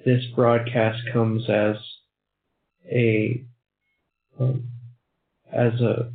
this 0.06 0.24
broadcast 0.36 1.00
comes 1.12 1.50
as 1.50 1.76
a 2.92 3.44
um, 4.40 4.70
as 5.52 5.74
a 5.80 6.12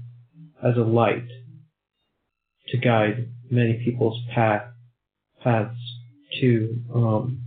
as 0.62 0.76
a 0.76 0.80
light 0.80 1.28
to 2.68 2.78
guide 2.78 3.28
many 3.50 3.74
people's 3.84 4.20
path 4.34 4.64
paths 5.42 5.76
to 6.40 6.82
um, 6.94 7.42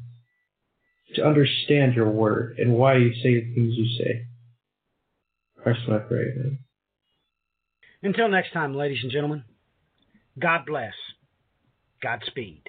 to 1.16 1.26
understand 1.26 1.94
your 1.94 2.10
word 2.10 2.58
and 2.58 2.74
why 2.74 2.96
you 2.98 3.14
say 3.16 3.34
the 3.36 3.54
things 3.54 3.74
you 3.76 3.98
say. 3.98 4.26
Christ, 5.62 5.82
I 5.90 5.98
pray, 6.00 6.32
amen. 6.34 6.60
Until 8.02 8.30
next 8.30 8.52
time, 8.52 8.74
ladies 8.74 9.04
and 9.04 9.12
gentlemen, 9.12 9.44
God 10.40 10.62
bless. 10.66 10.94
Godspeed. 12.02 12.64